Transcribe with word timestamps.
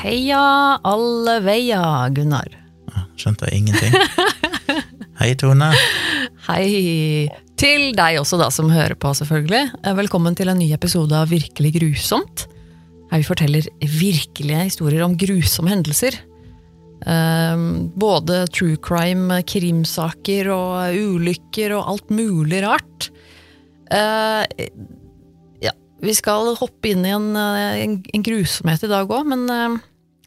Heia 0.00 0.80
alle 0.88 1.34
veier, 1.44 2.08
Gunnar. 2.16 2.48
Skjønte 3.20 3.50
jeg 3.50 3.60
ingenting. 3.60 3.92
Hei, 5.20 5.34
Tone. 5.36 5.68
Hei 6.46 7.28
til 7.60 7.90
deg 7.92 8.16
også, 8.16 8.38
da, 8.40 8.46
som 8.48 8.70
hører 8.72 8.96
på, 8.96 9.10
selvfølgelig. 9.18 9.74
Eh, 9.84 9.96
Velkommen 9.98 10.32
til 10.38 10.48
en 10.48 10.56
ny 10.56 10.70
episode 10.72 11.12
av 11.12 11.28
Virkelig 11.28 11.74
grusomt. 11.74 12.46
Her 13.10 13.20
vi 13.20 13.26
forteller 13.28 13.68
virkelige 13.84 14.62
historier 14.70 15.04
om 15.04 15.18
grusomme 15.20 15.74
hendelser. 15.74 16.16
Eh, 17.04 17.66
både 18.00 18.40
true 18.56 18.80
crime, 18.80 19.42
krimsaker 19.44 20.48
og 20.54 20.96
ulykker 20.96 21.76
og 21.76 21.92
alt 21.92 22.16
mulig 22.16 22.64
rart. 22.64 23.10
Eh, 23.92 24.48
ja, 25.60 25.76
vi 26.00 26.16
skal 26.16 26.54
hoppe 26.56 26.94
inn 26.94 27.04
i 27.04 27.12
en, 27.12 27.30
eh, 27.36 27.84
en, 27.84 28.00
grusomhet 28.24 28.88
i 28.88 28.92
dag 28.96 29.12
òg, 29.12 29.28
men 29.36 29.80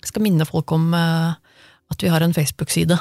jeg 0.04 0.12
skal 0.12 0.26
minne 0.26 0.48
folk 0.48 0.72
om 0.76 0.92
eh, 0.98 1.56
at 1.94 2.04
vi 2.04 2.12
har 2.12 2.24
en 2.26 2.36
Facebook-side. 2.36 3.00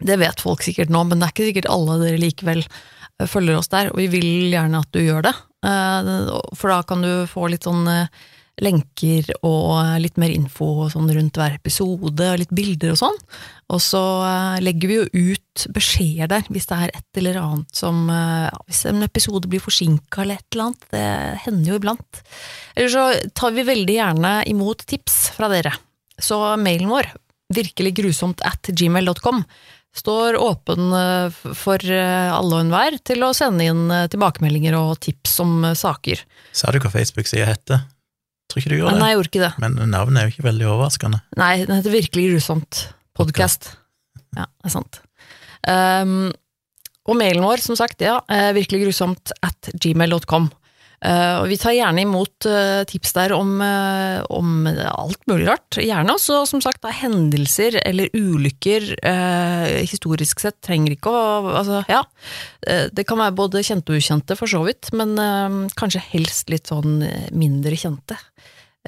Det 0.00 0.16
vet 0.16 0.40
folk 0.40 0.64
sikkert 0.64 0.92
nå, 0.92 1.04
men 1.04 1.20
det 1.20 1.28
er 1.28 1.34
ikke 1.34 1.48
sikkert 1.50 1.70
alle 1.72 2.00
dere 2.00 2.20
likevel 2.22 2.64
eh, 2.64 3.28
følger 3.28 3.60
oss 3.60 3.68
der, 3.72 3.92
og 3.92 4.00
vi 4.00 4.08
vil 4.16 4.50
gjerne 4.54 4.80
at 4.80 4.92
du 4.96 5.02
gjør 5.04 5.28
det. 5.28 5.36
Eh, 5.68 6.12
For 6.56 6.72
da 6.72 6.82
kan 6.88 7.04
du 7.04 7.12
få 7.28 7.50
litt 7.52 7.68
sånn 7.68 7.84
lenker 8.60 9.24
og 9.46 10.00
litt 10.02 10.18
mer 10.20 10.32
info 10.34 10.84
sånn 10.92 11.08
rundt 11.16 11.38
hver 11.40 11.54
episode, 11.56 12.26
og 12.32 12.40
litt 12.42 12.50
bilder 12.52 12.92
og 12.92 12.98
sånn. 13.00 13.16
Og 13.72 13.80
så 13.80 14.02
legger 14.60 14.90
vi 14.90 14.98
jo 14.98 15.30
ut 15.30 15.64
beskjeder 15.72 16.28
der 16.28 16.48
hvis 16.52 16.68
det 16.68 16.76
er 16.76 16.92
et 16.98 17.20
eller 17.22 17.38
annet 17.40 17.78
som 17.80 18.02
ja, 18.10 18.50
Hvis 18.66 18.82
en 18.90 19.00
episode 19.06 19.48
blir 19.48 19.64
forsinka 19.64 20.26
eller 20.26 20.42
et 20.42 20.48
eller 20.52 20.66
annet. 20.66 20.88
Det 20.92 21.06
hender 21.46 21.72
jo 21.72 21.78
iblant. 21.80 22.20
Eller 22.74 22.92
så 22.92 23.06
tar 23.32 23.56
vi 23.56 23.64
veldig 23.70 23.96
gjerne 23.96 24.34
imot 24.52 24.84
tips 24.92 25.30
fra 25.38 25.48
dere. 25.52 25.72
Så 26.20 26.38
mailen 26.60 26.90
vår, 26.92 27.08
virkelig 27.54 27.94
grusomt 27.98 28.42
at 28.46 28.70
gmail.com, 28.76 29.44
står 29.96 30.36
åpen 30.38 30.92
eh, 30.92 31.38
for 31.56 31.82
eh, 31.82 32.30
alle 32.30 32.58
og 32.58 32.64
enhver 32.64 32.98
til 33.06 33.24
å 33.26 33.32
sende 33.36 33.66
inn 33.66 33.88
eh, 33.90 34.06
tilbakemeldinger 34.12 34.76
og 34.78 35.00
tips 35.02 35.38
om 35.42 35.54
saker. 35.76 36.22
Sa 36.56 36.70
du 36.70 36.78
hva 36.82 36.92
Facebook-sida 36.92 37.48
heter? 37.48 37.82
Tror 38.50 38.62
ikke 38.62 38.72
du 38.72 38.78
gjorde 38.78 38.94
det. 38.96 39.02
Nei, 39.02 39.10
jeg 39.12 39.18
gjorde 39.18 39.32
ikke 39.32 39.44
det. 39.44 39.52
Men 39.62 39.78
navnet 39.92 40.20
er 40.20 40.28
jo 40.28 40.34
ikke 40.34 40.48
veldig 40.48 40.68
overraskende. 40.72 41.22
Nei, 41.38 41.52
den 41.66 41.76
heter 41.76 41.94
Virkelig 41.94 42.28
grusomt 42.32 42.84
podcast. 43.18 43.72
Ja, 44.34 44.46
det 44.46 44.70
er 44.70 44.74
sant. 44.74 45.02
Um, 45.66 46.30
og 47.10 47.18
mailen 47.18 47.44
vår, 47.44 47.62
som 47.62 47.78
sagt, 47.78 48.02
ja, 48.02 48.18
virkelig 48.54 48.84
grusomt 48.84 49.32
at 49.46 49.70
gmail.com. 49.82 50.48
Uh, 51.00 51.40
og 51.40 51.46
vi 51.48 51.56
tar 51.56 51.72
gjerne 51.72 52.04
imot 52.04 52.44
uh, 52.44 52.82
tips 52.88 53.14
der 53.16 53.32
om, 53.32 53.54
uh, 53.64 54.20
om 54.36 54.68
alt 54.68 55.22
mulig 55.30 55.48
rart. 55.48 55.78
Gjerne 55.80 56.12
også, 56.12 56.42
som 56.50 56.60
sagt, 56.64 56.82
da, 56.84 56.92
hendelser 56.92 57.80
eller 57.84 58.12
ulykker. 58.12 58.92
Historisk 59.80 60.42
sett 60.42 60.60
trenger 60.64 60.96
ikke 60.96 61.12
å 61.12 61.26
Altså, 61.50 61.80
ja. 61.90 62.02
Det 62.92 63.02
kan 63.08 63.18
være 63.20 63.34
både 63.36 63.62
kjente 63.64 63.92
og 63.92 64.00
ukjente, 64.00 64.36
for 64.38 64.50
så 64.50 64.60
vidt, 64.64 64.90
men 64.96 65.16
kanskje 65.76 66.02
helst 66.12 66.50
litt 66.52 66.70
sånn 66.70 67.00
mindre 67.36 67.78
kjente. 67.80 68.16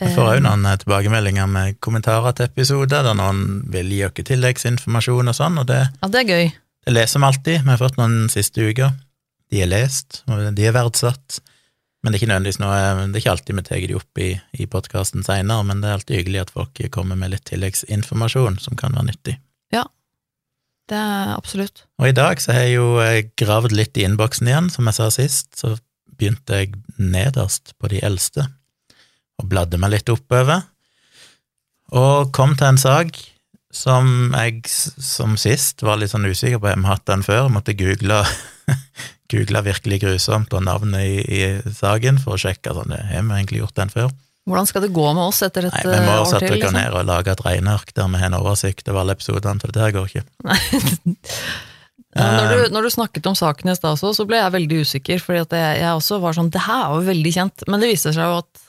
Vi 0.00 0.08
får 0.14 0.28
òg 0.38 0.42
noen 0.44 0.64
eh, 0.64 0.78
tilbakemeldinger 0.80 1.48
med 1.52 1.78
kommentarer 1.84 2.33
til 2.36 2.48
episoder, 2.48 3.05
der 3.05 3.16
noen 3.18 3.60
vil 3.72 3.92
gi 3.92 4.00
oss 4.06 4.16
tilleggsinformasjon 4.16 5.33
og 5.33 5.36
sånn, 5.36 5.58
og 5.60 5.68
det, 5.68 5.83
Ja, 6.00 6.08
det 6.08 6.22
er 6.22 6.30
gøy. 6.30 6.52
det 6.86 6.94
leser 6.96 7.20
vi 7.20 7.28
alltid. 7.28 7.64
Vi 7.64 7.70
har 7.70 7.80
fått 7.80 7.98
noen 8.00 8.30
siste 8.33 8.64
uker. 8.64 8.94
De 9.52 9.60
er 9.60 9.68
lest, 9.68 10.22
og 10.33 10.55
de 10.56 10.64
er 10.64 10.72
verdsatt. 10.72 11.42
Men 12.03 12.11
det 12.11 12.17
er 12.17 12.22
ikke 12.22 12.31
nødvendigvis 12.33 12.58
noe, 12.58 12.78
det 12.98 13.14
er 13.14 13.22
ikke 13.22 13.33
alltid 13.36 13.58
vi 13.58 13.62
tar 13.69 13.83
de 13.86 13.95
opp 13.95 14.20
i, 14.22 14.28
i 14.58 14.67
podkasten 14.67 15.22
seinere, 15.22 15.62
men 15.69 15.83
det 15.83 15.89
er 15.89 15.98
alltid 16.00 16.18
hyggelig 16.18 16.40
at 16.42 16.52
folk 16.57 16.80
kommer 16.95 17.18
med 17.18 17.30
litt 17.30 17.45
tilleggsinformasjon 17.46 18.58
som 18.63 18.79
kan 18.79 18.96
være 18.98 19.11
nyttig. 19.13 19.36
Ja, 19.74 19.85
Det 20.90 20.98
er 20.98 21.30
absolutt. 21.36 21.85
Og 22.02 22.08
i 22.11 22.17
dag 22.17 22.42
så 22.42 22.57
har 22.57 22.67
jeg 22.67 22.74
jo 22.74 22.89
eh, 23.01 23.29
gravd 23.39 23.73
litt 23.79 23.96
i 23.96 24.02
innboksen 24.08 24.51
igjen, 24.51 24.70
som 24.74 24.90
jeg 24.90 24.98
sa 24.98 25.07
sist, 25.14 25.52
så 25.61 25.77
begynte 26.18 26.58
jeg 26.58 26.74
nederst 26.98 27.77
på 27.79 27.89
de 27.95 28.02
eldste, 28.05 28.48
og 29.39 29.46
bladde 29.48 29.79
meg 29.80 29.95
litt 29.95 30.11
oppover, 30.13 30.67
og 31.92 32.33
kom 32.34 32.57
til 32.58 32.73
en 32.73 32.80
sak 32.83 33.14
som 33.73 34.34
jeg 34.34 34.67
som 34.69 35.39
sist 35.40 35.80
var 35.86 35.96
litt 36.01 36.13
sånn 36.13 36.27
usikker 36.29 36.58
på 36.61 36.69
om 36.69 36.83
jeg 36.83 36.89
har 36.89 36.98
hatt 36.98 37.08
den 37.08 37.24
før, 37.24 37.48
måtte 37.52 37.79
google, 37.79 38.20
google 39.33 39.65
virkelig 39.67 40.03
grusomt 40.05 40.53
og 40.55 40.65
navnet 40.67 41.09
i, 41.09 41.17
i 41.25 41.73
saken 41.75 42.20
for 42.23 42.37
å 42.37 42.43
sjekke 42.43 42.75
sånn, 42.77 42.95
har 42.95 43.25
vi 43.25 43.41
egentlig 43.41 43.65
gjort 43.65 43.81
den 43.81 43.93
før? 43.93 44.13
Hvordan 44.48 44.67
skal 44.67 44.83
det 44.83 44.91
gå 44.95 45.05
med 45.15 45.23
oss 45.23 45.43
etter 45.47 45.69
et 45.69 45.75
år 45.75 45.85
til? 45.85 45.93
vi 45.93 46.07
må 46.07 46.15
eh, 46.17 46.25
sette 46.27 46.48
oss 46.48 46.57
Liksom? 46.57 46.75
ned 46.75 46.97
og 46.98 47.05
lage 47.07 47.35
et 47.35 47.45
regneark 47.47 47.93
der 47.95 48.09
vi 48.11 48.23
har 48.23 48.33
en 48.33 48.41
oversikt 48.41 48.89
over 48.91 49.05
alle 49.05 49.15
episodene, 49.15 49.63
for 49.63 49.75
det 49.75 49.85
her 49.85 49.95
går 49.95 50.11
ikke. 50.11 50.25
Når, 52.13 52.51
du, 52.51 52.75
når 52.75 52.85
du 52.85 52.91
snakket 52.93 53.27
om 53.31 53.37
saken 53.39 53.70
i 53.73 53.75
stad 53.79 53.97
så 53.97 54.25
ble 54.29 54.37
jeg 54.37 54.53
veldig 54.53 54.81
usikker, 54.85 55.23
fordi 55.25 55.57
jeg, 55.57 55.79
jeg 55.81 55.97
også 55.97 56.19
var 56.20 56.37
sånn 56.37 56.51
Det 56.53 56.61
her 56.61 56.83
er 56.83 56.99
jo 56.99 57.07
veldig 57.07 57.33
kjent, 57.33 57.64
men 57.73 57.81
det 57.81 57.89
viste 57.89 58.13
seg 58.13 58.29
jo 58.29 58.35
at, 58.43 58.67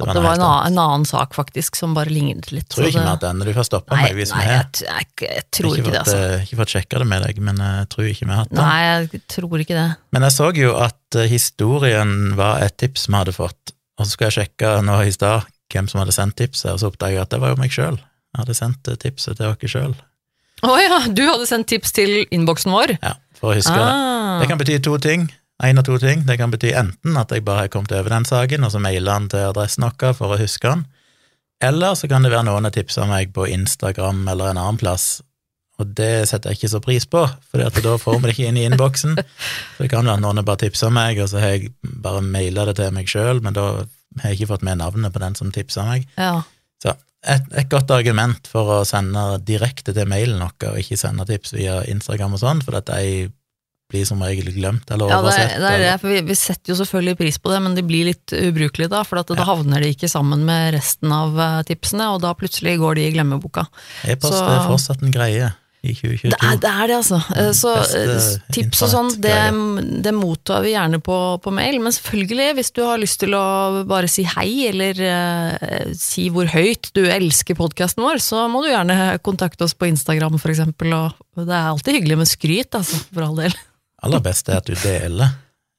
at 0.00 0.14
det 0.16 0.22
var 0.24 0.34
en 0.34 0.40
annen, 0.42 0.66
en 0.72 0.78
annen 0.82 1.04
sak, 1.06 1.34
faktisk, 1.36 1.76
som 1.76 1.92
bare 1.94 2.08
lignet 2.10 2.48
litt. 2.50 2.68
Tror 2.72 2.86
ikke 2.88 2.96
det- 2.96 3.02
har 3.04 3.16
hatt 3.16 3.20
den. 3.26 3.38
Du 3.44 3.52
får 3.52 3.66
stoppe 3.68 3.92
Nei, 3.94 4.02
meg 4.08 4.14
hvis 4.16 4.32
vi 4.32 4.40
jeg, 4.40 4.56
Nei, 4.56 4.64
t- 4.72 4.86
jeg, 4.88 5.06
jeg 5.20 5.44
tror 5.52 5.76
ikke 5.76 5.82
ikke 5.82 5.92
det, 5.92 6.00
altså. 6.00 6.16
eh, 6.16 6.44
Ikke 6.46 6.56
fått 6.62 6.72
sjekka 6.74 6.98
det 7.02 7.06
med 7.12 7.22
deg, 7.26 7.38
men 7.44 7.56
jeg 7.56 7.88
tror 7.92 8.04
ikke 8.08 8.24
vi 8.26 8.32
har 8.32 8.40
hatt 8.42 8.50
det. 8.50 8.58
Nei, 8.58 8.80
jeg 9.12 9.22
tror 9.28 9.58
ikke 9.60 9.76
det. 9.76 9.96
Men 10.12 10.22
jeg 10.22 10.32
så 10.32 10.48
jo 10.56 10.70
at 10.80 11.18
eh, 11.20 11.28
historien 11.28 12.14
var 12.36 12.62
et 12.64 12.76
tips 12.80 13.06
vi 13.08 13.14
hadde 13.20 13.32
fått, 13.36 13.74
og 13.98 14.06
så 14.06 14.10
skulle 14.14 14.30
jeg 14.32 14.38
sjekke 14.48 14.72
nå 14.82 14.96
i 15.06 15.12
stad 15.12 15.44
hvem 15.72 15.88
som 15.88 16.00
hadde 16.02 16.12
sendt 16.16 16.36
tipset, 16.36 16.72
og 16.72 16.80
så 16.80 16.88
oppdaga 16.90 17.12
jeg 17.16 17.22
at 17.22 17.30
det 17.30 17.40
var 17.40 17.52
jo 17.54 17.60
meg 17.60 17.70
sjøl. 17.70 17.96
Jeg 18.32 18.40
hadde 18.46 18.56
sendt 18.56 18.88
eh, 18.88 18.96
tipset 18.96 19.36
til 19.36 19.44
dere 19.46 19.68
sjøl, 19.68 19.94
Å 20.62 20.76
ja, 20.78 20.98
du 21.10 21.22
hadde 21.26 21.46
sendt 21.48 21.66
tips 21.68 21.92
til 21.92 22.24
innboksen 22.30 22.70
vår? 22.72 22.96
ja, 23.02 23.14
for 23.38 23.52
å 23.52 23.56
huske 23.58 23.74
det. 23.74 23.92
Ah, 23.92 24.38
Det 24.40 24.48
kan 24.48 24.58
bety 24.58 24.78
to 24.80 24.96
ting. 24.98 25.28
En 25.62 25.78
av 25.78 25.86
to 25.86 25.98
ting. 26.02 26.24
Det 26.26 26.36
kan 26.40 26.50
bety 26.50 26.72
enten 26.74 27.16
at 27.20 27.30
jeg 27.30 27.44
bare 27.46 27.66
har 27.66 27.72
kommet 27.72 27.92
over 27.94 28.10
den 28.10 28.26
saken, 28.26 28.64
og 28.66 28.72
så 28.74 28.80
mailer 28.82 29.12
den 29.14 29.28
til 29.30 29.46
adressen 29.46 29.86
vår 29.86 30.16
for 30.18 30.34
å 30.34 30.40
huske 30.40 30.68
den, 30.68 30.86
eller 31.62 31.94
så 31.94 32.08
kan 32.10 32.24
det 32.24 32.32
være 32.32 32.48
noen 32.48 32.66
har 32.66 32.74
tipsa 32.74 33.04
meg 33.06 33.30
på 33.36 33.46
Instagram 33.46 34.24
eller 34.32 34.50
en 34.50 34.58
annen 34.58 34.80
plass, 34.80 35.20
og 35.80 35.92
det 35.98 36.26
setter 36.30 36.50
jeg 36.50 36.60
ikke 36.60 36.70
så 36.72 36.80
pris 36.82 37.06
på, 37.10 37.22
for 37.50 37.62
da 37.62 37.94
får 37.98 38.18
vi 38.18 38.26
det 38.26 38.34
ikke 38.34 38.48
inn 38.50 38.58
i 38.60 38.64
innboksen. 38.68 39.14
Så 39.18 39.84
det 39.84 39.90
kan 39.90 40.06
være 40.06 40.18
at 40.18 40.24
noen 40.24 40.40
har 40.40 40.46
bare 40.46 40.64
tipsa 40.64 40.90
meg, 40.94 41.20
og 41.22 41.30
så 41.30 41.40
har 41.42 41.54
jeg 41.54 41.72
bare 41.82 42.22
maila 42.26 42.66
det 42.68 42.76
til 42.80 42.90
meg 42.94 43.10
sjøl, 43.10 43.40
men 43.44 43.56
da 43.56 43.68
har 44.20 44.32
jeg 44.32 44.40
ikke 44.40 44.50
fått 44.52 44.66
med 44.66 44.82
navnet 44.82 45.14
på 45.14 45.22
den 45.22 45.38
som 45.38 45.54
tipsa 45.54 45.86
meg. 45.88 46.10
ja. 46.18 46.42
Så 46.82 46.96
et, 47.22 47.46
et 47.54 47.70
godt 47.70 47.90
argument 47.94 48.48
for 48.50 48.80
å 48.80 48.80
sende 48.86 49.38
direkte 49.46 49.94
til 49.94 50.08
mailen 50.10 50.42
vår, 50.42 50.72
og 50.72 50.82
ikke 50.82 50.98
sende 50.98 51.26
tips 51.28 51.54
via 51.54 51.78
Instagram 51.86 52.34
og 52.34 52.42
sånn, 52.42 52.62
for 52.66 52.80
at 52.80 52.90
de 52.90 53.30
blir 53.92 54.06
som 54.08 54.20
regel 54.24 54.48
glemt 54.56 54.90
eller 54.90 55.12
Ja, 55.12 55.20
det, 55.22 55.36
det 55.60 55.70
er 55.70 55.82
det, 55.84 55.94
for 56.02 56.08
vi, 56.12 56.20
vi 56.32 56.38
setter 56.38 56.72
jo 56.74 56.78
selvfølgelig 56.82 57.18
pris 57.22 57.38
på 57.42 57.52
det, 57.52 57.62
men 57.68 57.76
de 57.78 57.86
blir 57.86 58.08
litt 58.10 58.32
ubrukelige 58.34 58.90
da, 58.96 59.04
for 59.06 59.20
at 59.22 59.30
da 59.30 59.38
Ja. 59.42 59.48
havner 59.52 59.84
de 59.84 59.92
ikke 59.94 60.08
sammen 60.10 60.44
med 60.48 60.72
resten 60.76 61.12
av 61.14 61.38
eh, 61.38 61.62
tipsene, 61.70 62.10
og 62.16 62.22
da 62.24 62.34
plutselig 62.38 62.78
går 62.82 62.98
de 62.98 63.08
i 63.08 63.16
glemmeboka. 63.16 63.68
E-post 64.08 64.40
er 64.42 64.64
fortsatt 64.70 65.02
en 65.04 65.12
greie 65.14 65.52
i 65.82 65.96
2022. 65.98 66.28
Det 66.30 66.36
er 66.46 66.58
det, 66.62 66.70
er 66.70 66.86
det 66.86 66.94
altså. 66.94 67.16
Mm, 67.26 67.48
Så 67.58 67.70
eh, 67.98 68.26
tips 68.54 68.82
og 68.86 68.90
sånn, 68.92 69.08
det, 69.24 69.32
det 70.04 70.12
mottar 70.14 70.62
vi 70.62 70.76
gjerne 70.76 71.00
på, 71.02 71.16
på 71.42 71.50
mail, 71.56 71.80
men 71.82 71.90
selvfølgelig, 71.96 72.52
hvis 72.60 72.70
du 72.76 72.84
har 72.86 73.00
lyst 73.02 73.18
til 73.24 73.34
å 73.34 73.42
bare 73.90 74.06
si 74.06 74.22
hei, 74.30 74.68
eller 74.68 75.00
eh, 75.02 75.90
si 75.98 76.28
hvor 76.30 76.46
høyt 76.54 76.92
du 76.94 77.02
elsker 77.10 77.58
podkasten 77.58 78.06
vår, 78.06 78.22
så 78.22 78.44
må 78.52 78.62
du 78.62 78.70
gjerne 78.70 79.16
kontakte 79.26 79.66
oss 79.66 79.74
på 79.74 79.90
Instagram, 79.90 80.38
for 80.38 80.54
eksempel, 80.54 80.94
og 80.94 81.42
det 81.42 81.50
er 81.50 81.72
alltid 81.74 81.98
hyggelig 81.98 82.20
med 82.22 82.30
skryt, 82.30 82.78
altså, 82.78 83.02
for 83.10 83.26
all 83.26 83.42
del. 83.42 83.58
Aller 84.02 84.22
best 84.24 84.48
er 84.50 84.58
at 84.58 84.66
du 84.66 84.74
deler 84.74 85.36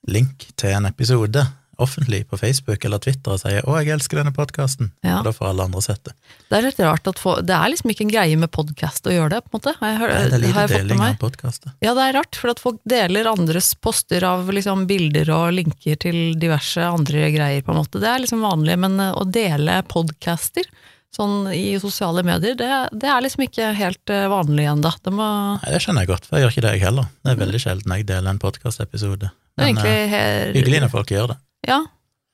link 0.08 0.48
til 0.60 0.76
en 0.76 0.88
episode 0.88 1.44
offentlig 1.82 2.22
på 2.30 2.38
Facebook 2.38 2.84
eller 2.86 3.02
Twitter 3.02 3.34
og 3.34 3.40
sier 3.42 3.64
'Å, 3.66 3.80
jeg 3.82 3.96
elsker 3.96 4.20
denne 4.20 4.34
podkasten', 4.36 4.92
Ja. 5.04 5.18
og 5.20 5.26
da 5.26 5.32
får 5.32 5.48
alle 5.50 5.64
andre 5.64 5.82
sett 5.82 6.04
det. 6.04 6.14
Det 6.50 6.58
er 6.58 6.62
litt 6.62 6.80
rart 6.80 7.08
at 7.08 7.20
få, 7.20 7.36
det 7.42 7.56
er 7.56 7.70
liksom 7.74 7.90
ikke 7.90 8.06
en 8.06 8.14
greie 8.14 8.38
med 8.38 8.52
podkast 8.52 9.04
å 9.10 9.12
gjøre 9.12 9.30
det, 9.32 9.42
på 9.44 9.50
en 9.50 9.60
måte. 9.60 9.76
Har 9.80 9.90
jeg, 9.90 9.98
Nei, 9.98 10.30
det 10.30 10.50
er 10.50 10.54
har 10.54 10.68
lite 10.68 10.78
deling 10.78 11.02
av 11.02 11.18
podkaster. 11.18 11.74
Ja, 11.82 11.94
det 11.94 12.04
er 12.04 12.14
rart, 12.20 12.36
for 12.36 12.50
at 12.52 12.60
folk 12.60 12.80
deler 12.88 13.26
andres 13.26 13.74
poster 13.74 14.24
av 14.24 14.48
liksom 14.48 14.86
bilder 14.88 15.30
og 15.34 15.54
linker 15.54 15.98
til 15.98 16.36
diverse 16.36 16.78
andre 16.78 17.32
greier, 17.34 17.64
på 17.64 17.74
en 17.74 17.82
måte. 17.82 18.00
Det 18.00 18.08
er 18.08 18.20
liksom 18.22 18.42
vanlig, 18.42 18.78
men 18.78 18.98
å 19.00 19.26
dele 19.26 19.82
podcaster 19.84 20.64
sånn 21.14 21.48
i 21.54 21.76
sosiale 21.82 22.24
medier, 22.26 22.58
det, 22.58 22.70
det 22.98 23.10
er 23.10 23.24
liksom 23.24 23.46
ikke 23.46 23.70
helt 23.78 24.14
eh, 24.14 24.26
vanlig 24.32 24.66
ennå. 24.72 24.92
Det 25.04 25.14
må 25.14 25.30
Nei, 25.62 25.72
det 25.74 25.82
skjønner 25.84 26.06
jeg 26.06 26.14
godt, 26.14 26.28
for 26.28 26.38
jeg 26.38 26.46
gjør 26.46 26.56
ikke 26.56 26.66
det, 26.66 26.74
jeg 26.76 26.86
heller. 26.88 27.10
Det 27.22 27.34
er 27.34 27.42
veldig 27.44 27.62
sjelden 27.62 27.96
jeg 27.98 28.08
deler 28.10 28.34
en 28.34 28.42
podkastepisode. 28.42 29.32
Men 29.60 29.78
her... 29.78 29.90
egentlig 29.94 30.58
hyggelig 30.58 30.84
når 30.86 30.94
folk 30.94 31.14
gjør 31.14 31.34
det. 31.34 31.40
Ja, 31.70 31.80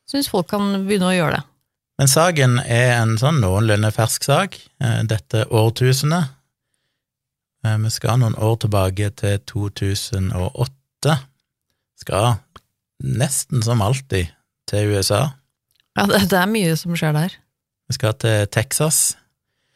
syns 0.10 0.32
folk 0.32 0.50
kan 0.52 0.72
begynne 0.88 1.12
å 1.12 1.16
gjøre 1.16 1.40
det. 1.40 1.46
Men 2.00 2.08
saken 2.08 2.60
er 2.64 2.94
en 3.02 3.18
sånn 3.20 3.42
noenlunde 3.44 3.92
fersk 3.92 4.24
sak, 4.24 4.56
eh, 4.80 5.02
dette 5.08 5.44
årtusenet. 5.52 6.32
Eh, 7.68 7.76
Vi 7.84 7.92
skal 7.92 8.22
noen 8.22 8.38
år 8.40 8.56
tilbake 8.64 9.12
til 9.20 9.42
2008. 9.52 11.18
Skal 12.00 12.38
nesten 13.04 13.64
som 13.64 13.84
alltid 13.84 14.32
til 14.72 14.96
USA. 14.96 15.34
Ja, 15.98 16.08
det 16.08 16.32
er 16.32 16.48
mye 16.48 16.76
som 16.80 16.96
skjer 16.96 17.16
der. 17.18 17.36
Vi 17.90 17.98
skal 17.98 18.14
til 18.22 18.48
Texas, 18.54 19.18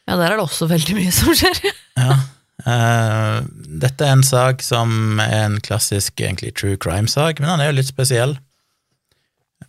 Ja, 0.04 0.18
der 0.20 0.26
er 0.26 0.36
det 0.36 0.44
også 0.44 0.68
veldig 0.68 0.96
mye 0.98 1.12
som 1.16 1.36
skjer. 1.38 1.60
Ja. 1.98 2.16
Uh, 2.64 3.46
dette 3.82 4.06
er 4.06 4.14
en 4.16 4.24
sak 4.24 4.62
som 4.64 5.20
er 5.22 5.46
en 5.46 5.56
klassisk 5.62 6.22
egentlig 6.22 6.54
true 6.58 6.78
crime-sak, 6.78 7.40
men 7.42 7.50
den 7.50 7.62
er 7.62 7.70
jo 7.72 7.76
litt 7.78 7.90
spesiell. 7.90 8.36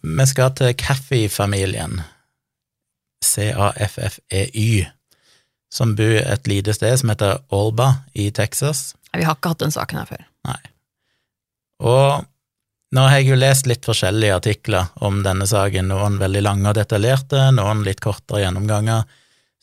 Vi 0.04 0.26
skal 0.30 0.52
til 0.56 0.74
Caffey-familien, 0.78 2.02
C-A-F-F-E-Y, 3.24 4.84
som 5.72 5.94
bor 5.98 6.16
et 6.20 6.48
lite 6.50 6.74
sted 6.76 6.96
som 7.00 7.12
heter 7.12 7.40
Olba 7.54 7.90
i 8.14 8.28
Texas. 8.30 8.92
Vi 9.14 9.24
har 9.24 9.36
ikke 9.36 9.54
hatt 9.54 9.64
den 9.64 9.74
saken 9.74 10.00
her 10.02 10.10
før. 10.12 10.24
Nei. 10.48 10.60
Og 11.84 12.28
nå 12.94 13.04
har 13.08 13.18
jeg 13.18 13.32
jo 13.32 13.38
lest 13.38 13.66
litt 13.66 13.86
forskjellige 13.86 14.36
artikler 14.38 14.90
om 15.02 15.22
denne 15.24 15.46
saken, 15.50 15.90
noen 15.90 16.18
veldig 16.20 16.42
lange 16.44 16.70
og 16.70 16.76
detaljerte, 16.78 17.48
noen 17.56 17.82
litt 17.86 18.02
kortere 18.04 18.44
gjennomganger. 18.44 19.04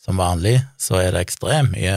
Som 0.01 0.17
vanlig 0.17 0.57
så 0.81 0.97
er 0.97 1.13
det 1.13 1.27
ekstremt 1.27 1.75
mye 1.75 1.95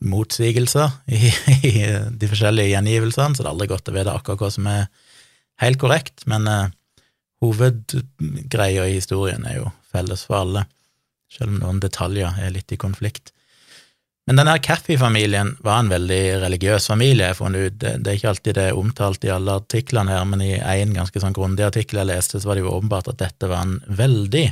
motsigelser 0.00 0.90
i, 1.12 1.28
i 1.70 1.74
de 2.16 2.28
forskjellige 2.30 2.72
gjengivelsene, 2.72 3.36
så 3.36 3.44
det 3.44 3.48
er 3.48 3.52
aldri 3.52 3.70
godt 3.70 3.90
å 3.90 3.96
vite 3.96 4.14
akkurat 4.16 4.44
hva 4.44 4.50
som 4.54 4.68
er 4.70 4.86
helt 5.60 5.80
korrekt, 5.80 6.24
men 6.30 6.48
uh, 6.48 6.70
hovedgreia 7.44 8.86
i 8.88 8.96
historien 8.96 9.44
er 9.48 9.60
jo 9.60 9.68
felles 9.92 10.24
for 10.28 10.40
alle, 10.40 10.64
selv 11.30 11.52
om 11.52 11.60
noen 11.60 11.82
detaljer 11.84 12.40
er 12.40 12.54
litt 12.54 12.72
i 12.72 12.80
konflikt. 12.80 13.34
Men 14.30 14.38
denne 14.38 14.60
Caffey-familien 14.62 15.56
var 15.58 15.80
en 15.82 15.88
veldig 15.90 16.38
religiøs 16.44 16.84
familie, 16.86 17.24
jeg 17.24 17.32
har 17.32 17.38
funnet 17.40 17.64
ut. 17.66 17.78
Det, 17.82 17.90
det 17.98 18.10
er 18.12 18.18
ikke 18.20 18.28
alltid 18.30 18.54
det 18.54 18.66
er 18.68 18.76
omtalt 18.78 19.24
i 19.26 19.32
alle 19.34 19.56
artiklene 19.58 20.12
her, 20.14 20.26
men 20.30 20.44
i 20.44 20.52
en 20.54 20.92
ganske 20.94 21.18
sånn 21.18 21.34
grundig 21.34 21.64
artikkel 21.66 21.98
jeg 21.98 22.06
leste, 22.12 22.38
så 22.38 22.46
var 22.46 22.54
det 22.54 22.62
jo 22.62 22.70
åpenbart 22.70 23.08
at 23.10 23.18
dette 23.18 23.48
var 23.50 23.64
en 23.66 23.80
veldig, 23.98 24.44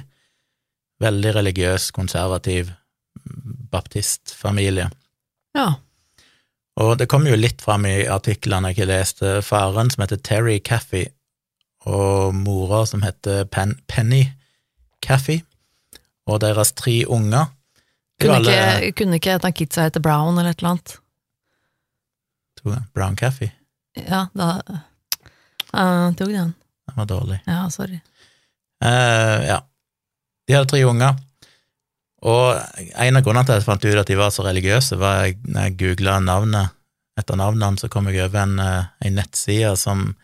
veldig 0.99 1.35
religiøs, 1.37 1.87
konservativ 1.95 2.73
baptistfamilie. 3.71 4.89
Ja. 5.55 5.69
Og 6.83 6.97
det 6.99 7.07
kom 7.13 7.31
jo 7.31 7.39
litt 7.39 7.63
fram 7.63 7.87
i 7.87 8.01
artiklene 8.11 8.73
jeg 8.75 8.91
leste, 8.91 9.37
faren 9.47 9.95
som 9.95 10.03
heter 10.03 10.19
Terry 10.27 10.57
Caffey, 10.59 11.07
og 11.87 12.35
mora 12.35 12.83
som 12.83 13.07
heter 13.07 13.47
Pen 13.47 13.77
Penny 13.87 14.25
Caffey, 15.07 15.45
og 16.27 16.43
deres 16.43 16.75
tre 16.75 17.05
unger. 17.07 17.55
Kunne 18.19 18.39
ikke, 18.43 18.93
kunne 18.99 19.19
ikke 19.21 19.37
et 19.39 19.45
av 19.47 19.53
kidsa 19.55 19.85
hete 19.87 20.01
Brown 20.03 20.39
eller 20.39 20.51
et 20.51 20.59
eller 20.63 20.75
annet? 20.75 20.97
to- 22.59 22.75
Brown 22.95 23.15
Caffey, 23.17 23.53
Ja, 23.95 24.25
da 24.35 24.49
uh, 25.75 26.11
tok 26.19 26.29
den. 26.33 26.55
den 26.87 26.97
var 26.97 27.07
dårlig. 27.07 27.39
Ja, 27.47 27.69
sorry. 27.71 28.01
Uh, 28.85 29.47
ja. 29.47 29.61
De 30.49 30.55
hadde 30.57 30.71
tre 30.71 30.83
unger, 30.87 31.15
og 32.23 32.59
en 32.99 33.17
av 33.19 33.23
grunnene 33.23 33.47
til 33.47 33.55
at 33.55 33.61
jeg 33.61 33.67
fant 33.69 33.85
ut 33.87 34.01
at 34.01 34.11
de 34.11 34.17
var 34.19 34.31
så 34.35 34.43
religiøse, 34.47 34.99
var 34.99 35.29
at 35.29 35.45
når 35.47 35.69
jeg 35.69 35.77
googla 35.83 36.19
navnet 36.25 36.75
etter 37.19 37.39
navnene, 37.39 37.79
så 37.79 37.91
kom 37.91 38.09
jeg 38.11 38.23
over 38.25 38.43
en, 38.43 38.59
eh, 38.63 38.85
en 39.07 39.15
nettside 39.19 39.77
som 39.79 40.17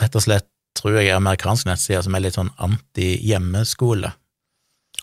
rett 0.00 0.16
og 0.16 0.24
slett 0.24 0.48
tror 0.76 0.98
jeg 1.00 1.08
er 1.10 1.16
amerikansk 1.16 1.66
nettside, 1.66 2.02
som 2.04 2.14
er 2.14 2.20
litt 2.24 2.36
sånn 2.36 2.52
anti-hjemmeskole. 2.64 4.12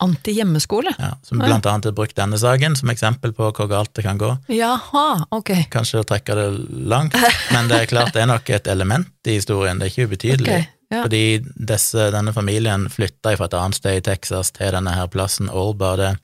Anti-hjemmeskole? 0.03 0.91
Ja, 0.99 1.13
som 1.23 1.39
Ja. 1.39 1.45
blant 1.47 1.65
annet 1.65 1.85
har 1.85 1.91
brukt 1.95 2.15
denne 2.15 2.37
saken 2.37 2.75
som 2.75 2.89
eksempel 2.89 3.31
på 3.33 3.51
hvor 3.55 3.67
galt 3.71 3.93
det 3.93 4.03
kan 4.03 4.17
gå. 4.19 4.33
Jaha, 4.51 5.25
ok. 5.31 5.51
Kanskje 5.71 6.01
å 6.03 6.07
trekke 6.07 6.35
det 6.35 6.47
langt, 6.89 7.15
men 7.53 7.67
det 7.71 7.81
er 7.81 7.85
klart 7.85 8.13
det 8.13 8.21
er 8.25 8.31
nok 8.33 8.49
et 8.49 8.67
element 8.67 9.07
i 9.25 9.37
historien, 9.39 9.79
det 9.79 9.87
er 9.87 9.93
ikke 9.93 10.09
ubetydelig. 10.11 10.51
Okay, 10.51 10.67
ja. 10.91 11.01
Fordi 11.05 11.23
disse, 11.55 12.09
denne 12.11 12.33
familien 12.35 12.89
flytta 12.91 13.37
fra 13.37 13.45
et 13.45 13.53
annet 13.57 13.75
sted 13.79 13.97
i 13.97 14.05
Texas 14.11 14.51
til 14.51 14.71
denne 14.75 14.93
her 14.95 15.07
plassen, 15.07 15.49
Alba. 15.49 15.93
og 15.95 16.17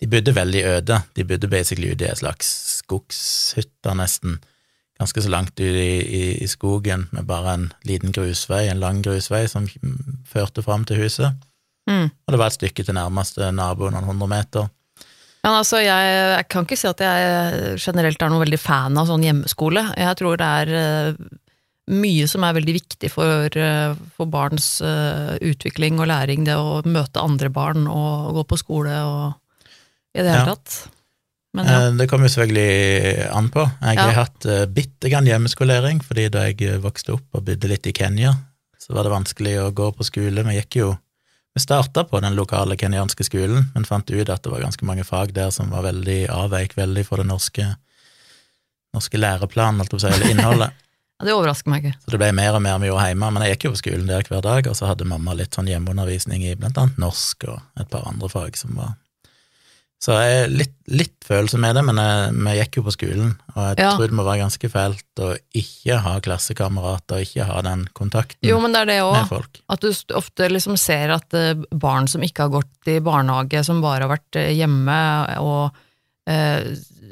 de 0.00 0.06
bodde 0.06 0.34
veldig 0.34 0.64
øde. 0.64 1.02
De 1.16 1.24
bodde 1.24 1.48
basically 1.50 1.90
ute 1.90 2.04
i 2.06 2.10
en 2.12 2.16
slags 2.20 2.46
skogshytte, 2.78 3.94
nesten. 3.98 4.38
Ganske 4.98 5.22
så 5.22 5.30
langt 5.30 5.54
ut 5.60 5.62
i, 5.62 5.90
i, 6.02 6.22
i 6.42 6.46
skogen, 6.46 7.08
med 7.12 7.26
bare 7.26 7.54
en 7.54 7.72
liten 7.86 8.12
grusvei, 8.12 8.68
en 8.68 8.80
lang 8.82 9.02
grusvei, 9.02 9.46
som 9.48 9.66
førte 10.26 10.62
fram 10.62 10.84
til 10.84 10.96
huset. 11.02 11.34
Mm. 11.88 12.08
Og 12.10 12.34
det 12.34 12.40
var 12.40 12.50
et 12.52 12.58
stykke 12.58 12.84
til 12.84 12.96
nærmeste 12.98 13.48
nabo, 13.56 13.88
noen 13.92 14.04
hundre 14.10 14.28
meter. 14.30 14.68
Men 15.46 15.54
altså, 15.54 15.78
jeg, 15.80 16.14
jeg 16.34 16.46
kan 16.50 16.66
ikke 16.66 16.76
si 16.76 16.88
at 16.90 17.00
jeg 17.00 17.76
generelt 17.80 18.22
er 18.22 18.32
noen 18.32 18.42
veldig 18.42 18.58
fan 18.60 18.98
av 19.00 19.06
sånn 19.08 19.24
hjemmeskole. 19.24 19.84
Jeg 19.96 20.18
tror 20.18 20.36
det 20.40 20.48
er 20.62 20.72
eh, 20.80 21.20
mye 21.94 22.26
som 22.28 22.44
er 22.44 22.56
veldig 22.58 22.74
viktig 22.76 23.10
for, 23.14 23.46
eh, 23.56 23.94
for 24.18 24.28
barns 24.28 24.66
eh, 24.84 25.38
utvikling 25.48 26.02
og 26.02 26.10
læring, 26.10 26.44
det 26.44 26.58
å 26.58 26.82
møte 26.84 27.22
andre 27.22 27.48
barn 27.54 27.86
og 27.88 28.34
gå 28.40 28.44
på 28.50 28.60
skole 28.60 28.98
og 29.06 29.38
i 30.18 30.20
det 30.24 30.28
hele 30.34 30.44
Ja. 30.44 30.54
tatt. 30.56 30.78
Men 31.56 31.64
ja. 31.70 31.78
Det 31.96 32.08
kommer 32.10 32.28
jo 32.28 32.34
selvfølgelig 32.34 33.30
an 33.32 33.48
på. 33.54 33.62
Jeg 33.80 33.96
Ja. 33.96 34.02
har 34.10 34.18
hatt 34.26 34.44
bitte 34.74 35.08
grann 35.08 35.26
hjemmeskolering, 35.26 36.02
fordi 36.04 36.28
da 36.30 36.44
jeg 36.50 36.82
vokste 36.82 37.14
opp 37.14 37.38
og 37.38 37.46
bodde 37.46 37.70
litt 37.70 37.86
i 37.88 37.94
Kenya, 37.96 38.34
så 38.78 38.92
var 38.92 39.06
det 39.06 39.14
vanskelig 39.14 39.54
å 39.62 39.72
gå 39.72 39.88
på 39.96 40.04
skole. 40.04 40.44
Vi 40.44 40.58
gikk 40.60 40.76
jo 40.82 40.90
Vi 41.58 41.62
starta 41.62 42.04
på 42.04 42.20
den 42.20 42.36
lokale 42.38 42.76
kenyanske 42.76 43.24
skolen, 43.26 43.64
men 43.74 43.84
fant 43.84 44.10
ut 44.10 44.28
at 44.30 44.44
det 44.44 44.50
var 44.52 44.60
ganske 44.62 44.86
mange 44.86 45.02
fag 45.02 45.32
der 45.34 45.48
som 45.50 45.72
var 45.74 45.82
veldig 45.88 46.28
avveik 46.30 46.76
veldig 46.78 47.02
fra 47.08 47.16
det 47.18 47.24
norske, 47.26 47.64
norske 48.94 49.18
læreplanen, 49.18 49.82
alt 49.82 49.96
si, 49.98 50.06
eller 50.06 50.30
innholdet. 50.30 50.76
det 51.26 51.34
overrasker 51.34 51.72
meg 51.72 51.82
ikke. 51.82 51.98
Så 52.04 52.14
det 52.14 52.20
ble 52.22 52.28
mer 52.38 52.54
og 52.54 52.62
mer 52.62 52.78
vi 52.78 52.92
gjorde 52.92 53.08
hjemme, 53.08 53.32
men 53.34 53.42
jeg 53.42 53.56
gikk 53.56 53.66
jo 53.66 53.72
på 53.74 53.80
skolen 53.80 54.06
der 54.06 54.30
hver 54.30 54.46
dag, 54.46 54.70
og 54.70 54.78
så 54.78 54.92
hadde 54.92 55.08
mamma 55.10 55.34
litt 55.34 55.58
sånn 55.58 55.72
hjemmeundervisning 55.72 56.46
i 56.46 56.54
blant 56.60 56.78
annet 56.78 57.02
norsk 57.02 57.48
og 57.50 57.82
et 57.82 57.90
par 57.90 58.06
andre 58.06 58.30
fag 58.30 58.62
som 58.62 58.78
var 58.78 58.94
Så 59.98 60.14
jeg 60.14 60.34
er 60.44 60.52
litt, 60.54 60.74
litt 60.94 61.24
følelse 61.26 61.58
med 61.58 61.74
det, 61.74 61.82
men 61.88 61.96
jeg, 61.98 62.34
vi 62.38 62.52
gikk 62.60 62.76
jo 62.78 62.82
på 62.86 62.92
skolen, 62.94 63.32
og 63.56 63.62
jeg 63.64 63.80
Ja. 63.82 63.88
tror 63.96 64.06
det 64.06 64.14
må 64.14 64.22
være 64.28 64.44
ganske 64.44 64.68
fælt 64.70 65.22
å 65.24 65.32
ikke 65.58 65.96
ha 66.04 66.12
klassekamerater, 66.22 67.24
ikke 67.26 67.48
ha 67.48 67.62
den 67.66 67.82
kontakten 67.98 68.46
Jo, 68.46 68.60
men 68.62 68.72
det 68.76 68.84
er 68.84 68.92
det 68.92 68.98
med 69.02 69.26
folk. 69.28 69.58
At 69.68 69.82
du 69.82 69.90
ofte 70.14 70.48
liksom 70.52 70.78
ser 70.78 71.10
at 71.16 71.34
eh, 71.34 71.58
barn 71.74 72.06
som 72.06 72.22
ikke 72.22 72.46
har 72.46 72.54
gått 72.60 72.86
i 72.94 73.00
barnehage, 73.02 73.64
som 73.66 73.82
bare 73.82 74.06
har 74.06 74.14
vært 74.14 74.38
eh, 74.38 74.52
hjemme 74.54 75.00
og 75.42 75.74
eh, 76.30 76.62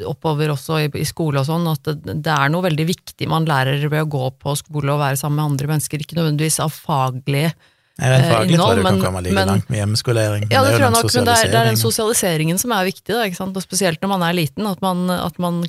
oppover 0.06 0.55
også 0.55 0.79
i, 0.85 0.91
i 1.03 1.05
skole 1.09 1.41
og 1.43 1.47
sånn, 1.50 1.67
at 1.73 1.83
det, 1.91 2.21
det 2.23 2.33
er 2.38 2.50
noe 2.55 2.69
veldig 2.69 2.87
viktig 2.87 3.27
man 3.33 3.47
lærer 3.50 3.83
ved 3.88 4.05
å 4.06 4.12
gå 4.15 4.31
på 4.38 4.55
skole 4.62 4.93
og 4.94 5.03
være 5.03 5.19
sammen 5.19 5.41
med 5.43 5.50
andre 5.56 5.73
mennesker, 5.75 5.99
ikke 6.07 6.21
nødvendigvis 6.21 6.61
av 6.62 6.71
faglig 6.71 7.49
Vet 7.97 8.12
Eh, 8.12 8.29
faglig 8.29 8.59
tror 8.61 8.75
jeg 8.75 8.76
du 8.76 8.85
kan 8.85 8.99
komme 9.00 9.23
like 9.25 9.33
men- 9.35 9.49
langt 9.49 9.71
med 9.71 9.79
hjemmeskolering. 9.81 10.43
Ja, 10.50 10.61
det 10.62 10.73
det 10.73 10.76
tror 10.76 10.85
jeg 10.85 10.93
nok, 10.93 11.15
men 11.15 11.25
det 11.25 11.37
er, 11.37 11.47
det 11.49 11.61
er 11.61 11.65
den 11.65 11.76
sosialiseringen. 11.81 12.59
som 12.59 12.73
er 12.73 12.85
viktig, 12.85 13.07
da, 13.09 13.23
og 13.25 13.62
spesielt 13.62 14.00
når 14.03 14.09
man 14.09 14.23
er 14.23 14.35
liten, 14.35 14.67
at 14.67 14.83
man, 14.83 15.09
at 15.11 15.38
man 15.38 15.62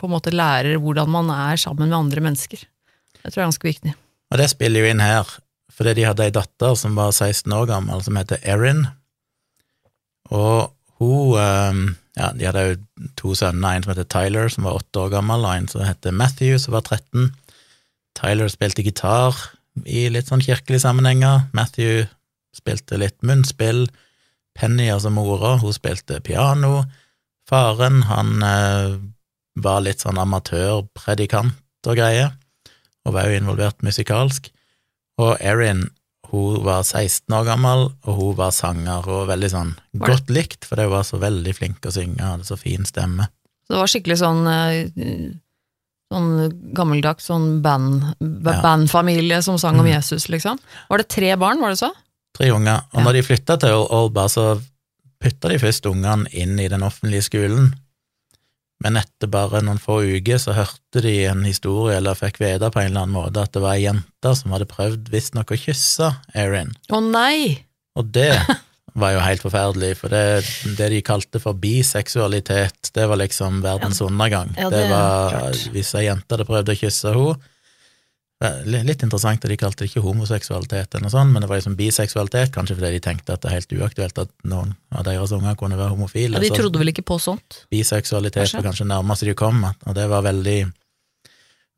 på 0.00 0.04
en 0.08 0.10
måte 0.10 0.32
lærer 0.32 0.78
hvordan 0.80 1.08
man 1.08 1.28
er 1.28 1.56
sammen 1.56 1.90
med 1.90 1.98
andre 1.98 2.20
mennesker. 2.20 2.56
Det 3.22 3.32
tror 3.32 3.36
jeg 3.36 3.42
er 3.42 3.50
ganske 3.52 3.68
viktig. 3.68 3.94
Og 4.32 4.38
det 4.38 4.48
spiller 4.50 4.80
jo 4.80 4.86
inn 4.86 5.00
her, 5.00 5.24
fordi 5.70 5.94
de 5.94 6.04
hadde 6.08 6.24
ei 6.24 6.30
datter 6.30 6.74
som 6.74 6.94
var 6.96 7.12
16 7.12 7.52
år 7.52 7.66
gammel, 7.66 8.02
som 8.02 8.16
heter 8.16 8.38
Erin, 8.42 8.86
og 10.30 10.72
hun 10.98 11.36
eh, 11.38 11.94
Ja, 12.16 12.30
de 12.30 12.46
hadde 12.46 12.62
jo 12.62 12.76
to 13.18 13.34
sønner, 13.34 13.74
en 13.74 13.82
som 13.82 13.90
heter 13.90 14.06
Tyler, 14.06 14.48
som 14.48 14.62
var 14.64 14.76
åtte 14.78 15.00
år 15.02 15.10
gammel, 15.10 15.44
og 15.44 15.50
en 15.56 15.66
som 15.66 15.82
heter 15.82 16.12
Matthew, 16.14 16.58
som 16.62 16.72
var 16.72 16.82
13. 16.86 17.32
Tyler 18.14 18.46
spilte 18.48 18.84
gitar 18.86 19.34
i 19.82 20.06
litt 20.12 20.30
sånn 20.30 20.44
kirkelige 20.44 20.84
sammenhenger. 20.84 21.48
Matthew 21.56 22.04
spilte 22.54 22.98
litt 23.00 23.18
munnspill. 23.26 23.88
Penny, 24.54 24.86
altså 24.92 25.10
mora, 25.10 25.56
hun 25.58 25.74
spilte 25.74 26.20
piano. 26.22 26.84
Faren, 27.50 28.04
han 28.08 28.38
eh, 28.46 28.94
var 29.60 29.82
litt 29.84 30.04
sånn 30.04 30.20
amatørpredikant 30.22 31.90
og 31.90 31.98
greier 31.98 32.32
og 33.04 33.16
var 33.16 33.28
jo 33.28 33.36
involvert 33.36 33.84
musikalsk. 33.84 34.48
Og 35.20 35.36
Erin, 35.44 35.84
hun 36.30 36.62
var 36.64 36.82
16 36.82 37.34
år 37.36 37.44
gammel, 37.46 37.88
og 38.08 38.18
hun 38.18 38.36
var 38.38 38.54
sanger 38.56 39.06
og 39.06 39.28
veldig 39.28 39.50
sånn 39.52 39.74
godt 40.00 40.32
likt, 40.32 40.64
for 40.66 40.80
hun 40.80 40.94
var 40.94 41.04
så 41.06 41.20
veldig 41.22 41.54
flink 41.54 41.84
å 41.86 41.92
synge, 41.94 42.24
hadde 42.24 42.48
så 42.48 42.56
fin 42.58 42.88
stemme. 42.88 43.28
Så 43.64 43.74
det 43.74 43.82
var 43.82 43.92
skikkelig 43.92 44.18
sånn 44.20 44.48
eh, 44.50 45.28
Sånn 46.14 46.28
gammeldags 46.78 47.26
sånn 47.26 47.58
band, 47.64 48.14
bandfamilie 48.62 49.42
som 49.42 49.58
sang 49.58 49.78
om 49.80 49.86
Mm. 49.86 49.94
Jesus, 49.96 50.28
liksom. 50.30 50.58
Var 50.88 50.98
det 51.02 51.08
tre 51.10 51.34
barn, 51.36 51.60
var 51.60 51.70
det 51.74 51.80
så? 51.82 51.90
Tre 52.38 52.50
unger. 52.54 52.84
Og 52.94 53.02
når 53.04 53.12
de 53.18 53.22
flytta 53.26 53.56
til 53.60 53.74
Olba, 53.90 54.28
så 54.30 54.60
putta 55.22 55.48
de 55.50 55.58
først 55.58 55.86
ungene 55.90 56.26
inn 56.32 56.58
i 56.60 56.68
den 56.68 56.82
offentlige 56.86 57.22
skolen. 57.28 57.72
Men 58.82 58.98
etter 59.00 59.30
bare 59.30 59.62
noen 59.64 59.78
få 59.80 60.00
uker 60.02 60.36
så 60.42 60.52
hørte 60.52 61.00
de 61.00 61.24
en 61.30 61.44
historie, 61.46 61.96
eller 61.96 62.14
fikk 62.18 62.40
vite 62.42 62.68
på 62.70 62.80
en 62.82 62.90
eller 62.90 63.06
annen 63.06 63.14
måte, 63.16 63.40
at 63.42 63.52
det 63.54 63.62
var 63.62 63.74
ei 63.78 63.84
jente 63.86 64.34
som 64.36 64.52
hadde 64.52 64.66
prøvd 64.68 65.08
visstnok 65.14 65.54
å 65.54 65.56
kysse 65.60 66.10
Erin. 66.34 66.74
Å 66.92 67.00
nei! 67.00 67.64
Og 67.96 68.10
det 68.12 68.32
var 68.94 69.14
jo 69.16 69.22
helt 69.24 69.42
forferdelig, 69.42 69.94
for 69.98 70.12
det, 70.12 70.44
det 70.78 70.90
de 70.92 71.00
kalte 71.02 71.40
for 71.42 71.58
biseksualitet, 71.58 72.92
det 72.94 73.08
var 73.10 73.18
liksom 73.18 73.58
verdens 73.64 74.00
undergang. 74.04 74.54
Ja, 74.58 74.70
det, 74.70 74.84
det 74.84 74.92
var 74.92 75.34
klart. 75.34 75.64
Hvis 75.74 75.90
ei 75.98 76.06
jente 76.06 76.36
hadde 76.36 76.46
prøvd 76.46 76.70
å 76.74 76.78
kysse 76.78 77.14
henne, 77.16 77.50
Litt 78.66 79.00
interessant 79.00 79.44
at 79.46 79.48
de 79.48 79.56
kalte 79.56 79.84
det 79.84 79.86
ikke 79.88 80.02
homoseksualitet, 80.04 80.90
eller 80.92 81.06
noe 81.06 81.12
sånt, 81.12 81.32
men 81.32 81.40
det 81.40 81.48
var 81.48 81.60
liksom 81.60 81.76
biseksualitet, 81.78 82.50
kanskje 82.52 82.76
fordi 82.76 82.90
de 82.96 83.02
tenkte 83.06 83.36
at 83.36 83.40
det 83.40 83.48
er 83.48 83.54
helt 83.60 83.74
uaktuelt 83.78 84.18
at 84.20 84.32
noen 84.50 84.74
av 84.92 85.06
deres 85.06 85.32
unger 85.32 85.54
kunne 85.60 85.78
være 85.78 85.94
homofile. 85.94 86.36
Ja, 86.36 86.42
de 86.42 86.50
trodde 86.52 86.80
vel 86.82 86.92
ikke 86.92 87.06
på 87.06 87.16
sånt? 87.22 87.62
biseksualitet 87.72 88.42
Kanskje. 88.42 88.58
var 88.58 88.66
kanskje 88.68 88.88
nærmest 88.90 89.24
de 89.24 89.36
kom, 89.38 89.62
og 89.64 89.96
det 89.96 90.08
var 90.10 90.26
veldig, 90.26 90.58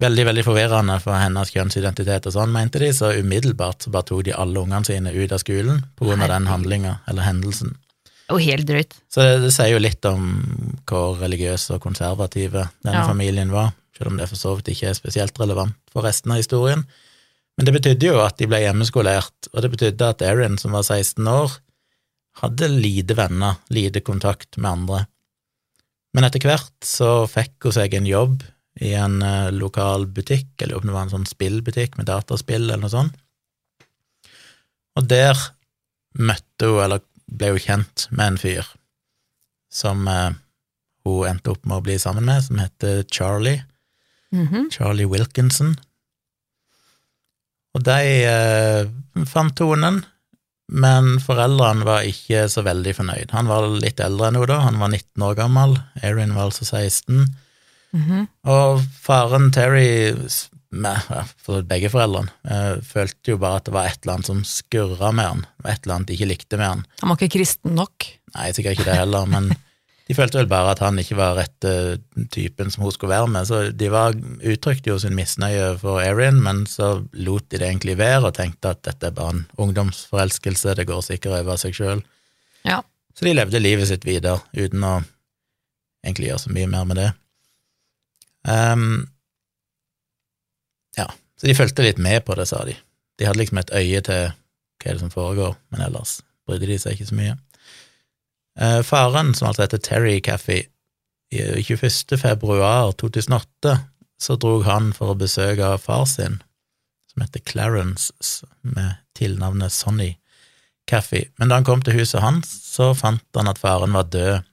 veldig, 0.02 0.24
veldig 0.28 0.44
forvirrende 0.44 0.98
for 1.02 1.16
hennes 1.16 1.50
kjønnsidentitet 1.54 2.28
og 2.28 2.34
sånn, 2.34 2.52
mente 2.52 2.80
de, 2.82 2.90
så 2.94 3.14
umiddelbart 3.16 3.86
så 3.86 3.92
bare 3.94 4.08
tok 4.10 4.26
de 4.28 4.34
alle 4.36 4.60
ungene 4.60 4.84
sine 4.88 5.12
ut 5.14 5.32
av 5.32 5.40
skolen 5.42 5.82
på 5.96 6.08
grunn 6.08 6.24
av 6.24 6.32
den 6.34 6.48
handlinga, 6.50 6.98
eller 7.08 7.26
hendelsen. 7.26 7.76
Er 8.26 8.42
helt 8.42 8.66
drøyt. 8.66 8.94
Så 9.12 9.22
det, 9.22 9.34
det 9.44 9.52
sier 9.54 9.70
jo 9.76 9.82
litt 9.82 10.04
om 10.08 10.24
hvor 10.88 11.16
religiøse 11.20 11.76
og 11.76 11.82
konservative 11.84 12.66
denne 12.82 13.02
Ja. 13.04 13.06
familien 13.08 13.52
var, 13.54 13.72
selv 13.96 14.10
om 14.12 14.16
det 14.20 14.28
for 14.28 14.40
så 14.40 14.56
vidt 14.58 14.72
ikke 14.74 14.90
er 14.90 14.98
spesielt 14.98 15.38
relevant 15.40 15.76
for 15.92 16.02
resten 16.04 16.34
av 16.34 16.42
historien. 16.42 16.82
Men 17.56 17.68
det 17.68 17.76
betydde 17.78 18.10
jo 18.10 18.18
at 18.20 18.36
de 18.36 18.48
ble 18.50 18.60
hjemmeskolert, 18.60 19.48
og 19.54 19.62
det 19.62 19.70
betydde 19.72 20.10
at 20.12 20.22
Erin, 20.26 20.58
som 20.58 20.74
var 20.76 20.82
16 20.84 21.24
år, 21.30 21.54
hadde 22.42 22.68
lite 22.68 23.14
venner, 23.16 23.56
lite 23.72 24.02
kontakt 24.04 24.58
med 24.58 24.70
andre. 24.70 25.06
Men 26.12 26.26
etter 26.26 26.42
hvert 26.44 26.74
så 26.84 27.24
fikk 27.30 27.64
hun 27.64 27.72
seg 27.78 27.94
en 27.96 28.10
jobb 28.10 28.42
i 28.80 28.92
en 28.98 29.20
uh, 29.24 29.50
lokal 29.54 30.06
butikk, 30.12 30.50
eller 30.60 30.78
om 30.78 30.88
det 30.88 30.94
var 30.94 31.06
en 31.06 31.14
sånn 31.14 31.28
spillbutikk 31.28 31.96
med 31.96 32.08
dataspill 32.10 32.66
eller 32.66 32.82
noe 32.82 32.92
sånt. 32.92 33.16
Og 34.96 35.06
der 35.08 35.38
møtte 36.16 36.68
hun, 36.68 36.82
eller 36.84 37.04
ble 37.26 37.54
hun 37.54 37.62
kjent 37.62 38.06
med 38.10 38.26
en 38.32 38.40
fyr 38.40 38.68
som 39.72 40.06
uh, 40.08 40.32
hun 41.06 41.30
endte 41.30 41.52
opp 41.52 41.64
med 41.64 41.80
å 41.80 41.86
bli 41.86 41.98
sammen 42.00 42.28
med, 42.28 42.44
som 42.44 42.60
heter 42.60 43.04
Charlie. 43.12 43.62
Mhm. 44.34 44.70
Charlie 44.74 45.08
Wilkinson. 45.08 45.76
Og 47.76 47.84
de 47.84 48.00
uh, 48.26 49.24
fant 49.28 49.56
tonen, 49.56 50.02
men 50.66 51.16
foreldrene 51.22 51.86
var 51.86 52.06
ikke 52.08 52.46
så 52.50 52.64
veldig 52.66 52.94
fornøyd. 52.96 53.34
Han 53.36 53.50
var 53.50 53.68
litt 53.70 54.00
eldre 54.02 54.30
enn 54.30 54.38
henne 54.40 54.50
da, 54.50 54.62
han 54.64 54.80
var 54.80 54.90
19 54.90 55.26
år 55.28 55.36
gammel, 55.38 55.76
Erin 56.02 56.34
var 56.34 56.48
altså 56.48 56.66
16. 56.66 57.28
Mhm. 57.96 58.26
Og 58.52 58.84
faren 59.02 59.50
Terry, 59.54 60.20
med, 60.76 60.98
for 61.40 61.64
begge 61.64 61.88
foreldrene, 61.92 62.32
eh, 62.44 62.80
følte 62.84 63.32
jo 63.32 63.38
bare 63.40 63.60
at 63.60 63.68
det 63.68 63.74
var 63.76 63.88
et 63.88 64.00
eller 64.02 64.18
annet 64.18 64.30
som 64.30 64.42
skurra 64.44 65.12
med 65.14 65.30
han, 65.30 65.46
et 65.64 65.84
eller 65.84 65.94
annet 65.94 66.10
de 66.10 66.16
ikke 66.18 66.32
likte 66.32 66.58
med 66.60 66.68
han. 66.68 66.82
Han 67.00 67.12
var 67.12 67.20
ikke 67.20 67.38
kristen 67.38 67.76
nok. 67.78 68.08
Nei, 68.34 68.50
sikkert 68.52 68.76
ikke 68.76 68.90
det 68.90 68.98
heller, 68.98 69.30
men 69.30 69.54
de 70.06 70.14
følte 70.14 70.38
vel 70.38 70.50
bare 70.50 70.74
at 70.74 70.82
han 70.84 70.98
ikke 71.02 71.16
var 71.18 71.34
rette 71.38 71.70
typen 72.30 72.70
som 72.70 72.84
hun 72.84 72.94
skulle 72.94 73.14
være 73.14 73.30
med, 73.32 73.48
så 73.48 73.62
de 73.74 73.88
var, 73.90 74.14
uttrykte 74.46 74.92
jo 74.92 74.98
sin 75.02 75.16
misnøye 75.18 75.72
for 75.80 76.02
Erin, 76.02 76.38
men 76.44 76.62
så 76.70 76.92
lot 77.16 77.48
de 77.50 77.58
det 77.58 77.66
egentlig 77.66 77.96
være 77.98 78.28
og 78.28 78.36
tenkte 78.36 78.74
at 78.74 78.84
dette 78.86 79.08
er 79.08 79.16
bare 79.16 79.34
en 79.34 79.46
ungdomsforelskelse, 79.64 80.76
det 80.78 80.86
går 80.86 81.02
sikkert 81.08 81.40
over 81.40 81.58
seg 81.58 81.74
sjøl. 81.74 82.04
Ja. 82.66 82.82
Så 83.16 83.26
de 83.26 83.34
levde 83.34 83.62
livet 83.62 83.88
sitt 83.90 84.06
videre 84.06 84.42
uten 84.54 84.84
å 84.84 84.98
egentlig 86.06 86.30
gjøre 86.30 86.44
så 86.44 86.54
mye 86.54 86.70
mer 86.70 86.86
med 86.86 87.00
det. 87.00 87.10
Ehm, 88.48 89.06
ja, 90.96 91.08
så 91.40 91.48
de 91.48 91.56
fulgte 91.58 91.84
litt 91.86 91.98
med 92.02 92.24
på 92.26 92.36
det, 92.38 92.48
sa 92.50 92.62
de. 92.64 92.76
De 93.18 93.26
hadde 93.28 93.40
liksom 93.40 93.60
et 93.62 93.74
øye 93.74 94.02
til 94.06 94.30
hva 94.30 94.90
er 94.90 94.96
det 94.96 95.02
som 95.02 95.12
foregår, 95.12 95.56
men 95.72 95.82
ellers 95.88 96.20
brydde 96.46 96.70
de 96.70 96.78
seg 96.78 96.96
ikke 96.96 97.10
så 97.10 97.18
mye. 97.18 97.36
Uh, 98.56 98.80
faren, 98.86 99.34
som 99.36 99.50
altså 99.50 99.66
heter 99.66 99.82
Terry 99.82 100.18
Caffey, 100.24 100.64
i 101.34 101.42
21. 101.42 102.18
februar 102.20 102.92
2008 102.92 103.72
så 104.18 104.36
drog 104.40 104.64
han 104.64 104.92
for 104.96 105.12
å 105.12 105.18
besøke 105.18 105.74
far 105.82 106.06
sin, 106.08 106.38
som 107.10 107.24
heter 107.24 107.42
Clarence, 107.44 108.12
med 108.62 108.96
tilnavnet 109.18 109.74
Sonny 109.74 110.14
Caffey. 110.88 111.26
Men 111.36 111.50
da 111.50 111.58
han 111.58 111.66
kom 111.66 111.82
til 111.84 111.98
huset 111.98 112.22
hans, 112.24 112.48
så 112.48 112.92
fant 112.96 113.24
han 113.36 113.50
at 113.50 113.60
faren 113.60 113.96
var 113.96 114.08
død. 114.12 114.46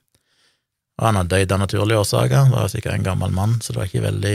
Og 0.98 1.06
han 1.08 1.16
hadde 1.18 1.34
dødd 1.40 1.52
av 1.56 1.62
naturlige 1.64 1.98
årsaker, 2.04 2.50
var 2.52 2.68
sikkert 2.70 2.94
en 2.98 3.06
gammel 3.06 3.32
mann, 3.34 3.56
så 3.60 3.72
det 3.72 3.80
var 3.80 3.88
ikke 3.90 4.04
veldig 4.04 4.34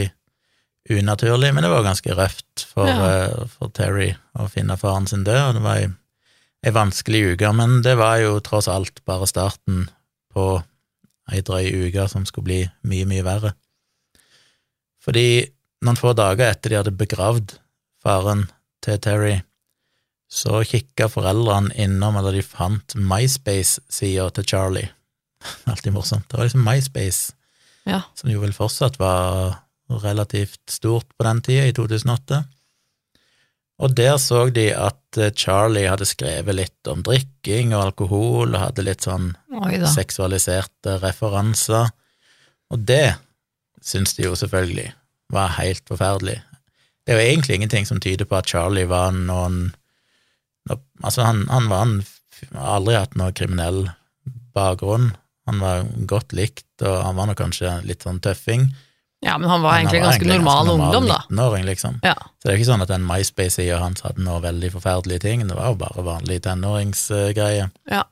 unaturlig, 0.90 1.54
men 1.54 1.64
det 1.64 1.70
var 1.72 1.86
ganske 1.86 2.14
røft 2.16 2.66
for, 2.74 2.86
Ja. 2.88 3.26
eh, 3.28 3.46
for 3.48 3.68
Terry 3.68 4.10
å 4.36 4.48
finne 4.50 4.76
faren 4.76 5.06
sin 5.08 5.24
død, 5.24 5.40
og 5.48 5.54
det 5.54 5.62
var 5.62 5.76
ei, 5.76 5.88
ei 6.64 6.70
vanskelig 6.76 7.22
uke, 7.34 7.52
men 7.56 7.80
det 7.82 7.96
var 7.96 8.18
jo 8.20 8.40
tross 8.40 8.68
alt 8.68 9.00
bare 9.06 9.26
starten 9.26 9.88
på 10.34 10.62
ei 11.32 11.40
drøy 11.40 11.88
uke 11.88 12.08
som 12.10 12.24
skulle 12.26 12.44
bli 12.44 12.60
mye, 12.84 13.06
mye 13.06 13.22
verre. 13.24 13.52
Fordi 15.00 15.48
noen 15.86 15.96
få 15.96 16.12
dager 16.16 16.50
etter 16.50 16.70
de 16.70 16.76
hadde 16.80 16.96
begravd 16.98 17.54
faren 18.02 18.48
til 18.84 18.98
Terry, 18.98 19.42
så 20.30 20.60
kikka 20.64 21.08
foreldrene 21.10 21.72
innom, 21.74 22.16
eller 22.16 22.32
de 22.36 22.42
fant 22.42 22.94
MySpace-sida 22.94 24.28
til 24.36 24.44
Charlie. 24.44 24.90
Alltid 25.70 25.92
morsomt. 25.92 26.28
Det 26.28 26.36
var 26.38 26.44
liksom 26.48 26.64
MySpace, 26.66 27.32
Ja. 27.88 28.02
som 28.14 28.30
jo 28.30 28.40
vel 28.42 28.52
fortsatt 28.52 28.98
var 29.00 29.56
relativt 30.02 30.60
stort 30.70 31.08
på 31.18 31.24
den 31.26 31.40
tida, 31.42 31.66
i 31.66 31.72
2008. 31.74 32.44
Og 33.80 33.94
der 33.96 34.18
så 34.20 34.42
de 34.52 34.66
at 34.76 35.16
eh, 35.18 35.30
Charlie 35.32 35.88
hadde 35.88 36.04
skrevet 36.06 36.54
litt 36.54 36.86
om 36.92 37.00
drikking 37.02 37.72
og 37.74 37.86
alkohol, 37.88 38.52
og 38.54 38.60
hadde 38.60 38.84
litt 38.84 39.06
sånn 39.08 39.32
seksualiserte 39.88 40.98
referanser. 41.02 41.88
Og 42.70 42.84
det 42.86 43.16
syns 43.82 44.12
de 44.18 44.26
jo 44.28 44.36
selvfølgelig 44.36 44.90
var 45.32 45.56
helt 45.56 45.82
forferdelig. 45.88 46.42
Det 47.06 47.14
er 47.14 47.18
jo 47.22 47.28
egentlig 47.32 47.56
ingenting 47.56 47.86
som 47.88 47.98
tyder 48.04 48.28
på 48.28 48.36
at 48.36 48.46
Charlie 48.50 48.86
var 48.90 49.12
noen 49.16 49.72
Altså, 51.02 51.24
han, 51.24 51.46
han 51.48 51.66
var 51.70 51.82
en 51.86 51.94
aldri 52.54 52.94
hatt 52.94 53.14
noen 53.18 53.32
kriminell 53.34 53.78
bakgrunn. 54.54 55.08
Han 55.50 55.58
var 55.62 55.82
godt 56.06 56.32
likt, 56.36 56.68
og 56.86 57.00
han 57.02 57.18
var 57.18 57.26
nok 57.30 57.40
kanskje 57.42 57.72
litt 57.88 58.06
sånn 58.06 58.20
tøffing. 58.22 58.68
Ja, 59.20 59.34
men 59.36 59.50
han 59.50 59.60
var 59.60 59.74
Men 59.74 59.86
han 59.90 59.96
egentlig 59.96 60.04
ganske 60.06 60.28
normal 60.30 60.70
ungdom, 60.72 61.08
da. 61.10 61.18
19-åring, 61.28 61.66
liksom. 61.68 61.98
Ja. 62.06 62.14
Så 62.38 62.46
det 62.46 62.52
er 62.54 62.60
ikke 62.60 62.68
sånn 62.70 62.84
at 62.86 62.92
den 62.92 63.02
MySpace-sida 63.04 63.80
hans 63.82 64.00
hadde 64.06 64.22
noe 64.24 64.38
veldig 64.40 64.70
forferdelige 64.78 65.20
ting, 65.26 65.42
det 65.48 65.58
var 65.58 65.74
jo 65.74 65.80
bare 65.82 66.04
vanlig 66.06 66.38
tenåringsgreie. 66.46 67.66
Ja. 67.90 68.04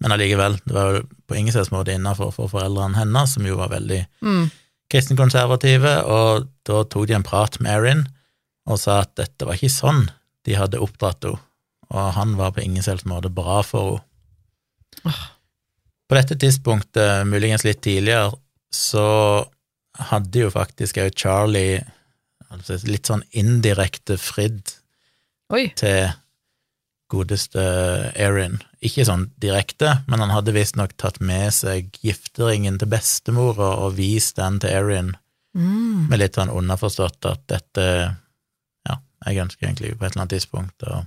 Men 0.00 0.12
allikevel, 0.16 0.58
det 0.66 0.76
var 0.76 0.98
jo 0.98 1.02
på 1.28 1.38
ingen 1.38 1.54
slags 1.54 1.70
måte 1.72 1.94
innafor 1.96 2.34
for 2.36 2.52
foreldrene 2.52 2.98
hennes, 3.00 3.32
som 3.36 3.46
jo 3.48 3.56
var 3.56 3.72
veldig 3.72 4.02
Mm. 4.20 4.50
kristenkonservative, 4.92 5.94
og 6.04 6.48
da 6.68 6.82
tok 6.84 7.06
de 7.06 7.14
en 7.14 7.22
prat 7.24 7.60
med 7.60 7.72
Erin 7.72 8.08
og 8.66 8.78
sa 8.78 9.00
at 9.00 9.14
dette 9.16 9.46
var 9.46 9.54
ikke 9.54 9.72
sånn 9.72 10.10
de 10.44 10.54
hadde 10.56 10.80
oppdratt 10.80 11.24
henne, 11.24 11.38
og 11.90 12.12
han 12.16 12.36
var 12.36 12.52
på 12.52 12.62
ingen 12.64 12.82
slags 12.82 13.04
måte 13.08 13.32
bra 13.32 13.62
for 13.62 14.00
henne. 15.04 15.14
På 16.10 16.16
dette 16.18 16.34
tidspunktet, 16.42 17.26
muligens 17.30 17.62
litt 17.62 17.80
tidligere, 17.86 18.32
så 18.74 19.04
hadde 20.10 20.42
jo 20.42 20.50
faktisk 20.50 20.98
òg 20.98 21.14
Charlie 21.18 21.78
altså 22.50 22.80
litt 22.88 23.06
sånn 23.06 23.22
indirekte 23.38 24.16
fridd 24.18 24.72
Oi. 25.54 25.68
til 25.78 26.08
godeste 27.10 27.62
Erin. 28.18 28.58
Ikke 28.82 29.04
sånn 29.06 29.28
direkte, 29.42 30.00
men 30.10 30.22
han 30.22 30.32
hadde 30.34 30.54
visstnok 30.54 30.96
tatt 30.98 31.18
med 31.22 31.50
seg 31.54 31.90
gifteringen 32.02 32.78
til 32.80 32.90
bestemora 32.90 33.72
og 33.84 33.96
vist 33.98 34.38
den 34.42 34.60
til 34.62 34.70
Erin, 34.82 35.16
Mm. 35.50 36.06
med 36.08 36.20
litt 36.20 36.36
sånn 36.38 36.50
underforstått 36.54 37.26
at 37.26 37.40
dette 37.50 38.16
Ja, 38.86 38.94
jeg 39.26 39.40
ønsker 39.42 39.66
egentlig 39.66 39.98
på 39.98 40.04
et 40.06 40.12
eller 40.12 40.22
annet 40.22 40.34
tidspunkt 40.36 40.84
å 40.86 41.00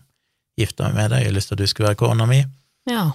gifte 0.59 0.83
meg 0.83 0.95
med 0.97 1.11
deg, 1.11 1.19
jeg 1.23 1.29
har 1.29 1.35
lyst 1.37 1.47
til 1.47 1.55
at 1.55 1.61
du 1.63 1.67
skulle 1.67 1.87
være 1.93 1.99
kona 2.01 2.25
mi. 2.27 2.41
Ja. 2.91 3.05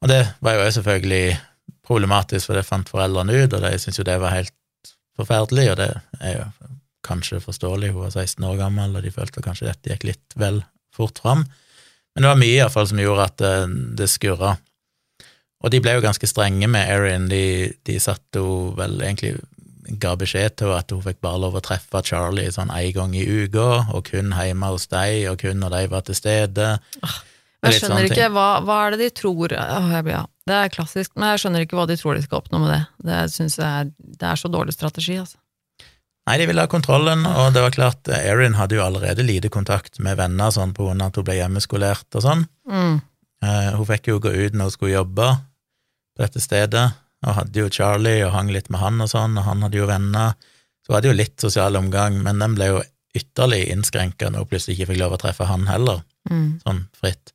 Og 0.00 0.08
det 0.08 0.20
var 0.40 0.56
jo 0.56 0.70
selvfølgelig 0.78 1.38
problematisk, 1.84 2.46
for 2.46 2.56
det 2.56 2.66
fant 2.68 2.88
foreldrene 2.88 3.42
ut, 3.42 3.52
og 3.52 3.64
de 3.64 3.72
syntes 3.78 4.00
jo 4.00 4.06
det 4.06 4.20
var 4.22 4.36
helt 4.36 4.94
forferdelig, 5.18 5.70
og 5.72 5.80
det 5.80 5.90
er 6.20 6.36
jo 6.38 6.46
kanskje 7.06 7.40
forståelig, 7.42 7.92
hun 7.92 8.06
var 8.06 8.14
16 8.14 8.44
år 8.44 8.56
gammel, 8.60 8.96
og 8.96 9.04
de 9.04 9.12
følte 9.12 9.42
kanskje 9.44 9.68
dette 9.70 9.92
gikk 9.92 10.08
litt 10.12 10.38
vel 10.40 10.62
fort 10.94 11.20
fram. 11.22 11.44
Men 12.14 12.24
det 12.24 12.32
var 12.32 12.40
mye 12.40 12.56
i 12.56 12.60
hvert 12.62 12.74
fall 12.74 12.88
som 12.90 13.00
gjorde 13.00 13.28
at 13.28 13.38
det, 13.40 13.54
det 14.00 14.10
skurra. 14.10 14.56
Og 15.60 15.72
de 15.72 15.80
ble 15.84 15.96
jo 15.96 16.04
ganske 16.04 16.28
strenge 16.28 16.68
med 16.72 16.88
Erin, 16.88 17.28
de, 17.30 17.72
de 17.86 17.98
satte 18.00 18.40
henne 18.40 18.76
vel 18.78 19.00
egentlig 19.04 19.36
ga 20.00 20.14
beskjed 20.18 20.54
til 20.56 20.70
henne 20.70 20.84
at 20.84 20.92
hun 20.94 21.02
fikk 21.04 21.18
bare 21.24 21.40
lov 21.42 21.56
å 21.58 21.64
treffe 21.64 22.02
Charlie 22.06 22.52
sånn 22.54 22.70
en 22.72 22.92
gang 22.94 23.16
i 23.18 23.26
uka, 23.26 23.68
og 23.90 24.06
kun 24.08 24.32
hjemme 24.36 24.70
hos 24.72 24.86
deg, 24.92 25.26
og 25.32 25.40
kun 25.42 25.60
når 25.62 25.76
de 25.76 25.82
var 25.92 26.06
til 26.06 26.18
stede. 26.18 26.70
Jeg 27.60 27.76
skjønner 27.76 28.06
ikke 28.08 28.28
hva, 28.32 28.46
hva 28.64 28.76
er 28.86 28.94
det 28.94 28.98
de 29.02 29.10
tror 29.20 29.52
Åh, 29.52 29.90
blir, 30.00 30.14
ja. 30.14 30.24
Det 30.48 30.56
er 30.56 30.72
klassisk, 30.72 31.12
men 31.16 31.28
jeg 31.34 31.42
skjønner 31.42 31.64
ikke 31.66 31.76
hva 31.76 31.86
de 31.90 31.96
tror 32.00 32.16
de 32.16 32.22
skal 32.24 32.40
oppnå 32.40 32.60
med 32.62 32.72
det. 32.72 32.80
Det 33.10 33.18
synes 33.34 33.58
jeg 33.60 33.68
er, 33.68 33.90
det 34.00 34.28
er 34.30 34.40
så 34.40 34.48
dårlig 34.52 34.72
strategi, 34.74 35.18
altså. 35.20 35.36
Nei, 36.28 36.36
de 36.40 36.46
ville 36.46 36.62
ha 36.62 36.70
kontrollen, 36.70 37.24
og 37.26 37.52
det 37.54 37.62
var 37.64 37.74
klart, 37.74 38.08
Erin 38.14 38.54
hadde 38.54 38.76
jo 38.76 38.84
allerede 38.84 39.24
lite 39.26 39.50
kontakt 39.52 39.98
med 40.04 40.18
venner 40.20 40.52
sånn 40.54 40.72
på 40.76 40.86
grunn 40.86 41.00
av 41.02 41.10
at 41.10 41.18
hun 41.20 41.26
ble 41.26 41.36
hjemmeskolert 41.38 42.18
og 42.18 42.24
sånn. 42.24 42.44
Mm. 42.70 43.00
Eh, 43.44 43.70
hun 43.76 43.88
fikk 43.88 44.10
jo 44.12 44.20
gå 44.22 44.32
ut 44.36 44.56
når 44.56 44.68
hun 44.68 44.74
skulle 44.74 44.94
jobbe 44.94 45.28
på 45.34 46.22
dette 46.22 46.42
stedet, 46.44 46.86
og 47.26 47.36
hadde 47.36 47.60
jo 47.64 47.72
Charlie 47.72 48.22
og 48.24 48.32
hang 48.36 48.52
litt 48.52 48.70
med 48.72 48.80
han 48.80 49.00
og 49.04 49.10
sånn, 49.12 49.36
og 49.40 49.48
han 49.48 49.64
hadde 49.66 49.80
jo 49.80 49.88
venner. 49.90 50.36
Så 50.84 50.92
hun 50.92 50.98
hadde 50.98 51.10
jo 51.10 51.18
litt 51.18 51.36
sosial 51.44 51.76
omgang, 51.80 52.20
men 52.24 52.40
den 52.40 52.56
ble 52.56 52.70
jo 52.70 52.80
ytterlig 53.16 53.64
innskrenka 53.72 54.30
når 54.30 54.44
hun 54.44 54.50
plutselig 54.52 54.78
ikke 54.78 54.92
fikk 54.92 55.02
lov 55.02 55.16
å 55.16 55.20
treffe 55.24 55.48
han 55.50 55.66
heller, 55.68 56.04
Mm. 56.30 56.60
sånn 56.62 56.82
fritt. 56.94 57.32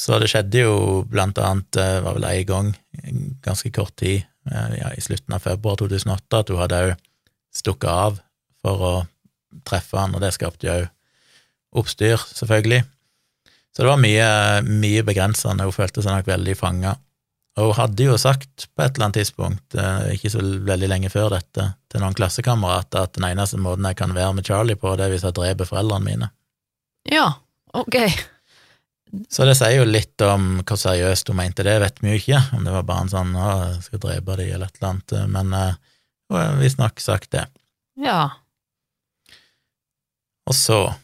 Så 0.00 0.16
det 0.20 0.30
skjedde 0.32 0.62
jo 0.62 0.76
blant 1.08 1.38
annet, 1.42 1.66
det 1.76 1.88
var 2.06 2.16
vel 2.16 2.28
én 2.30 2.46
gang, 2.48 2.70
ganske 3.44 3.72
kort 3.74 3.92
tid, 4.00 4.24
eh, 4.48 4.70
ja, 4.78 4.92
i 4.96 5.04
slutten 5.04 5.36
av 5.36 5.44
februar 5.44 5.76
2008, 5.76 6.40
at 6.40 6.52
hun 6.52 6.60
hadde 6.62 6.78
òg 6.86 6.94
stukket 7.52 7.90
av 7.90 8.22
for 8.62 8.86
å 8.86 8.94
treffe 9.66 9.98
han, 9.98 10.14
og 10.16 10.22
det 10.24 10.32
skapte 10.36 10.70
jo 10.70 10.88
oppstyr, 11.76 12.16
selvfølgelig. 12.32 12.80
Så 13.76 13.84
det 13.84 13.90
var 13.90 14.00
mye, 14.00 14.30
mye 14.66 15.04
begrensende, 15.06 15.68
hun 15.68 15.76
følte 15.76 16.02
seg 16.02 16.16
nok 16.16 16.32
veldig 16.32 16.56
fanga. 16.58 16.96
Og 17.60 17.70
hun 17.70 17.78
hadde 17.82 18.06
jo 18.06 18.16
sagt 18.18 18.68
på 18.72 18.84
et 18.84 18.94
eller 18.94 19.10
annet 19.10 19.20
tidspunkt, 19.20 19.76
eh, 19.76 20.14
ikke 20.16 20.32
så 20.32 20.42
veldig 20.42 20.88
lenge 20.90 21.12
før 21.12 21.34
dette, 21.36 21.72
til 21.92 22.02
noen 22.02 22.16
klassekamerater 22.16 23.04
at 23.04 23.18
den 23.18 23.28
eneste 23.28 23.60
måten 23.60 23.84
jeg 23.90 24.00
kan 24.00 24.16
være 24.16 24.38
med 24.38 24.48
Charlie 24.48 24.80
på, 24.80 24.96
det 24.96 25.06
er 25.06 25.12
hvis 25.12 25.28
jeg 25.28 25.36
dreper 25.36 25.68
foreldrene 25.68 26.08
mine. 26.08 26.30
Ja, 27.10 27.34
ok. 27.76 27.98
Så 29.30 29.46
det 29.48 29.56
sier 29.58 29.80
jo 29.80 29.88
litt 29.88 30.22
om 30.22 30.60
hvor 30.62 30.78
seriøst 30.78 31.30
hun 31.32 31.40
mente 31.40 31.64
det, 31.66 31.78
vet 31.82 31.98
vi 32.02 32.12
jo 32.12 32.20
ikke, 32.20 32.42
om 32.56 32.66
det 32.66 32.74
var 32.74 32.86
bare 32.86 33.06
en 33.06 33.12
sånn 33.12 33.32
'å, 33.34 33.48
jeg 33.74 33.82
skal 33.88 34.02
drepe 34.04 34.36
deg', 34.38 34.52
eller 34.54 34.70
et 34.70 34.78
eller 34.78 34.90
annet, 34.90 35.14
men 35.34 35.54
eh, 35.54 35.74
hun 36.30 36.38
har 36.38 36.60
visstnok 36.60 37.02
sagt 37.02 37.30
det. 37.34 37.46
Ja. 37.98 38.30
Og 40.46 40.54
så, 40.54 40.94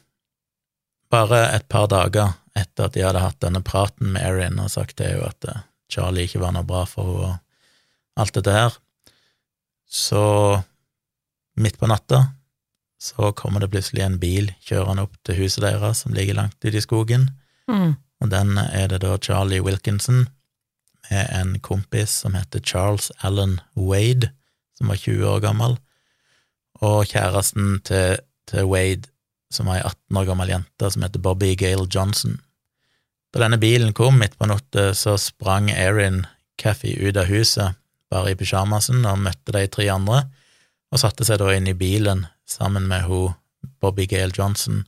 bare 1.10 1.48
et 1.54 1.68
par 1.68 1.88
dager 1.90 2.34
etter 2.56 2.86
at 2.86 2.94
de 2.94 3.04
hadde 3.04 3.22
hatt 3.22 3.40
denne 3.42 3.62
praten 3.62 4.14
med 4.14 4.24
Erin 4.26 4.58
og 4.62 4.72
sagt 4.72 4.96
det 4.98 5.12
jo 5.16 5.26
at 5.26 5.44
eh, 5.50 5.66
Charlie 5.92 6.26
ikke 6.26 6.42
var 6.42 6.54
noe 6.54 6.66
bra 6.66 6.84
for 6.88 7.10
henne 7.10 7.34
og 7.34 7.42
alt 8.16 8.32
dette 8.32 8.52
her, 8.54 8.76
så 9.84 10.62
midt 11.60 11.76
på 11.76 11.88
natta 11.90 12.22
så 12.96 13.28
kommer 13.36 13.60
det 13.60 13.68
plutselig 13.74 14.02
en 14.06 14.16
bil 14.20 14.48
kjørende 14.64 15.04
opp 15.04 15.18
til 15.26 15.36
huset 15.42 15.66
deres 15.66 16.00
som 16.00 16.14
ligger 16.16 16.38
langt 16.38 16.56
ute 16.64 16.78
i 16.78 16.84
skogen, 16.84 17.28
Mm. 17.68 17.96
og 18.20 18.30
den 18.30 18.58
er 18.58 18.86
det 18.88 19.00
da 19.02 19.16
Charlie 19.18 19.60
Wilkinson 19.60 20.28
med 21.10 21.26
en 21.34 21.58
kompis 21.60 22.10
som 22.22 22.34
heter 22.34 22.60
Charles 22.60 23.10
Allen 23.26 23.60
Wade, 23.74 24.30
som 24.78 24.88
var 24.88 24.96
20 24.96 25.28
år 25.28 25.40
gammel, 25.40 25.76
og 26.80 27.06
kjæresten 27.06 27.80
til, 27.84 28.18
til 28.48 28.64
Wade, 28.70 29.08
som 29.50 29.66
var 29.66 29.80
ei 29.80 29.86
18 29.86 30.20
år 30.20 30.28
gammel 30.30 30.52
jente 30.52 30.90
som 30.90 31.02
heter 31.02 31.22
Bobby 31.22 31.54
Gale 31.58 31.86
Johnson. 31.94 32.40
Da 33.32 33.42
denne 33.44 33.58
bilen 33.60 33.92
kom 33.92 34.18
midt 34.20 34.38
på 34.38 34.48
natta, 34.48 34.92
så 34.94 35.16
sprang 35.20 35.70
Erin 35.70 36.24
Caffey 36.58 36.96
ut 36.96 37.16
av 37.16 37.30
huset, 37.30 37.76
bare 38.10 38.32
i 38.32 38.38
pysjamasen, 38.38 39.04
og 39.06 39.22
møtte 39.22 39.54
de 39.54 39.66
tre 39.68 39.88
andre, 39.92 40.24
og 40.92 41.02
satte 41.02 41.26
seg 41.26 41.40
da 41.42 41.50
inn 41.54 41.66
i 41.68 41.76
bilen 41.76 42.26
sammen 42.46 42.86
med 42.88 43.06
hun 43.08 43.34
Bobby 43.82 44.06
Gale 44.08 44.32
Johnson, 44.36 44.84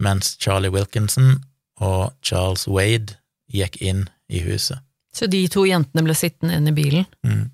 mens 0.00 0.36
Charlie 0.40 0.72
Wilkinson 0.72 1.38
og 1.84 2.14
Charles 2.24 2.66
Wade 2.68 3.16
gikk 3.52 3.78
inn 3.80 4.06
i 4.28 4.42
huset. 4.44 4.82
Så 5.14 5.26
de 5.30 5.40
to 5.50 5.64
jentene 5.66 6.04
ble 6.06 6.14
sittende 6.16 6.58
inne 6.58 6.72
i 6.72 6.76
bilen? 6.76 7.06
Mm. 7.26 7.46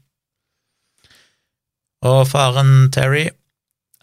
Og 2.04 2.20
faren 2.28 2.90
Terry, 2.92 3.28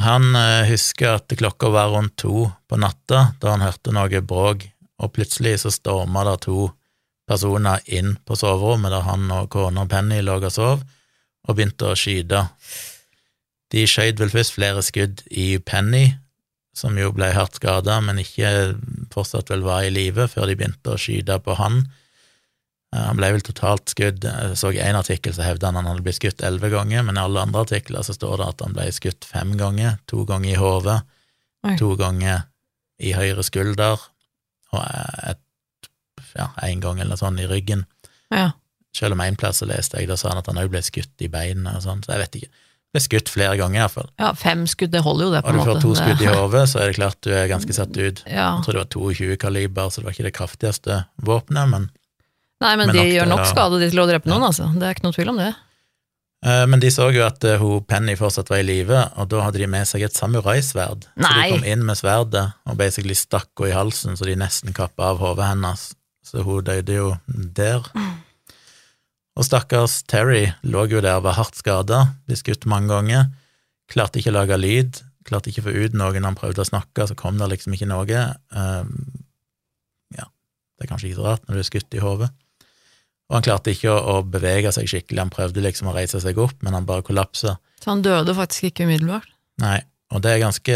han 0.02 0.32
eh, 0.38 0.70
husker 0.72 1.20
at 1.20 1.34
klokka 1.38 1.70
var 1.70 1.92
rundt 1.94 2.16
to 2.24 2.48
på 2.68 2.80
natta 2.82 3.28
da 3.42 3.54
han 3.54 3.66
hørte 3.66 3.94
noe 3.94 4.22
bråk, 4.26 4.66
og 5.02 5.14
plutselig 5.14 5.60
så 5.62 5.74
storma 5.74 6.24
det 6.26 6.40
to 6.48 6.72
personer 7.30 7.84
inn 7.86 8.16
på 8.26 8.38
soverommet 8.38 8.94
der 8.94 9.06
han 9.06 9.30
og 9.34 9.52
kona 9.54 9.86
Penny 9.90 10.22
lå 10.26 10.40
og 10.40 10.50
sov, 10.54 10.82
og 11.48 11.58
begynte 11.58 11.92
å 11.92 11.98
skyte. 11.98 12.46
De 13.72 13.86
skjøt 13.88 14.20
vel 14.20 14.34
først 14.34 14.58
flere 14.58 14.82
skudd 14.86 15.22
i 15.30 15.56
Penny, 15.64 16.10
som 16.74 16.96
jo 16.98 17.10
ble 17.12 17.32
hardt 17.36 17.58
skada, 17.60 17.98
men 18.02 18.22
ikke 18.22 18.52
fortsatt 19.12 19.50
vel 19.52 19.66
var 19.66 19.84
i 19.84 19.92
live 19.92 20.28
før 20.32 20.48
de 20.48 20.56
begynte 20.56 20.94
å 20.94 21.00
skyte 21.00 21.36
på 21.44 21.56
han. 21.60 21.82
Eh, 22.96 23.02
Han 23.10 23.18
ble 23.20 23.32
vel 23.36 23.44
totalt 23.44 23.92
skutt. 23.92 24.24
Jeg 24.24 24.56
så 24.60 24.72
en 24.72 25.00
artikkel 25.00 25.34
så 25.36 25.44
hevda 25.44 25.68
han 25.68 25.76
han 25.82 25.90
hadde 25.92 26.06
blitt 26.06 26.20
skutt 26.22 26.44
elleve 26.48 26.70
ganger, 26.72 27.04
men 27.04 27.18
i 27.20 27.24
alle 27.24 27.44
andre 27.44 27.66
artikler 27.66 28.04
så 28.08 28.16
står 28.16 28.38
det 28.40 28.48
at 28.54 28.64
han 28.66 28.74
ble 28.78 28.88
skutt 28.96 29.28
fem 29.28 29.58
ganger. 29.60 30.00
To 30.08 30.24
ganger 30.26 30.54
i 30.54 30.60
hodet, 30.60 31.02
to 31.78 31.96
ganger 32.00 32.48
i 33.02 33.12
høyre 33.18 33.44
skulder, 33.44 34.00
og 34.72 34.82
et, 35.28 35.40
ja, 36.38 36.48
en 36.64 36.80
gang 36.80 37.00
eller 37.00 37.16
noe 37.16 37.20
sånt 37.20 37.40
i 37.42 37.48
ryggen. 37.50 37.86
Ja. 38.32 38.52
Selv 38.96 39.14
om 39.16 39.22
en 39.24 39.36
plass 39.40 39.60
så 39.60 39.68
leste 39.68 40.00
jeg, 40.00 40.08
da 40.08 40.16
sa 40.20 40.30
han 40.32 40.40
at 40.40 40.48
han 40.48 40.60
òg 40.62 40.70
ble 40.72 40.82
skutt 40.84 41.20
i 41.24 41.28
beinet 41.32 41.76
og 41.76 41.84
sånn, 41.84 42.04
så 42.04 42.14
jeg 42.16 42.22
vet 42.24 42.36
ikke. 42.40 42.52
Ble 42.92 43.00
skutt 43.00 43.30
flere 43.32 43.56
ganger, 43.56 43.80
iallfall. 43.86 44.10
ja, 44.20 44.34
fem 44.36 44.66
skudd, 44.68 44.92
det 44.92 45.00
holder 45.06 45.26
jo 45.26 45.32
det, 45.32 45.42
på 45.46 45.50
en 45.54 45.60
Har 45.60 45.62
Og 45.62 45.66
du 45.66 45.70
får 45.72 45.76
fått 45.78 45.82
to 45.82 45.96
skudd 45.96 46.22
i 46.22 46.26
Det- 46.28 46.36
hodet, 46.36 46.64
så 46.70 46.80
er 46.82 46.86
det 46.92 46.96
klart 47.00 47.22
du 47.22 47.30
er 47.32 47.48
ganske 47.48 47.74
satt 47.74 47.96
ut. 47.98 48.24
Ja. 48.28 48.50
Jeg 48.58 48.64
tror 48.66 48.74
det 48.74 48.82
var 48.84 48.92
22 48.92 49.38
kaliber, 49.38 49.90
så 49.90 49.96
det 50.02 50.06
var 50.06 50.12
ikke 50.18 50.28
det 50.28 50.34
kraftigste 50.36 51.06
våpenet, 51.24 51.70
men 51.70 51.90
Nei, 52.62 52.76
men, 52.76 52.88
Men 52.88 52.96
de 52.96 53.02
nok 53.02 53.14
gjør 53.16 53.28
nok 53.32 53.46
skade 53.50 53.80
de 53.80 53.90
til 53.90 54.00
å 54.00 54.08
drepe 54.08 54.30
noen, 54.30 54.44
altså. 54.46 54.68
Det 54.78 54.84
er 54.86 54.94
ikke 54.94 55.04
noe 55.08 55.14
tvil 55.16 55.30
om 55.32 55.38
det. 55.38 55.56
Eh, 56.46 56.66
Men 56.68 56.80
de 56.80 56.90
så 56.94 57.08
jo 57.14 57.24
at 57.26 57.44
eh, 57.44 57.58
hun 57.58 57.82
Penny 57.90 58.16
fortsatt 58.16 58.50
var 58.50 58.58
i 58.62 58.64
live, 58.68 59.00
og 59.18 59.30
da 59.30 59.42
hadde 59.42 59.58
de 59.58 59.68
med 59.68 59.88
seg 59.88 60.04
et 60.04 60.14
samuraisverd. 60.14 61.08
Så 61.18 61.32
de 61.42 61.50
kom 61.56 61.64
inn 61.66 61.84
med 61.86 61.98
sverdet 61.98 62.54
og 62.68 62.78
basically 62.78 63.14
stakk 63.18 63.50
henne 63.58 63.72
i 63.72 63.74
halsen, 63.74 64.14
så 64.18 64.26
de 64.26 64.36
nesten 64.36 64.74
kappa 64.74 65.10
av 65.10 65.18
hodet 65.24 65.46
hennes. 65.56 65.94
Så 66.24 66.44
hun 66.46 66.64
døde 66.64 66.94
jo 66.94 67.18
der. 67.28 67.82
Og 69.40 69.46
stakkars 69.48 70.02
Terry 70.12 70.50
lå 70.68 70.86
jo 70.92 71.00
der 71.04 71.20
og 71.22 71.24
var 71.30 71.38
hardt 71.40 71.56
skada, 71.56 72.02
ble 72.28 72.36
skutt 72.36 72.66
mange 72.70 72.92
ganger. 72.92 73.30
Klarte 73.92 74.20
ikke 74.20 74.34
å 74.34 74.38
lage 74.42 74.58
lyd, 74.60 75.00
klarte 75.28 75.52
ikke 75.52 75.64
å 75.64 75.68
få 75.70 75.76
ut 75.86 75.94
noe 75.96 76.12
når 76.20 76.28
han 76.32 76.36
prøvde 76.40 76.64
å 76.64 76.68
snakke, 76.68 77.08
så 77.08 77.16
kom 77.16 77.38
det 77.40 77.48
liksom 77.54 77.74
ikke 77.78 77.88
noe. 77.92 78.22
Eh, 78.52 78.84
Ja, 80.18 80.26
det 80.78 80.84
er 80.86 80.90
kanskje 80.92 81.10
ikke 81.12 81.22
så 81.22 81.28
rart 81.30 81.46
når 81.48 81.56
du 81.56 81.60
er 81.64 81.70
skutt 81.70 81.96
i 81.96 82.02
hodet. 82.04 82.30
Og 83.32 83.38
han 83.38 83.46
klarte 83.48 83.72
ikke 83.72 83.88
å, 83.94 84.00
å 84.20 84.24
bevege 84.28 84.74
seg 84.76 84.90
skikkelig, 84.92 85.22
han 85.24 85.32
prøvde 85.32 85.64
liksom 85.64 85.88
å 85.88 85.96
reise 85.96 86.20
seg 86.20 86.36
opp, 86.44 86.58
men 86.66 86.74
han 86.76 86.84
bare 86.90 87.06
kollapsa. 87.08 87.54
Så 87.80 87.88
han 87.94 88.02
døde 88.04 88.36
faktisk 88.36 88.68
ikke 88.68 88.84
umiddelbart. 88.90 89.30
Nei, 89.64 89.78
og 90.12 90.20
det 90.26 90.34
er 90.34 90.42
ganske 90.44 90.76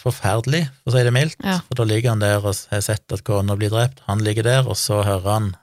forferdelig, 0.00 0.62
for 0.80 0.92
å 0.92 0.96
si 0.96 1.04
det 1.04 1.12
mildt, 1.12 1.36
Ja. 1.44 1.58
for 1.68 1.74
da 1.76 1.84
ligger 1.84 2.14
han 2.14 2.20
der 2.24 2.38
og 2.40 2.54
har 2.70 2.80
sett 2.80 3.12
at 3.12 3.24
kona 3.24 3.56
blir 3.56 3.68
drept, 3.70 4.00
han 4.06 4.24
ligger 4.24 4.42
der, 4.48 4.64
og 4.68 4.76
så 4.80 5.02
hører 5.04 5.28
han 5.28 5.56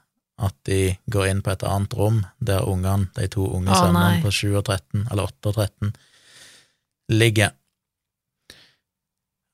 at 0.43 0.55
de 0.67 0.95
går 1.11 1.29
inn 1.29 1.41
på 1.45 1.53
et 1.53 1.65
annet 1.67 1.93
rom, 1.97 2.21
der 2.39 2.67
ungene, 2.67 3.09
de 3.17 3.27
to 3.31 3.45
unge 3.47 3.71
oh, 3.71 3.79
sønnene 3.79 4.21
på 4.23 4.31
7 4.33 4.55
og 4.59 4.63
13, 4.65 5.07
eller 5.09 5.29
8 5.29 5.51
og 5.51 5.59
13, 5.59 5.93
ligger. 7.13 7.53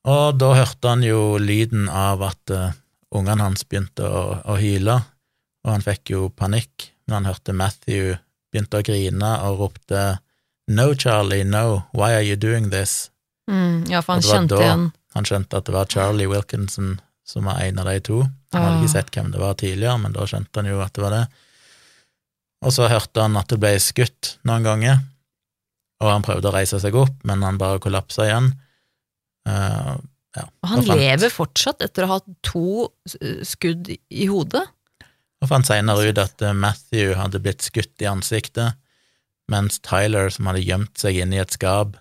Og 0.09 0.39
da 0.39 0.53
hørte 0.55 0.93
han 0.93 1.03
jo 1.05 1.37
lyden 1.41 1.89
av 1.91 2.23
at 2.25 2.55
uh, 2.55 2.71
ungene 3.15 3.45
hans 3.49 3.65
begynte 3.67 4.07
å, 4.07 4.23
å 4.45 4.57
hyle, 4.61 5.01
og 5.65 5.73
han 5.75 5.85
fikk 5.85 6.15
jo 6.15 6.29
panikk 6.31 6.89
når 7.09 7.17
han 7.17 7.29
hørte 7.29 7.57
Matthew 7.57 8.15
begynte 8.49 8.79
å 8.79 8.85
grine 8.85 9.35
og 9.45 9.63
ropte 9.63 10.07
No, 10.69 10.93
Charlie, 10.93 11.43
no, 11.43 11.83
why 11.97 12.13
are 12.13 12.21
you 12.21 12.35
doing 12.37 12.69
this? 12.69 13.09
Mm, 13.49 13.89
ja, 13.89 14.03
for 14.05 14.17
han 14.17 14.25
skjønte 14.25 14.59
igjen 14.61 14.83
Han 15.17 15.25
skjønte 15.25 15.57
at 15.57 15.65
det 15.65 15.73
var 15.73 15.87
Charlie 15.89 16.29
Wilkinson 16.29 16.99
som 17.29 17.45
var 17.45 17.61
en 17.61 17.79
av 17.81 17.85
de 17.89 17.99
to. 18.05 18.23
Han 18.53 18.63
hadde 18.65 18.79
Ah. 18.79 18.81
ikke 18.81 18.95
sett 18.95 19.11
hvem 19.13 19.29
det 19.33 19.39
var 19.41 19.53
tidligere, 19.59 19.99
men 20.01 20.15
da 20.15 20.25
skjønte 20.25 20.61
han 20.61 20.69
jo 20.71 20.79
at 20.81 20.93
det 20.97 21.03
var 21.05 21.13
det. 21.13 21.25
Og 22.65 22.73
så 22.75 22.89
hørte 22.91 23.21
han 23.23 23.37
at 23.39 23.51
det 23.53 23.59
ble 23.61 23.75
skutt 23.79 24.33
noen 24.49 24.65
ganger, 24.65 25.03
og 26.01 26.09
han 26.11 26.25
prøvde 26.25 26.49
å 26.49 26.55
reise 26.55 26.79
seg 26.81 26.95
opp, 26.97 27.15
men 27.27 27.43
han 27.45 27.59
bare 27.61 27.79
kollapsa 27.83 28.25
igjen. 28.25 28.49
Uh, 29.47 29.95
ja. 30.37 30.43
Og 30.63 30.67
han 30.71 30.81
og 30.81 30.89
fant, 30.89 30.99
lever 30.99 31.31
fortsatt 31.33 31.81
etter 31.85 32.05
å 32.05 32.09
ha 32.11 32.17
hatt 32.19 32.27
to 32.45 32.65
eh, 33.21 33.39
skudd 33.47 33.89
i 33.91 34.27
hodet. 34.29 34.65
og 35.41 35.47
fant 35.49 35.65
senere 35.67 36.09
ut 36.09 36.19
at 36.21 36.41
eh, 36.43 36.53
Matthew 36.53 37.15
hadde 37.17 37.39
blitt 37.43 37.63
skutt 37.65 38.03
i 38.03 38.09
ansiktet, 38.09 38.77
mens 39.49 39.79
Tyler, 39.85 40.29
som 40.29 40.49
hadde 40.51 40.61
gjemt 40.65 40.99
seg 41.01 41.17
inne 41.17 41.39
i 41.39 41.41
et 41.41 41.55
skap, 41.55 41.95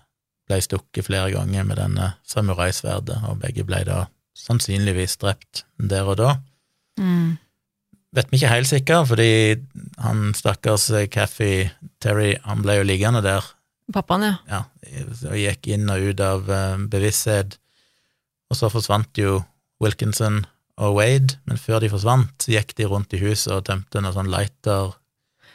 ble 0.49 0.59
stukket 0.61 1.07
flere 1.07 1.31
ganger 1.33 1.65
med 1.65 1.77
denne 1.79 2.13
samuraisverdet, 2.27 3.21
og 3.29 3.39
begge 3.41 3.65
ble 3.65 3.83
da 3.87 4.03
sannsynligvis 4.39 5.17
drept 5.21 5.63
der 5.77 6.09
og 6.09 6.19
da. 6.19 6.33
Mm. 6.99 7.37
vet 8.15 8.31
vi 8.31 8.39
ikke 8.39 8.51
helt 8.51 8.67
sikkert, 8.67 9.07
fordi 9.07 9.31
han 10.03 10.33
stakkars 10.35 10.89
Caffey 11.13 11.69
Terry, 12.01 12.33
han 12.43 12.63
ble 12.65 12.79
jo 12.79 12.87
liggende 12.87 13.21
der, 13.23 13.45
Pappaen, 13.89 14.21
ja. 14.21 14.35
ja, 14.45 14.59
og 15.31 15.37
gikk 15.39 15.69
inn 15.73 15.89
og 15.89 16.11
ut 16.11 16.21
av 16.21 16.49
eh, 16.53 16.81
bevissthet, 16.91 17.55
og 18.49 18.57
så 18.57 18.69
forsvant 18.69 19.17
jo 19.17 19.39
Wilkinson 19.81 20.43
og 20.79 20.99
Wade, 20.99 21.39
men 21.49 21.59
før 21.59 21.81
de 21.83 21.89
forsvant, 21.91 22.45
gikk 22.49 22.75
de 22.77 22.87
rundt 22.89 23.15
i 23.17 23.21
huset 23.23 23.51
og 23.55 23.65
tømte 23.67 24.03
noe 24.03 24.13
sånn 24.15 24.29
lighter 24.31 24.93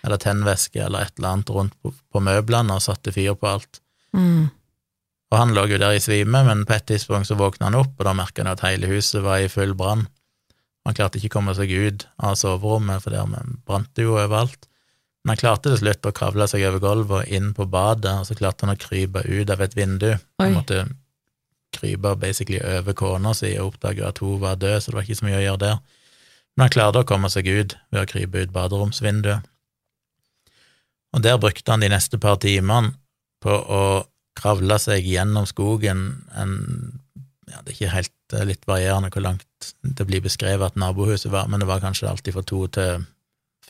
eller 0.04 0.20
tennvæske 0.20 0.82
eller 0.82 1.06
et 1.06 1.14
eller 1.16 1.30
annet 1.30 1.52
rundt 1.54 1.76
på, 1.80 1.94
på 1.94 2.22
møblene 2.22 2.74
og 2.76 2.84
satte 2.84 3.14
fyr 3.14 3.36
på 3.38 3.54
alt. 3.54 3.80
Mm. 4.16 4.50
Og 5.34 5.40
han 5.40 5.50
lå 5.50 5.64
jo 5.66 5.80
der 5.82 5.96
i 5.96 6.02
svime, 6.02 6.44
men 6.46 6.60
på 6.62 6.76
et 6.76 6.84
tidspunkt 6.86 7.26
så 7.26 7.34
våkna 7.34 7.66
han 7.66 7.80
opp, 7.80 7.96
og 7.98 8.06
da 8.06 8.12
merka 8.14 8.44
han 8.44 8.52
at 8.52 8.62
hele 8.62 8.86
huset 8.86 9.18
var 9.24 9.42
i 9.42 9.50
full 9.50 9.72
brann. 9.74 10.04
Han 10.86 10.94
klarte 10.94 11.18
ikke 11.18 11.32
å 11.32 11.36
komme 11.40 11.56
seg 11.58 11.72
ut 11.74 12.04
av 12.22 12.36
soverommet, 12.38 13.02
for 13.02 13.10
der 13.10 13.50
brant 13.66 13.90
det 13.98 14.06
jo 14.06 14.14
overalt. 14.14 14.68
Men 15.24 15.34
han 15.34 15.40
klarte 15.40 15.72
til 15.72 15.80
slutt 15.80 16.06
å 16.06 16.12
kravle 16.14 16.46
seg 16.46 16.62
over 16.68 16.82
gulvet 16.84 17.24
og 17.24 17.34
inn 17.34 17.50
på 17.56 17.66
badet, 17.66 18.12
og 18.20 18.28
så 18.28 18.36
klarte 18.38 18.66
han 18.66 18.76
å 18.76 18.78
krype 18.78 19.24
ut 19.26 19.50
av 19.50 19.64
et 19.64 19.74
vindu. 19.74 20.12
Oi. 20.12 20.44
Han 20.44 20.58
måtte 20.60 20.84
krype 21.74 22.14
basically 22.20 22.60
over 22.62 22.94
kona 22.94 23.34
si 23.34 23.56
og 23.58 23.72
oppdage 23.72 24.06
at 24.06 24.22
hun 24.22 24.38
var 24.44 24.60
død, 24.62 24.78
så 24.78 24.92
det 24.92 24.98
var 25.00 25.08
ikke 25.08 25.18
så 25.18 25.26
mye 25.26 25.40
å 25.40 25.44
gjøre 25.48 25.62
der. 25.64 25.82
Men 26.54 26.68
han 26.68 26.74
klarte 26.76 27.02
å 27.02 27.08
komme 27.08 27.32
seg 27.32 27.50
ut 27.50 27.74
ved 27.90 28.04
å 28.04 28.08
krype 28.12 28.44
ut 28.44 28.54
baderomsvinduet. 28.54 29.50
Og 31.14 31.22
der 31.22 31.40
brukte 31.42 31.72
han 31.72 31.82
de 31.82 31.90
neste 31.90 32.20
par 32.22 32.38
timene 32.42 32.94
på 33.42 33.50
å 33.50 33.82
kravle 34.38 34.78
seg 34.82 35.06
gjennom 35.06 35.46
skogen 35.46 36.04
en 36.34 36.54
ja, 37.50 37.60
Det 37.62 37.70
er 37.70 37.76
ikke 37.76 37.92
helt 37.94 38.34
er 38.34 38.48
litt 38.48 38.64
varierende 38.66 39.10
hvor 39.14 39.22
langt 39.22 39.68
det 39.84 40.06
blir 40.08 40.22
beskrevet 40.24 40.72
at 40.72 40.78
nabohuset 40.80 41.30
var, 41.30 41.46
men 41.52 41.60
det 41.62 41.68
var 41.68 41.82
kanskje 41.84 42.08
alltid 42.10 42.34
fra 42.34 42.42
to 42.42 42.64
til 42.72 43.04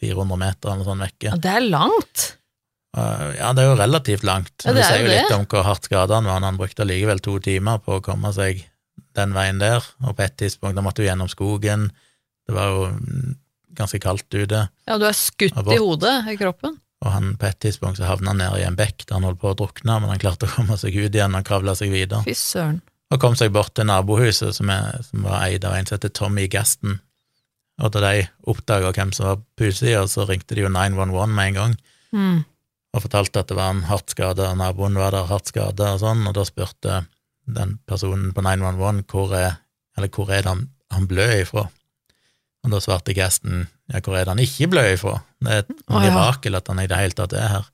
400 0.00 0.38
meter 0.40 0.72
eller 0.72 0.86
sånn 0.86 1.02
vekke. 1.04 1.32
Ja, 1.32 1.36
det 1.42 1.50
er 1.58 1.66
langt! 1.66 2.24
Uh, 2.96 3.34
Ja, 3.34 3.50
det 3.52 3.64
er 3.64 3.68
jo 3.72 3.76
relativt 3.78 4.24
langt. 4.26 4.54
Ja, 4.62 4.70
det 4.72 4.78
det 4.78 4.84
er 4.84 4.92
sier 4.92 5.02
jo 5.02 5.10
det. 5.10 5.18
litt 5.24 5.34
om 5.36 5.44
hvor 5.50 5.66
hardt 5.66 5.88
skada 5.90 6.20
han 6.20 6.28
var. 6.30 6.40
Han 6.46 6.58
brukte 6.60 6.84
allikevel 6.86 7.20
to 7.22 7.36
timer 7.42 7.82
på 7.82 7.98
å 7.98 8.04
komme 8.04 8.30
seg 8.36 8.62
den 9.18 9.34
veien 9.34 9.58
der, 9.62 9.82
og 10.06 10.16
på 10.16 10.24
et 10.24 10.36
tidspunkt 10.38 10.78
da 10.78 10.82
måtte 10.86 11.02
du 11.02 11.08
gjennom 11.08 11.28
skogen. 11.30 11.88
Det 12.46 12.54
var 12.54 12.70
jo 12.70 12.86
mm, 12.94 13.34
ganske 13.78 13.98
kaldt 14.02 14.30
ute, 14.34 14.64
Ja, 14.86 14.98
du 15.02 15.06
er 15.08 15.16
skutt 15.18 15.58
i 15.58 15.78
hodet, 15.82 16.14
i 16.30 16.38
kroppen. 16.38 16.78
Og 17.04 17.12
han 17.12 17.34
på 17.40 17.48
et 17.50 17.60
tidspunkt 17.60 18.00
så 18.00 18.08
havna 18.08 18.32
han 18.32 18.40
nede 18.40 18.62
i 18.62 18.66
en 18.66 18.78
bekk 18.78 19.04
der 19.04 19.18
han 19.18 19.26
holdt 19.28 19.42
på 19.42 19.52
å 19.52 19.58
drukne, 19.58 19.98
men 20.00 20.12
han 20.12 20.22
klarte 20.22 20.48
å 20.48 20.54
komme 20.56 20.78
seg 20.80 20.96
ut 20.96 21.12
igjen 21.12 21.36
og 21.36 21.46
kravla 21.46 21.76
seg 21.78 21.92
videre. 21.92 22.24
Fy 22.24 22.36
søren. 22.38 22.80
Og 23.12 23.20
kom 23.20 23.36
seg 23.38 23.52
bort 23.54 23.74
til 23.76 23.86
nabohuset, 23.86 24.56
som, 24.56 24.70
er, 24.72 25.02
som 25.04 25.26
var 25.26 25.44
eid 25.44 25.66
av 25.68 25.76
en 25.76 25.86
som 25.86 25.98
heter 25.98 26.12
Tommy 26.16 26.48
Gaston. 26.50 26.96
Og 27.82 27.92
da 27.92 28.00
de 28.02 28.24
oppdaga 28.50 28.94
hvem 28.94 29.12
som 29.14 29.28
var 29.28 29.42
på 29.58 29.68
utsida, 29.68 30.06
så 30.10 30.24
ringte 30.28 30.56
de 30.56 30.64
jo 30.64 30.72
911 30.72 31.34
med 31.34 31.50
en 31.50 31.60
gang. 31.60 31.76
Mm. 32.14 32.44
og 32.94 33.02
fortalte 33.02 33.40
at 33.42 33.48
det 33.50 33.56
var 33.58 33.72
en 33.72 33.86
hardt 33.88 34.12
skada, 34.14 34.52
naboen 34.54 34.94
var 34.94 35.10
der 35.10 35.26
hardt 35.26 35.50
skada 35.50 35.96
og 35.96 35.98
sånn, 35.98 36.20
og 36.30 36.36
da 36.36 36.44
spurte 36.46 37.00
den 37.50 37.72
personen 37.90 38.28
på 38.36 38.44
911 38.44 39.02
hvor 39.10 39.34
er, 39.34 39.56
eller 39.98 40.12
hvor 40.14 40.30
er 40.30 40.44
det 40.44 40.52
han, 40.52 40.68
han 40.94 41.08
blød 41.10 41.32
ifra. 41.40 41.64
Og 42.64 42.70
da 42.70 42.80
svarte 42.80 43.16
Gasten 43.16 43.66
ja, 43.92 44.00
hvor 44.00 44.16
er 44.16 44.24
det 44.24 44.32
han 44.32 44.42
ikke 44.42 44.70
blø 44.72 44.84
ifra? 44.94 45.18
Det 45.44 45.52
er 45.52 45.64
et 45.64 45.72
mirakel 45.92 46.56
at 46.56 46.68
han 46.70 46.80
i 46.80 46.88
det 46.90 47.00
hele 47.00 47.16
tatt 47.18 47.34
er 47.36 47.50
her. 47.58 47.66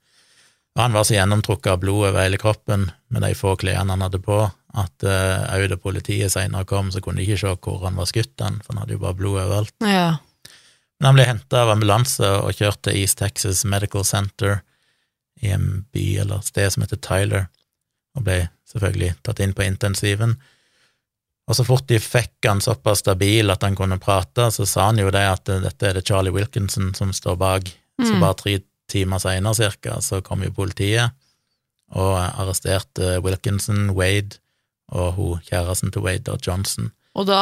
Og 0.76 0.82
han 0.84 0.94
var 0.94 1.06
så 1.06 1.16
gjennomtrukket 1.16 1.72
av 1.72 1.80
blod 1.82 2.08
over 2.08 2.22
hele 2.22 2.38
kroppen 2.40 2.88
med 3.10 3.24
de 3.26 3.34
få 3.38 3.56
klærne 3.58 3.90
han 3.90 4.04
hadde 4.04 4.20
på, 4.22 4.38
at 4.78 5.06
uh, 5.06 5.66
da 5.70 5.78
politiet 5.82 6.30
senere 6.30 6.66
kom, 6.68 6.92
så 6.94 7.02
kunne 7.02 7.18
de 7.18 7.26
ikke 7.26 7.40
se 7.42 7.54
hvor 7.56 7.82
han 7.86 7.98
var 7.98 8.06
skutt, 8.10 8.36
han, 8.42 8.60
for 8.62 8.74
han 8.74 8.84
hadde 8.84 8.94
jo 8.94 9.02
bare 9.02 9.18
blod 9.18 9.40
overalt. 9.42 9.74
Ja. 9.82 10.20
Men 11.00 11.08
han 11.08 11.18
ble 11.18 11.26
henta 11.26 11.64
av 11.64 11.72
ambulanse 11.74 12.28
og 12.38 12.54
kjørt 12.58 12.82
til 12.86 13.00
East 13.00 13.18
Texas 13.18 13.64
Medical 13.66 14.06
Center 14.06 14.60
i 15.40 15.50
en 15.54 15.86
by 15.94 16.06
eller 16.22 16.44
sted 16.44 16.70
som 16.74 16.84
heter 16.84 17.00
Tyler, 17.02 17.48
og 18.14 18.26
ble 18.26 18.44
selvfølgelig 18.70 19.14
tatt 19.26 19.42
inn 19.42 19.54
på 19.56 19.64
intensiven. 19.66 20.36
Og 21.50 21.56
så 21.58 21.64
fort 21.66 21.86
de 21.90 21.98
fikk 21.98 22.46
han 22.46 22.60
såpass 22.62 23.02
stabil 23.02 23.50
at 23.50 23.64
han 23.66 23.74
kunne 23.74 23.98
prate, 23.98 24.46
så 24.54 24.62
sa 24.70 24.84
han 24.92 25.00
jo 25.02 25.10
det 25.10 25.24
at 25.26 25.50
dette 25.64 25.88
er 25.88 25.96
det 25.98 26.04
Charlie 26.06 26.30
Wilkinson 26.34 26.92
som 26.94 27.10
står 27.16 27.36
bak. 27.40 27.72
Så 28.00 28.14
Mm. 28.14 28.20
bare 28.22 28.34
tre 28.38 28.52
timer 28.88 29.18
seinere 29.18 29.54
cirka, 29.58 29.98
så 30.00 30.22
kom 30.22 30.42
jo 30.46 30.50
politiet 30.54 31.10
og 31.92 32.14
arresterte 32.38 33.18
Wilkinson, 33.22 33.90
Wade 33.98 34.38
og 34.92 35.12
hun 35.18 35.40
kjæresten 35.46 35.90
til 35.92 36.02
Wade, 36.02 36.28
og 36.32 36.38
Johnson. 36.46 36.92
Og 37.14 37.26
da 37.26 37.40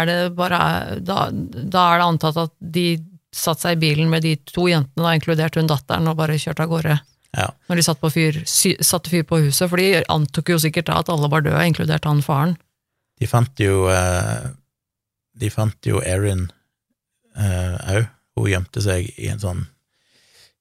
er 0.00 0.06
det 0.06 0.36
bare 0.36 0.98
da, 1.00 1.28
da 1.30 1.84
er 1.94 1.98
det 2.02 2.06
antatt 2.08 2.36
at 2.36 2.50
de 2.60 2.98
satte 3.34 3.62
seg 3.62 3.76
i 3.78 3.80
bilen 3.86 4.10
med 4.10 4.22
de 4.22 4.36
to 4.50 4.66
jentene, 4.70 5.02
da, 5.02 5.14
inkludert 5.14 5.54
hun 5.58 5.66
datteren, 5.70 6.08
og 6.10 6.16
bare 6.18 6.38
kjørte 6.38 6.66
av 6.66 6.68
gårde 6.70 7.00
Ja. 7.36 7.48
når 7.68 7.76
de 7.76 7.82
satt 7.82 7.98
fyr, 8.14 8.42
satte 8.46 9.10
fyr 9.10 9.24
på 9.26 9.40
huset, 9.46 9.68
for 9.70 9.76
de 9.76 10.04
antok 10.08 10.48
jo 10.50 10.58
sikkert 10.58 10.86
da 10.86 10.98
at 11.00 11.08
alle 11.08 11.28
var 11.30 11.40
døde, 11.42 11.64
inkludert 11.66 12.04
han 12.04 12.22
faren. 12.22 12.56
De 13.24 13.30
fant 13.30 13.60
jo 13.62 13.86
eh, 13.88 14.50
De 15.40 15.48
fant 15.50 15.88
jo 15.88 16.02
Erin 16.04 16.50
òg. 17.34 18.10
Hun 18.34 18.50
gjemte 18.50 18.82
seg 18.82 19.08
i 19.14 19.28
en 19.30 19.40
sånn 19.42 19.62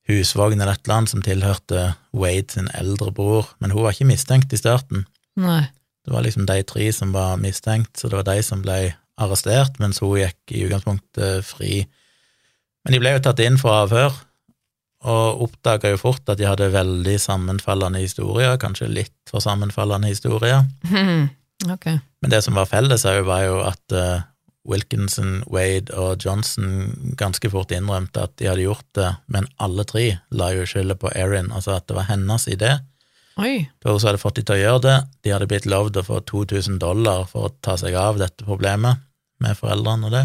husvogn 0.09 0.61
eller 0.61 0.75
et 0.75 0.83
eller 0.85 0.99
annet 0.99 1.11
som 1.13 1.23
tilhørte 1.25 1.83
Wade 2.13 2.53
sin 2.53 2.69
eldre 2.75 3.11
bror, 3.15 3.47
men 3.59 3.73
hun 3.73 3.85
var 3.85 3.95
ikke 3.95 4.09
mistenkt 4.09 4.53
i 4.53 4.59
starten. 4.59 5.07
Nei. 5.39 5.63
Det 6.03 6.11
var 6.13 6.25
liksom 6.25 6.45
de 6.49 6.59
tre 6.67 6.89
som 6.93 7.13
var 7.15 7.39
mistenkt, 7.41 7.95
så 7.97 8.11
det 8.11 8.19
var 8.19 8.27
de 8.27 8.43
som 8.43 8.61
ble 8.61 8.93
arrestert, 9.21 9.79
mens 9.79 10.01
hun 10.03 10.19
gikk 10.19 10.53
i 10.53 10.65
utgangspunktet 10.67 11.47
fri. 11.47 11.83
Men 12.83 12.95
de 12.95 13.01
ble 13.01 13.15
jo 13.15 13.23
tatt 13.23 13.41
inn 13.45 13.59
for 13.61 13.85
avhør, 13.85 14.17
og 15.03 15.43
oppdaga 15.47 15.91
jo 15.93 15.99
fort 15.99 16.27
at 16.31 16.39
de 16.39 16.47
hadde 16.47 16.71
veldig 16.73 17.15
sammenfallende 17.19 18.03
historier, 18.03 18.57
kanskje 18.59 18.91
litt 18.91 19.15
for 19.31 19.43
sammenfallende 19.43 20.11
historier. 20.13 20.67
Hmm. 20.89 21.31
Ok. 21.71 21.85
Men 22.23 22.31
det 22.31 22.39
som 22.45 22.55
var 22.55 22.69
felles 22.71 23.03
òg, 23.09 23.25
var 23.27 23.43
jo 23.43 23.57
at 23.67 23.95
eh, 23.99 24.23
Wilkinson, 24.63 25.41
Wade 25.51 25.91
og 25.99 26.23
Johnson 26.23 26.93
ganske 27.19 27.51
fort 27.51 27.73
innrømte 27.75 28.23
at 28.23 28.37
de 28.39 28.47
hadde 28.47 28.63
gjort 28.63 28.87
det, 28.95 29.09
men 29.27 29.49
alle 29.63 29.83
tre 29.87 30.05
la 30.31 30.53
jo 30.55 30.63
skylda 30.67 30.95
på 31.01 31.11
Erin, 31.19 31.51
altså 31.51 31.75
at 31.75 31.89
det 31.89 31.97
var 31.97 32.07
hennes 32.07 32.47
idé. 32.47 32.77
Oi. 33.41 33.65
Hun 33.83 33.97
hadde 33.97 34.21
fått 34.21 34.37
de 34.39 34.45
til 34.45 34.55
å 34.55 34.61
gjøre 34.61 34.83
det. 34.85 34.95
De 35.25 35.33
hadde 35.33 35.49
blitt 35.49 35.67
lovd 35.67 35.99
å 35.99 36.05
få 36.05 36.21
2000 36.29 36.79
dollar 36.79 37.25
for 37.27 37.49
å 37.49 37.53
ta 37.65 37.75
seg 37.81 37.97
av 37.97 38.21
dette 38.21 38.45
problemet 38.47 39.03
med 39.43 39.59
foreldrene 39.59 40.07
og 40.07 40.15
det. 40.15 40.23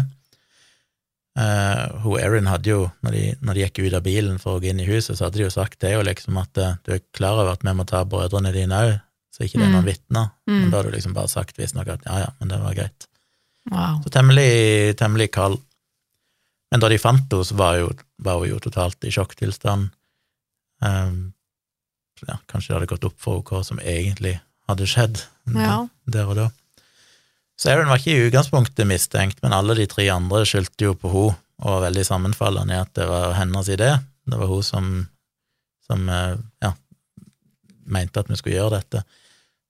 Eh, 1.39 1.83
hun 2.05 2.19
Erin 2.21 2.49
hadde 2.49 2.71
jo, 2.71 2.79
når 3.03 3.15
de, 3.17 3.25
når 3.43 3.57
de 3.57 3.65
gikk 3.65 3.83
ut 3.83 3.97
av 3.99 4.05
bilen 4.05 4.39
for 4.39 4.55
å 4.55 4.63
gå 4.63 4.71
inn 4.71 4.81
i 4.83 4.87
huset, 4.87 5.17
så 5.17 5.27
hadde 5.27 5.41
de 5.41 5.47
jo 5.47 5.53
sagt 5.53 5.81
det 5.83 5.97
jo 5.97 6.05
liksom 6.05 6.39
at 6.39 6.59
eh, 6.61 6.79
du 6.85 6.95
er 6.95 7.05
klar 7.15 7.41
over 7.41 7.57
at 7.57 7.65
vi 7.65 7.75
må 7.75 7.85
ta 7.89 8.05
brødrene 8.07 8.55
dine 8.55 8.81
òg, 8.87 8.95
så 9.39 9.45
ikke 9.47 9.61
det 9.61 9.67
er 9.69 9.71
noen 9.71 9.87
vitner. 9.87 10.31
Men 10.45 10.65
Mm. 10.65 10.69
da 10.73 10.77
hadde 10.81 10.91
du 10.91 10.95
liksom 10.97 11.13
bare 11.15 11.31
sagt 11.31 11.57
visstnok 11.57 11.87
at 11.87 12.03
ja, 12.05 12.17
ja, 12.25 12.29
men 12.41 12.49
det 12.51 12.59
var 12.59 12.75
greit. 12.75 13.07
Wow. 13.71 14.01
Så 14.03 14.11
temmelig, 14.11 14.97
temmelig 14.99 15.29
kald. 15.31 15.61
Men 16.71 16.81
da 16.83 16.89
de 16.91 16.97
fant 17.01 17.23
henne, 17.31 17.45
så 17.47 17.55
var, 17.55 17.77
jo, 17.79 17.89
var 18.19 18.39
hun 18.43 18.49
jo 18.51 18.59
totalt 18.59 19.03
i 19.07 19.11
sjokktilstand. 19.15 19.89
Um, 20.83 21.33
ja, 22.27 22.35
kanskje 22.51 22.73
det 22.73 22.75
hadde 22.79 22.91
gått 22.91 23.07
opp 23.07 23.15
for 23.19 23.39
henne 23.39 23.47
hva 23.49 23.63
som 23.65 23.79
egentlig 23.79 24.35
hadde 24.69 24.85
skjedd 24.87 25.23
Ja. 25.55 25.87
der 26.05 26.27
og 26.29 26.35
da. 26.35 26.49
Så 27.59 27.71
Erin 27.71 27.87
var 27.89 27.97
ikke 27.99 28.13
i 28.15 28.27
utgangspunktet 28.29 28.87
mistenkt, 28.87 29.41
men 29.43 29.51
alle 29.55 29.75
de 29.75 29.85
tre 29.87 30.05
andre 30.13 30.43
skyldte 30.45 30.85
jo 30.85 30.93
på 30.95 31.09
henne, 31.11 31.37
og 31.59 31.73
var 31.73 31.81
veldig 31.89 32.05
sammenfallende 32.07 32.71
i 32.75 32.79
at 32.79 32.93
det 32.95 33.07
var 33.09 33.33
hennes 33.35 33.67
idé. 33.67 33.89
Det 34.29 34.37
var 34.39 34.47
hun 34.47 34.63
som, 34.63 35.07
som 35.87 36.05
eh, 36.09 36.37
ja, 36.63 36.73
mente 37.89 38.19
at 38.21 38.29
vi 38.29 38.37
skulle 38.39 38.55
gjøre 38.55 38.77
dette. 38.79 39.01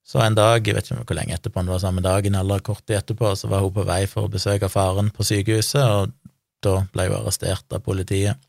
Så 0.05 0.21
en 0.23 0.35
dag, 0.37 0.65
jeg 0.65 0.75
vet 0.75 0.89
ikke 0.89 1.03
hvor 1.03 1.17
lenge 1.19 1.35
etterpå, 1.35 1.61
det 1.63 1.73
var 1.73 1.81
samme 1.83 2.01
dagen 2.01 2.37
eller 2.39 2.63
kort 2.65 2.81
tid 2.87 2.97
etterpå, 2.97 3.35
så 3.37 3.49
var 3.51 3.61
hun 3.65 3.75
på 3.75 3.85
vei 3.85 4.03
for 4.09 4.25
å 4.25 4.33
besøke 4.33 4.71
faren 4.71 5.11
på 5.13 5.25
sykehuset, 5.27 5.83
og 5.85 6.13
da 6.65 6.79
ble 6.93 7.09
hun 7.11 7.19
arrestert 7.19 7.75
av 7.75 7.83
politiet. 7.85 8.39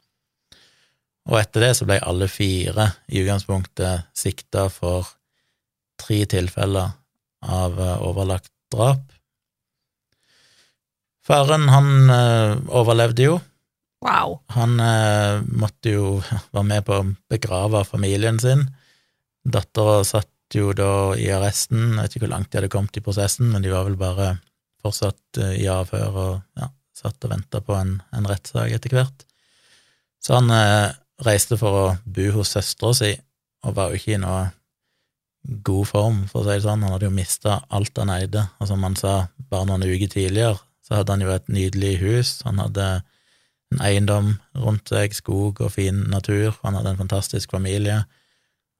Og 1.28 1.36
etter 1.38 1.66
det 1.66 1.74
så 1.78 1.86
ble 1.88 2.00
alle 2.00 2.30
fire 2.32 2.88
i 3.12 3.20
utgangspunktet 3.20 4.08
sikta 4.16 4.66
for 4.72 5.12
tre 6.00 6.24
tilfeller 6.30 6.96
av 7.44 7.76
eh, 7.80 8.02
overlagt 8.08 8.50
drap. 8.72 9.04
Faren, 11.26 11.68
han 11.70 12.10
eh, 12.10 12.56
overlevde 12.80 13.28
jo. 13.28 13.38
Wow. 14.00 14.38
Han 14.56 14.80
eh, 14.80 15.44
måtte 15.44 15.92
jo 15.92 16.18
være 16.54 16.66
med 16.72 16.86
på 16.88 16.98
å 16.98 17.08
begrave 17.30 17.84
familien 17.88 18.40
sin. 18.42 18.64
Dattera 19.44 20.00
satt 20.08 20.30
jo 20.56 20.72
da 20.76 21.14
i 21.18 21.28
arresten, 21.34 21.94
jeg 21.94 22.02
vet 22.02 22.14
ikke 22.14 22.24
hvor 22.26 22.34
langt 22.34 22.50
de 22.50 22.60
hadde 22.60 22.72
kommet 22.72 22.98
i 22.98 23.04
prosessen, 23.04 23.50
men 23.52 23.64
de 23.64 23.72
var 23.72 23.86
vel 23.88 23.98
bare 24.00 24.34
fortsatt 24.82 25.40
eh, 25.40 25.56
i 25.62 25.66
avhør 25.70 26.20
og 26.24 26.60
ja, 26.60 26.70
satt 26.96 27.26
og 27.26 27.34
venta 27.34 27.60
på 27.64 27.76
en, 27.76 27.98
en 28.16 28.28
rettssak 28.28 28.72
etter 28.76 28.96
hvert. 28.96 29.26
Så 30.20 30.36
han 30.36 30.50
eh, 30.52 30.92
reiste 31.24 31.58
for 31.60 31.82
å 31.82 31.84
bo 32.04 32.30
hos 32.38 32.54
søstera 32.56 32.96
si, 32.96 33.12
og 33.66 33.76
var 33.76 33.92
jo 33.92 34.00
ikke 34.00 34.16
i 34.16 34.22
noe 34.22 34.48
god 35.64 35.88
form, 35.88 36.18
for 36.28 36.42
å 36.42 36.46
si 36.46 36.56
det 36.56 36.64
sånn. 36.64 36.84
Han 36.84 36.94
hadde 36.96 37.08
jo 37.08 37.16
mista 37.16 37.60
alt 37.72 37.96
han 38.00 38.12
eide, 38.12 38.46
og 38.60 38.68
som 38.68 38.84
han 38.84 38.96
sa 38.98 39.14
bare 39.52 39.68
noen 39.68 39.86
uker 39.88 40.12
tidligere, 40.12 40.58
så 40.84 41.00
hadde 41.00 41.16
han 41.16 41.24
jo 41.24 41.32
et 41.32 41.48
nydelig 41.52 41.94
hus, 42.02 42.34
han 42.44 42.60
hadde 42.60 42.86
en 43.70 43.82
eiendom 43.86 44.32
rundt 44.58 44.90
seg, 44.90 45.14
skog 45.14 45.60
og 45.62 45.74
fin 45.76 46.02
natur, 46.10 46.56
han 46.64 46.76
hadde 46.76 46.94
en 46.94 47.02
fantastisk 47.04 47.52
familie, 47.54 48.02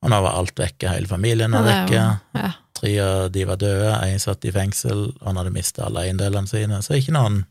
og 0.03 0.11
nå 0.13 0.19
var 0.25 0.37
alt 0.41 0.57
vekke, 0.59 0.89
hele 0.95 1.07
familien 1.11 1.53
var 1.53 1.67
Ja, 1.67 1.73
vekke, 1.83 2.05
ja. 2.41 2.51
tre 2.79 2.93
av 3.05 3.31
de 3.35 3.45
var 3.49 3.59
døde, 3.61 3.91
en 4.07 4.23
satt 4.23 4.45
i 4.49 4.53
fengsel, 4.55 5.11
og 5.21 5.27
han 5.29 5.37
hadde 5.41 5.53
mista 5.55 5.85
alle 5.87 6.07
eiendelene 6.07 6.49
sine, 6.49 6.83
så 6.83 6.97
ikke 6.99 7.13
noen 7.17 7.43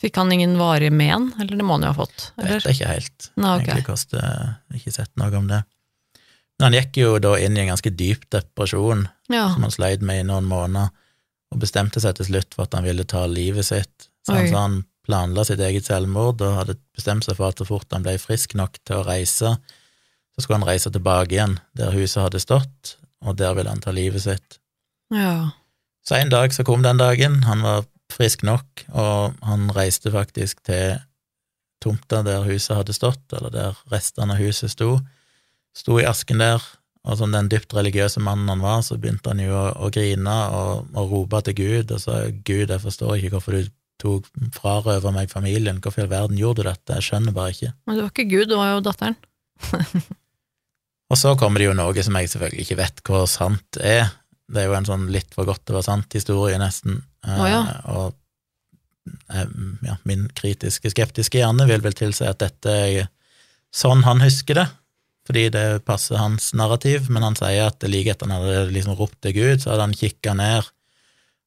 Fikk 0.00 0.16
han 0.16 0.30
ingen 0.32 0.54
varig 0.56 0.88
men, 0.96 1.26
eller 1.36 1.58
det 1.60 1.64
må 1.68 1.74
han 1.76 1.82
jo 1.84 1.90
ha 1.90 1.96
fått? 1.98 2.30
Jeg 2.38 2.46
Eller? 2.46 2.62
vet 2.64 2.72
ikke 2.72 2.86
helt. 2.88 3.26
Nå, 3.36 3.50
okay. 3.58 3.66
Egentlig 3.66 3.84
koster 3.84 4.54
ikke 4.72 4.92
sett 4.94 5.10
noe 5.20 5.34
om 5.36 5.50
det. 5.50 5.58
Men 6.56 6.64
han 6.70 6.76
gikk 6.78 6.96
jo 7.02 7.10
da 7.20 7.34
inn 7.36 7.58
i 7.58 7.60
en 7.66 7.68
ganske 7.74 7.92
dyp 7.92 8.24
depresjon, 8.32 9.02
Ja. 9.28 9.50
som 9.52 9.66
han 9.68 9.74
sleit 9.74 10.00
med 10.00 10.22
i 10.22 10.24
noen 10.30 10.48
måneder, 10.48 10.88
og 11.52 11.60
bestemte 11.60 12.00
seg 12.00 12.16
til 12.16 12.30
slutt 12.30 12.56
for 12.56 12.64
at 12.64 12.78
han 12.78 12.84
ville 12.88 13.04
ta 13.04 13.26
livet 13.28 13.68
sitt. 13.68 14.08
Så 14.24 14.38
han 14.38 14.48
sa 14.48 14.62
han 14.64 14.78
planla 15.04 15.44
sitt 15.44 15.60
eget 15.60 15.84
selvmord 15.84 16.40
og 16.40 16.56
hadde 16.62 16.78
bestemt 16.96 17.24
seg 17.28 17.36
for 17.36 17.50
at 17.52 17.60
så 17.60 17.66
fort 17.68 17.92
han 17.92 18.02
ble 18.06 18.16
frisk 18.22 18.54
nok 18.56 18.80
til 18.88 19.02
å 19.02 19.04
reise, 19.04 19.58
så 20.34 20.42
skulle 20.42 20.60
han 20.60 20.68
reise 20.68 20.92
tilbake 20.92 21.34
igjen 21.36 21.58
der 21.76 21.94
huset 21.94 22.22
hadde 22.24 22.42
stått, 22.42 22.96
og 23.24 23.36
der 23.40 23.54
ville 23.58 23.72
han 23.72 23.82
ta 23.82 23.94
livet 23.94 24.26
sitt. 24.26 24.60
ja. 25.14 25.50
Så 26.00 26.16
en 26.16 26.30
dag 26.32 26.48
så 26.54 26.64
kom 26.64 26.80
den 26.82 26.96
dagen, 26.96 27.42
han 27.44 27.60
var 27.62 27.84
frisk 28.10 28.42
nok, 28.42 28.84
og 28.96 29.36
han 29.46 29.68
reiste 29.76 30.10
faktisk 30.10 30.62
til 30.66 30.96
tomta 31.84 32.22
der 32.26 32.44
huset 32.48 32.76
hadde 32.78 32.96
stått, 32.96 33.24
eller 33.36 33.52
der 33.52 33.80
restene 33.92 34.34
av 34.34 34.40
huset 34.40 34.72
sto. 34.72 34.94
Sto 35.76 35.98
i 36.00 36.06
asken 36.08 36.40
der, 36.42 36.64
og 37.06 37.20
som 37.20 37.32
den 37.32 37.48
dypt 37.52 37.74
religiøse 37.76 38.20
mannen 38.24 38.48
han 38.52 38.64
var, 38.64 38.80
så 38.84 38.98
begynte 39.00 39.32
han 39.32 39.42
jo 39.44 39.52
å, 39.56 39.66
å 39.86 39.90
grine 39.92 40.36
og, 40.56 40.88
og 40.96 41.14
rope 41.14 41.42
til 41.46 41.58
Gud 41.60 41.94
og 41.94 42.02
sa 42.02 42.22
Gud, 42.28 42.68
jeg 42.68 42.82
forstår 42.82 43.16
ikke 43.16 43.36
hvorfor 43.36 43.56
du 43.56 43.70
tok 44.00 44.28
frarøva 44.56 45.12
meg 45.14 45.32
familien, 45.32 45.80
hvorfor 45.84 46.02
i 46.02 46.06
all 46.06 46.12
verden 46.12 46.40
gjorde 46.40 46.64
du 46.64 46.70
dette, 46.70 46.96
jeg 46.96 47.08
skjønner 47.10 47.36
bare 47.36 47.54
ikke. 47.54 47.74
Men 47.86 47.98
det 47.98 48.06
var 48.06 48.14
ikke 48.14 48.30
Gud, 48.32 48.46
det 48.50 48.60
var 48.60 48.72
jo 48.74 48.84
datteren. 48.88 49.20
Og 51.10 51.18
så 51.18 51.34
kommer 51.38 51.62
det 51.62 51.70
jo 51.70 51.76
noe 51.76 52.04
som 52.06 52.16
jeg 52.18 52.30
selvfølgelig 52.30 52.64
ikke 52.66 52.78
vet 52.78 53.04
hvor 53.06 53.26
sant 53.30 53.78
er. 53.82 54.12
Det 54.50 54.62
er 54.62 54.70
jo 54.70 54.76
en 54.78 54.88
sånn 54.88 55.08
litt 55.10 55.30
for 55.34 55.48
godt 55.48 55.64
til 55.64 55.74
å 55.74 55.80
være 55.80 55.88
sant-historie, 55.88 56.58
nesten. 56.60 57.00
Oh, 57.26 57.46
ja. 57.46 57.60
Eh, 57.66 57.88
og 57.94 59.14
eh, 59.34 59.54
ja, 59.86 59.96
min 60.08 60.28
kritiske, 60.38 60.92
skeptiske 60.94 61.40
hjerne 61.40 61.66
vil 61.70 61.82
vel 61.84 61.96
tilsi 61.98 62.26
at 62.28 62.42
dette 62.42 62.74
er 62.74 63.10
sånn 63.74 64.04
han 64.06 64.22
husker 64.22 64.58
det, 64.58 64.66
fordi 65.28 65.46
det 65.54 65.66
passer 65.86 66.18
hans 66.18 66.50
narrativ, 66.58 67.10
men 67.12 67.26
han 67.26 67.38
sier 67.38 67.68
at 67.68 67.86
like 67.86 68.14
etter 68.14 68.26
han 68.26 68.40
hadde 68.40 68.74
liksom 68.74 68.98
ropt 68.98 69.20
til 69.22 69.36
Gud, 69.36 69.62
så 69.62 69.74
hadde 69.74 69.86
han 69.86 69.98
kikka 69.98 70.34
ned, 70.38 70.66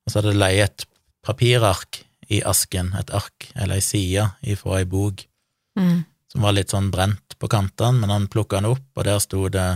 og 0.03 0.11
så 0.11 0.19
hadde 0.19 0.31
det 0.31 0.43
leid 0.43 0.63
et 0.67 0.85
papirark 1.23 2.03
i 2.31 2.39
asken, 2.47 2.93
et 2.99 3.11
ark 3.15 3.49
eller 3.55 3.79
ei 3.79 3.83
side 3.83 4.31
ifra 4.55 4.79
ei 4.79 4.87
bok 4.89 5.27
Mm. 5.73 6.03
Som 6.33 6.41
var 6.41 6.55
litt 6.57 6.73
sånn 6.73 6.89
brent 6.89 7.37
på 7.37 7.47
kantene, 7.47 8.01
men 8.01 8.09
han 8.09 8.27
plukka 8.27 8.57
den 8.57 8.71
opp, 8.73 8.85
og 8.97 9.05
der 9.05 9.19
sto 9.21 9.45
det 9.53 9.67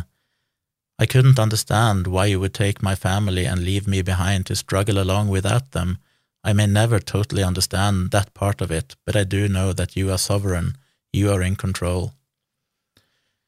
I 0.98 1.06
couldn't 1.06 1.38
understand 1.38 2.08
why 2.10 2.26
you 2.26 2.40
would 2.42 2.56
take 2.58 2.82
my 2.82 2.96
family 2.96 3.46
and 3.46 3.62
leave 3.62 3.86
me 3.86 4.02
behind 4.02 4.48
to 4.48 4.56
struggle 4.56 4.98
along 4.98 5.30
without 5.30 5.72
them. 5.72 6.00
I 6.44 6.54
may 6.54 6.66
never 6.66 7.00
totally 7.00 7.44
understand 7.44 8.10
that 8.12 8.34
part 8.34 8.62
of 8.62 8.72
it, 8.72 8.96
but 9.06 9.16
I 9.16 9.24
do 9.24 9.48
know 9.48 9.74
that 9.74 9.96
you 9.96 10.10
are 10.12 10.18
sovereign, 10.18 10.76
you 11.14 11.32
are 11.32 11.44
in 11.44 11.56
control. 11.56 12.14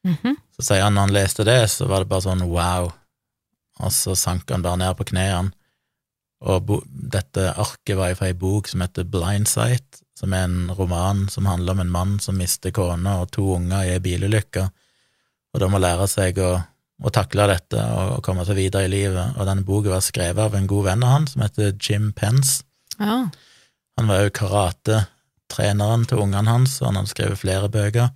Mhm. 0.04 0.36
Så 0.56 0.62
sier 0.62 0.82
han 0.82 0.94
når 0.94 1.00
han 1.00 1.16
leste 1.16 1.44
det, 1.44 1.70
så 1.70 1.88
var 1.88 2.04
det 2.04 2.08
bare 2.08 2.28
sånn 2.28 2.46
wow, 2.46 2.92
og 3.80 3.92
så 3.92 4.14
sank 4.14 4.50
han 4.50 4.62
bare 4.62 4.78
ned 4.78 4.94
på 4.96 5.08
knærne. 5.10 5.52
Og 6.40 6.70
dette 6.86 7.50
arket 7.52 7.96
var 7.98 8.14
fra 8.14 8.30
ei 8.30 8.32
bok 8.32 8.68
som 8.68 8.80
heter 8.80 9.04
Blindsight, 9.04 10.00
som 10.20 10.34
er 10.36 10.44
en 10.44 10.70
roman 10.76 11.24
som 11.32 11.48
handler 11.48 11.72
om 11.72 11.84
en 11.84 11.92
mann 11.92 12.18
som 12.20 12.36
mister 12.36 12.74
kone 12.76 13.14
og 13.22 13.30
to 13.32 13.46
unger 13.56 13.86
i 13.86 13.94
ei 13.94 14.02
bilulykke, 14.04 14.66
og 15.50 15.62
da 15.62 15.68
må 15.72 15.80
lære 15.80 16.06
seg 16.10 16.38
å, 16.44 16.50
å 17.00 17.12
takle 17.14 17.48
dette 17.50 17.80
og 17.80 18.20
komme 18.26 18.44
seg 18.46 18.58
videre 18.60 18.86
i 18.86 18.92
livet. 18.92 19.38
Og 19.40 19.48
denne 19.48 19.66
boka 19.66 19.94
var 19.94 20.04
skrevet 20.04 20.44
av 20.44 20.54
en 20.54 20.68
god 20.70 20.90
venn 20.90 21.06
av 21.06 21.14
han 21.16 21.30
som 21.30 21.42
heter 21.42 21.72
Jim 21.74 22.12
Pence. 22.16 22.60
Ja. 23.00 23.24
Han 23.98 24.10
var 24.12 24.22
jo 24.22 24.34
karatetreneren 24.36 26.06
til 26.06 26.22
ungene 26.22 26.54
hans, 26.54 26.76
og 26.80 26.90
han 26.90 27.00
hadde 27.00 27.14
skrevet 27.14 27.42
flere 27.42 27.72
bøker. 27.72 28.12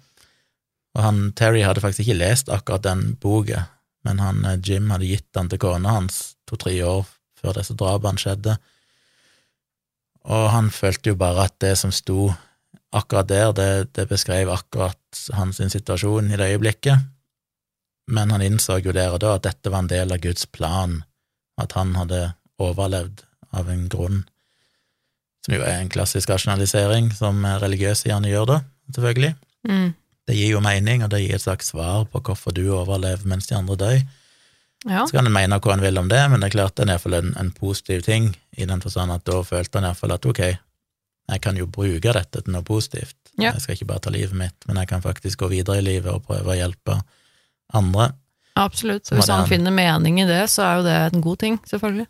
Og 0.95 1.03
han, 1.03 1.25
Terry 1.35 1.65
hadde 1.67 1.83
faktisk 1.83 2.05
ikke 2.05 2.21
lest 2.21 2.53
akkurat 2.53 2.85
den 2.87 3.17
boka, 3.21 3.65
men 4.07 4.21
han, 4.23 4.45
eh, 4.47 4.61
Jim 4.63 4.93
hadde 4.95 5.09
gitt 5.09 5.27
den 5.35 5.51
til 5.51 5.59
kona 5.65 5.97
hans 5.99 6.37
to-tre 6.47 6.77
år 6.87 7.09
før 7.41 7.59
disse 7.59 7.75
drapene 7.75 8.21
skjedde. 8.21 8.59
Og 10.25 10.51
han 10.55 10.71
følte 10.73 11.13
jo 11.13 11.19
bare 11.21 11.49
at 11.49 11.57
det 11.61 11.75
som 11.79 11.93
sto 11.93 12.31
akkurat 12.95 13.29
der, 13.29 13.53
det, 13.53 13.71
det 13.97 14.07
beskrev 14.09 14.53
akkurat 14.53 15.27
hans 15.37 15.61
situasjon 15.61 16.31
i 16.31 16.39
det 16.39 16.53
øyeblikket. 16.55 17.11
Men 18.09 18.31
han 18.31 18.45
innså 18.45 18.79
jo 18.85 18.93
der 18.93 19.17
og 19.17 19.21
da 19.25 19.35
at 19.37 19.47
dette 19.47 19.73
var 19.73 19.85
en 19.85 19.91
del 19.91 20.13
av 20.13 20.21
Guds 20.23 20.47
plan, 20.47 21.03
at 21.61 21.73
han 21.77 21.95
hadde 21.97 22.35
overlevd 22.61 23.25
av 23.55 23.69
en 23.71 23.87
grunn, 23.89 24.23
som 25.45 25.57
jo 25.57 25.65
er 25.65 25.81
en 25.81 25.93
klassisk 25.93 26.31
rasjonalisering, 26.33 27.11
som 27.17 27.45
religiøse 27.63 28.09
gjerne 28.09 28.31
gjør 28.33 28.49
da, 28.51 28.59
selvfølgelig. 28.97 29.33
Mm. 29.69 29.89
Det 30.29 30.37
gir 30.37 30.55
jo 30.55 30.63
mening, 30.65 31.05
og 31.05 31.13
det 31.13 31.23
gir 31.25 31.37
et 31.37 31.45
slags 31.45 31.73
svar 31.73 32.07
på 32.11 32.21
hvorfor 32.25 32.55
du 32.57 32.65
overlever 32.73 33.29
mens 33.29 33.49
de 33.51 33.57
andre 33.57 33.77
dør. 33.81 34.05
Ja. 34.85 35.07
Så 35.09 35.17
kan 35.17 35.27
en 35.27 35.33
mene 35.33 35.59
hva 35.65 35.75
en 35.75 35.85
vil 35.85 35.99
om 36.01 36.09
det, 36.11 36.21
men 36.31 36.43
det 36.43 36.51
er 36.51 36.57
klart 36.59 36.77
det 36.77 36.85
er 36.85 36.95
iallfall 36.95 37.17
en, 37.19 37.35
en 37.41 37.51
positiv 37.57 38.05
ting, 38.05 38.33
i 38.57 38.69
den 38.69 38.83
forstand 38.85 39.15
at 39.15 39.25
da 39.29 39.41
følte 39.47 39.81
han 39.81 39.89
iallfall 39.89 40.13
at 40.17 40.29
ok, 40.29 40.43
jeg 41.33 41.41
kan 41.41 41.57
jo 41.57 41.69
bruke 41.73 42.13
dette 42.13 42.43
til 42.43 42.53
noe 42.53 42.67
positivt. 42.67 43.17
Ja. 43.39 43.55
Jeg 43.55 43.65
skal 43.65 43.79
ikke 43.79 43.89
bare 43.95 44.05
ta 44.05 44.13
livet 44.13 44.37
mitt, 44.37 44.57
men 44.69 44.79
jeg 44.83 44.91
kan 44.91 45.03
faktisk 45.03 45.41
gå 45.41 45.49
videre 45.55 45.81
i 45.81 45.87
livet 45.87 46.13
og 46.13 46.27
prøve 46.29 46.53
å 46.53 46.59
hjelpe 46.59 46.99
andre. 47.75 48.11
Absolutt. 48.61 49.09
Så 49.09 49.17
hvis 49.17 49.33
han 49.33 49.49
finner 49.51 49.75
mening 49.75 50.21
i 50.23 50.29
det, 50.29 50.45
så 50.53 50.67
er 50.67 50.77
jo 50.77 50.85
det 50.87 50.99
en 51.09 51.25
god 51.25 51.41
ting, 51.43 51.57
selvfølgelig. 51.67 52.07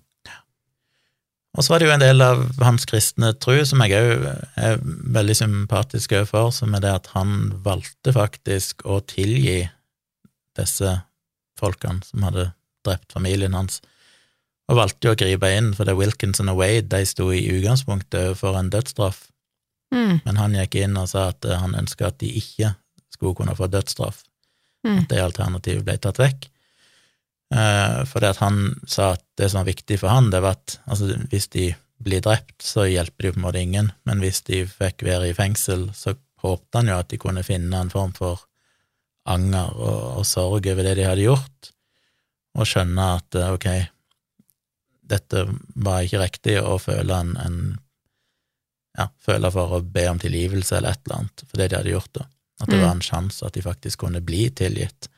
Og 1.54 1.62
så 1.62 1.70
var 1.70 1.80
det 1.80 1.86
jo 1.86 1.94
en 1.94 2.02
del 2.02 2.22
av 2.24 2.40
hans 2.66 2.82
kristne 2.90 3.30
tro 3.38 3.54
som 3.62 3.82
jeg 3.84 3.94
òg 3.94 4.24
er 4.58 4.80
veldig 5.14 5.36
sympatisk 5.38 6.16
overfor, 6.18 6.50
som 6.56 6.74
er 6.74 6.82
det 6.82 6.90
at 6.90 7.12
han 7.14 7.52
valgte 7.62 8.10
faktisk 8.16 8.82
å 8.82 8.98
tilgi 9.06 9.60
disse 10.58 10.96
folkene 11.58 12.02
som 12.06 12.26
hadde 12.26 12.48
drept 12.84 13.12
familien 13.16 13.54
hans, 13.56 13.80
og 14.70 14.78
valgte 14.78 15.08
jo 15.10 15.12
å 15.12 15.18
gripe 15.20 15.50
inn, 15.56 15.72
for 15.76 15.84
det 15.84 15.96
Wilkinson 15.98 16.48
og 16.48 16.56
Wade 16.62 16.88
de 16.94 17.02
sto 17.06 17.26
i 17.34 17.42
utgangspunktet 17.52 18.30
overfor 18.30 18.58
en 18.60 18.70
dødsstraff, 18.72 19.28
Mm. 19.94 20.20
men 20.24 20.36
han 20.40 20.54
gikk 20.56 20.74
inn 20.80 20.96
og 20.98 21.06
sa 21.08 21.28
at 21.30 21.44
eh, 21.44 21.58
han 21.60 21.74
ønska 21.78 22.08
at 22.08 22.16
de 22.18 22.26
ikke 22.40 22.72
skulle 23.14 23.36
kunne 23.38 23.54
få 23.54 23.68
dødsstraff, 23.70 24.24
Mm. 24.84 24.98
at 25.04 25.08
det 25.12 25.20
alternativet 25.22 25.84
ble 25.84 25.94
tatt 26.02 26.18
vekk. 26.18 26.48
Eh, 27.54 28.00
fordi 28.08 28.26
at 28.26 28.40
han 28.42 28.74
sa 28.86 29.12
at 29.14 29.22
det 29.38 29.50
som 29.50 29.60
var 29.60 29.68
viktig 29.70 29.98
for 30.00 30.08
han, 30.10 30.30
det 30.32 30.40
var 30.42 30.56
at 30.56 30.78
altså, 30.88 31.12
hvis 31.30 31.46
de 31.52 31.68
blir 32.02 32.20
drept, 32.24 32.56
så 32.64 32.88
hjelper 32.90 33.28
de 33.28 33.32
på 33.32 33.38
en 33.38 33.44
måte 33.46 33.60
ingen, 33.62 33.92
men 34.04 34.18
hvis 34.24 34.42
de 34.48 34.64
fikk 34.66 35.04
være 35.06 35.28
i 35.30 35.36
fengsel, 35.36 35.86
så 35.94 36.16
håpte 36.42 36.80
han 36.80 36.90
jo 36.90 36.98
at 36.98 37.08
de 37.12 37.20
kunne 37.20 37.44
finne 37.46 37.78
en 37.78 37.92
form 37.92 38.12
for 38.16 38.42
anger 39.30 39.70
og, 39.76 40.18
og 40.18 40.26
sorg 40.28 40.66
over 40.72 40.82
det 40.84 40.96
de 40.98 41.06
hadde 41.06 41.24
gjort, 41.28 41.70
og 42.54 42.68
skjønne 42.70 43.06
at 43.18 43.38
eh, 43.40 43.52
ok, 43.56 43.68
dette 45.14 45.44
var 45.84 46.04
ikke 46.06 46.20
riktig, 46.22 46.54
og 46.62 46.80
føle 46.86 47.16
en, 47.20 47.34
en 47.44 47.58
ja, 48.98 49.08
føle 49.26 49.50
for 49.52 49.76
å 49.78 49.82
be 49.82 50.06
om 50.08 50.20
tilgivelse 50.22 50.78
eller 50.78 50.94
et 50.94 51.02
eller 51.04 51.18
annet 51.22 51.42
for 51.48 51.60
det 51.60 51.68
de 51.72 51.78
hadde 51.80 51.92
gjort, 51.96 52.12
da. 52.20 52.28
At 52.62 52.70
det 52.70 52.78
Mm. 52.78 52.84
var 52.84 52.92
en 52.94 53.02
sjanse 53.02 53.42
at 53.46 53.52
de 53.56 53.62
faktisk 53.64 53.98
kunne 54.04 54.20
bli 54.22 54.46
tilgitt 54.54 55.08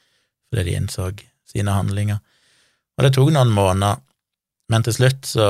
fordi 0.49 0.62
de 0.64 0.77
innså 0.79 1.11
sine 1.46 1.70
handlinger. 1.75 2.18
Og 2.96 3.05
det 3.05 3.12
tok 3.14 3.31
noen 3.35 3.51
måneder, 3.53 4.01
men 4.72 4.83
til 4.83 4.94
slutt 4.96 5.27
så, 5.29 5.46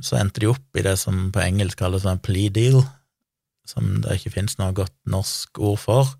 så 0.00 0.16
endte 0.20 0.40
de 0.40 0.46
opp 0.52 0.76
i 0.78 0.84
det 0.86 0.94
som 1.00 1.32
på 1.34 1.42
engelsk 1.42 1.80
kalles 1.82 2.06
en 2.06 2.20
plea 2.22 2.48
deal, 2.54 2.78
som 3.66 3.98
det 4.04 4.16
ikke 4.20 4.32
finnes 4.38 4.56
noe 4.60 4.72
godt 4.76 4.94
norsk 5.10 5.58
ord 5.58 5.78
for, 5.82 6.14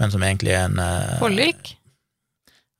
men 0.00 0.10
som 0.10 0.24
egentlig 0.24 0.54
er 0.56 0.64
en 0.70 0.80
eh, 0.82 1.18
Forlik? 1.20 1.74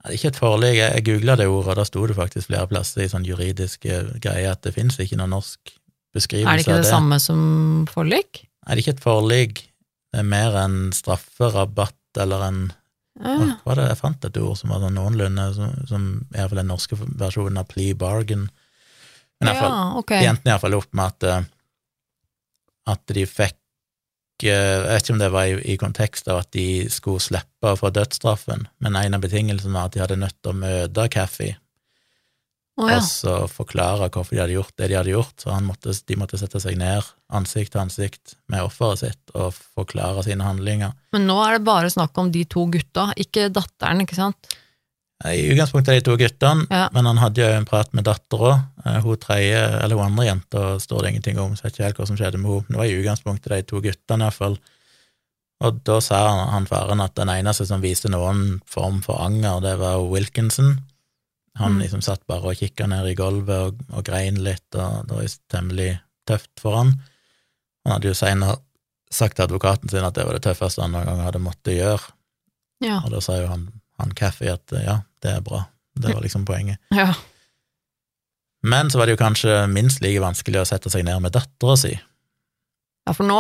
Det 0.02 0.10
er 0.10 0.18
ikke 0.18 0.32
et 0.32 0.38
forlik, 0.42 0.76
jeg, 0.80 1.02
googla 1.06 1.36
det 1.38 1.46
ordet, 1.46 1.70
og 1.70 1.78
da 1.78 1.84
sto 1.86 2.02
det 2.10 2.16
faktisk 2.18 2.48
flere 2.48 2.66
plasser 2.70 3.04
i 3.04 3.10
sånn 3.10 3.26
juridiske 3.26 4.00
greier 4.22 4.56
at 4.56 4.64
det 4.66 4.74
finnes 4.74 4.98
ikke 4.98 5.18
noen 5.20 5.30
norsk 5.36 5.70
beskrivelse 6.12 6.50
av 6.50 6.58
det. 6.58 6.58
Er 6.58 6.58
det 6.58 6.66
ikke 6.66 6.78
det 6.80 6.86
det. 6.86 6.90
samme 6.90 7.18
som 7.22 7.42
forlik? 7.90 8.42
Nei, 8.42 8.74
det 8.74 8.74
er 8.74 8.82
ikke 8.82 8.96
et 8.96 9.04
forlik, 9.04 9.62
det 10.12 10.22
er 10.24 10.26
mer 10.26 10.58
en 10.64 10.78
strafferabatt 10.96 12.22
eller 12.22 12.48
en 12.50 12.62
Ja. 13.12 13.36
Hva 13.36 13.66
var 13.66 13.76
det 13.76 13.88
jeg 13.90 13.98
fant 14.00 14.24
et 14.24 14.36
ord 14.40 14.56
som 14.56 14.70
var 14.72 14.80
sånn 14.80 14.94
noenlunde, 14.96 15.42
som, 15.52 15.72
som 15.86 16.04
iallfall 16.32 16.62
den 16.62 16.70
norske 16.72 16.96
versjonen 16.96 17.60
av 17.60 17.66
plea 17.68 17.94
bargain. 17.94 18.46
Men 19.36 19.44
i 19.44 19.50
hvert 19.50 19.60
fall, 19.60 19.74
ja, 19.74 19.98
ok. 20.00 20.12
de 20.16 20.30
endte 20.30 20.48
iallfall 20.48 20.76
opp 20.78 20.96
med 20.96 21.04
at, 21.10 21.26
eh, 21.28 21.50
at 22.94 23.12
de 23.12 23.26
fikk 23.28 23.52
eh, 23.52 23.61
Jeg 24.42 24.82
vet 24.82 25.04
ikke 25.04 25.14
om 25.14 25.20
det 25.20 25.32
var 25.34 25.50
i, 25.50 25.58
i 25.74 25.78
kontekst 25.78 26.30
av 26.32 26.42
at 26.42 26.52
de 26.56 26.88
skulle 26.90 27.22
slippe 27.22 27.74
å 27.74 27.78
få 27.78 27.92
dødsstraffen, 27.94 28.66
men 28.82 28.98
en 28.98 29.18
av 29.18 29.22
betingelsene 29.22 29.76
var 29.76 29.90
at 29.90 29.96
de 29.96 30.02
hadde 30.02 30.18
nødt 30.18 30.38
til 30.40 30.54
å 30.54 30.60
møte 30.64 31.08
Cathy 31.12 31.52
oh, 32.80 32.88
ja. 32.88 32.98
og 32.98 33.06
så 33.06 33.34
forklare 33.50 34.08
hvorfor 34.12 34.36
de 34.36 34.42
hadde 34.42 34.56
gjort 34.56 34.74
det 34.78 34.88
de 34.90 34.98
hadde 34.98 35.14
gjort. 35.14 35.34
Så 35.42 35.52
han 35.52 35.66
måtte, 35.68 35.94
de 35.94 36.18
måtte 36.18 36.40
sette 36.40 36.60
seg 36.62 36.78
ned 36.80 37.06
ansikt 37.32 37.74
til 37.74 37.84
ansikt 37.84 38.36
med 38.52 38.64
offeret 38.66 39.04
sitt 39.04 39.36
og 39.36 39.54
forklare 39.54 40.24
sine 40.26 40.46
handlinger. 40.46 40.96
Men 41.14 41.28
nå 41.28 41.38
er 41.44 41.58
det 41.58 41.66
bare 41.68 41.92
snakk 41.92 42.18
om 42.20 42.32
de 42.34 42.44
to 42.50 42.66
gutta, 42.72 43.10
ikke 43.20 43.50
datteren, 43.52 44.04
ikke 44.04 44.18
sant? 44.18 44.52
I 45.24 45.52
utgangspunktet 45.52 45.94
de 45.94 46.00
to 46.06 46.16
guttene, 46.18 46.66
Ja. 46.70 46.88
men 46.92 47.06
han 47.06 47.18
hadde 47.18 47.42
jo 47.44 47.46
en 47.56 47.64
prat 47.68 47.92
med 47.94 48.04
dattera. 48.04 48.66
Hun 49.02 49.16
tredje, 49.22 49.60
eller 49.82 49.96
hun 49.96 50.06
andre 50.10 50.24
jenta 50.26 50.62
står 50.82 51.02
det 51.02 51.10
ingenting 51.12 51.38
om, 51.38 51.52
så 51.54 51.62
jeg 51.62 51.70
vet 51.70 51.74
ikke 51.78 51.84
helt 51.84 51.96
hva 52.00 52.06
som 52.06 52.16
skjedde 52.16 52.38
med 52.42 52.50
henne. 52.50 52.66
Det 52.68 52.76
var 52.80 52.84
i 52.90 52.96
utgangspunktet 53.02 53.52
de 53.54 53.62
to 53.62 53.80
guttene, 53.84 54.24
iallfall. 54.26 54.58
Og 55.62 55.82
da 55.86 56.00
sa 56.02 56.18
han, 56.28 56.48
han 56.50 56.66
faren 56.66 57.00
at 57.04 57.14
den 57.14 57.28
eneste 57.30 57.66
som 57.68 57.80
viste 57.84 58.10
noen 58.10 58.60
form 58.66 59.00
for 59.04 59.20
anger, 59.22 59.60
det 59.62 59.76
var 59.78 60.00
Wilkinson. 60.10 60.80
Han 61.56 61.74
Mm. 61.76 61.82
liksom 61.82 62.00
satt 62.02 62.26
bare 62.26 62.42
og 62.50 62.56
kikka 62.56 62.86
ned 62.88 63.06
i 63.06 63.14
gulvet 63.14 63.68
og, 63.68 63.78
og 63.92 64.04
grein 64.04 64.42
litt, 64.42 64.64
og 64.74 65.06
det 65.06 65.14
var 65.14 65.22
jo 65.22 65.28
temmelig 65.52 66.00
tøft 66.26 66.50
for 66.58 66.76
han. 66.76 66.94
Han 67.84 67.92
hadde 67.92 68.08
jo 68.08 68.14
seinere 68.14 68.56
sagt 69.12 69.36
til 69.36 69.44
advokaten 69.44 69.90
sin 69.90 70.02
at 70.02 70.14
det 70.14 70.24
var 70.24 70.32
det 70.32 70.42
tøffeste 70.42 70.80
han 70.82 70.92
noen 70.92 71.04
gang 71.04 71.20
hadde 71.26 71.38
måttet 71.44 71.76
gjøre, 71.76 72.00
Ja. 72.80 73.00
og 73.04 73.10
da 73.12 73.20
sa 73.20 73.36
jo 73.38 73.46
han, 73.48 73.68
han 74.02 74.12
Cathy 74.18 74.50
at 74.52 74.74
ja, 74.82 74.98
det 75.22 75.36
er 75.38 75.44
bra. 75.46 75.64
Det 75.98 76.12
var 76.14 76.22
liksom 76.24 76.44
poenget. 76.48 76.78
ja. 77.02 77.10
Men 78.62 78.90
så 78.90 78.98
var 79.00 79.06
det 79.08 79.16
jo 79.16 79.22
kanskje 79.24 79.54
minst 79.70 80.02
like 80.04 80.20
vanskelig 80.22 80.60
å 80.62 80.68
sette 80.68 80.90
seg 80.92 81.04
ned 81.06 81.22
med 81.24 81.34
dattera 81.34 81.74
si. 81.80 81.92
Ja, 83.02 83.14
for 83.18 83.26
nå 83.26 83.36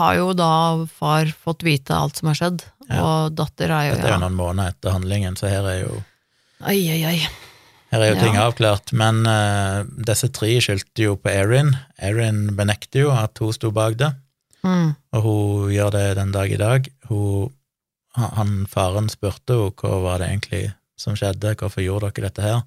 har 0.00 0.16
jo 0.18 0.32
da 0.34 0.48
far 0.90 1.30
fått 1.38 1.62
vite 1.62 1.94
alt 1.94 2.18
som 2.18 2.32
har 2.32 2.38
skjedd, 2.40 2.64
Ja. 2.88 3.02
og 3.02 3.34
datter 3.38 3.70
er 3.70 3.84
jo 3.88 3.94
Dette 3.94 4.06
er 4.08 4.12
jo 4.12 4.16
ja. 4.18 4.22
noen 4.24 4.38
måneder 4.38 4.72
etter 4.74 4.94
handlingen, 4.94 5.36
så 5.38 5.46
her 5.50 5.66
er 5.70 5.78
jo, 5.84 5.92
Oi, 6.66 6.80
oi, 6.90 6.98
oi. 7.12 7.16
her 7.92 8.02
er 8.02 8.10
jo 8.12 8.18
ting 8.20 8.34
Ja. 8.34 8.48
avklart. 8.48 8.90
Men 8.92 9.22
uh, 9.26 9.84
disse 10.10 10.28
tre 10.34 10.56
skyldte 10.62 11.02
jo 11.06 11.14
på 11.16 11.30
Erin. 11.30 11.76
Erin 12.02 12.56
benekter 12.58 13.04
jo 13.06 13.10
at 13.14 13.38
hun 13.38 13.52
sto 13.54 13.70
bak 13.70 13.96
det, 14.02 14.12
Mm. 14.66 14.96
og 15.14 15.22
hun 15.22 15.70
gjør 15.70 15.90
det 15.94 16.04
den 16.18 16.32
dag 16.34 16.50
i 16.50 16.56
dag. 16.58 16.88
Hun, 17.08 17.52
han, 18.16 18.64
faren 18.70 19.10
spurte 19.12 19.56
jo 19.58 19.68
hva 19.76 20.00
var 20.04 20.22
det 20.22 20.30
egentlig 20.30 20.62
som 20.96 21.16
skjedde, 21.18 21.56
hvorfor 21.60 21.84
gjorde 21.84 22.10
dere 22.16 22.30
dette 22.30 22.44
her? 22.44 22.62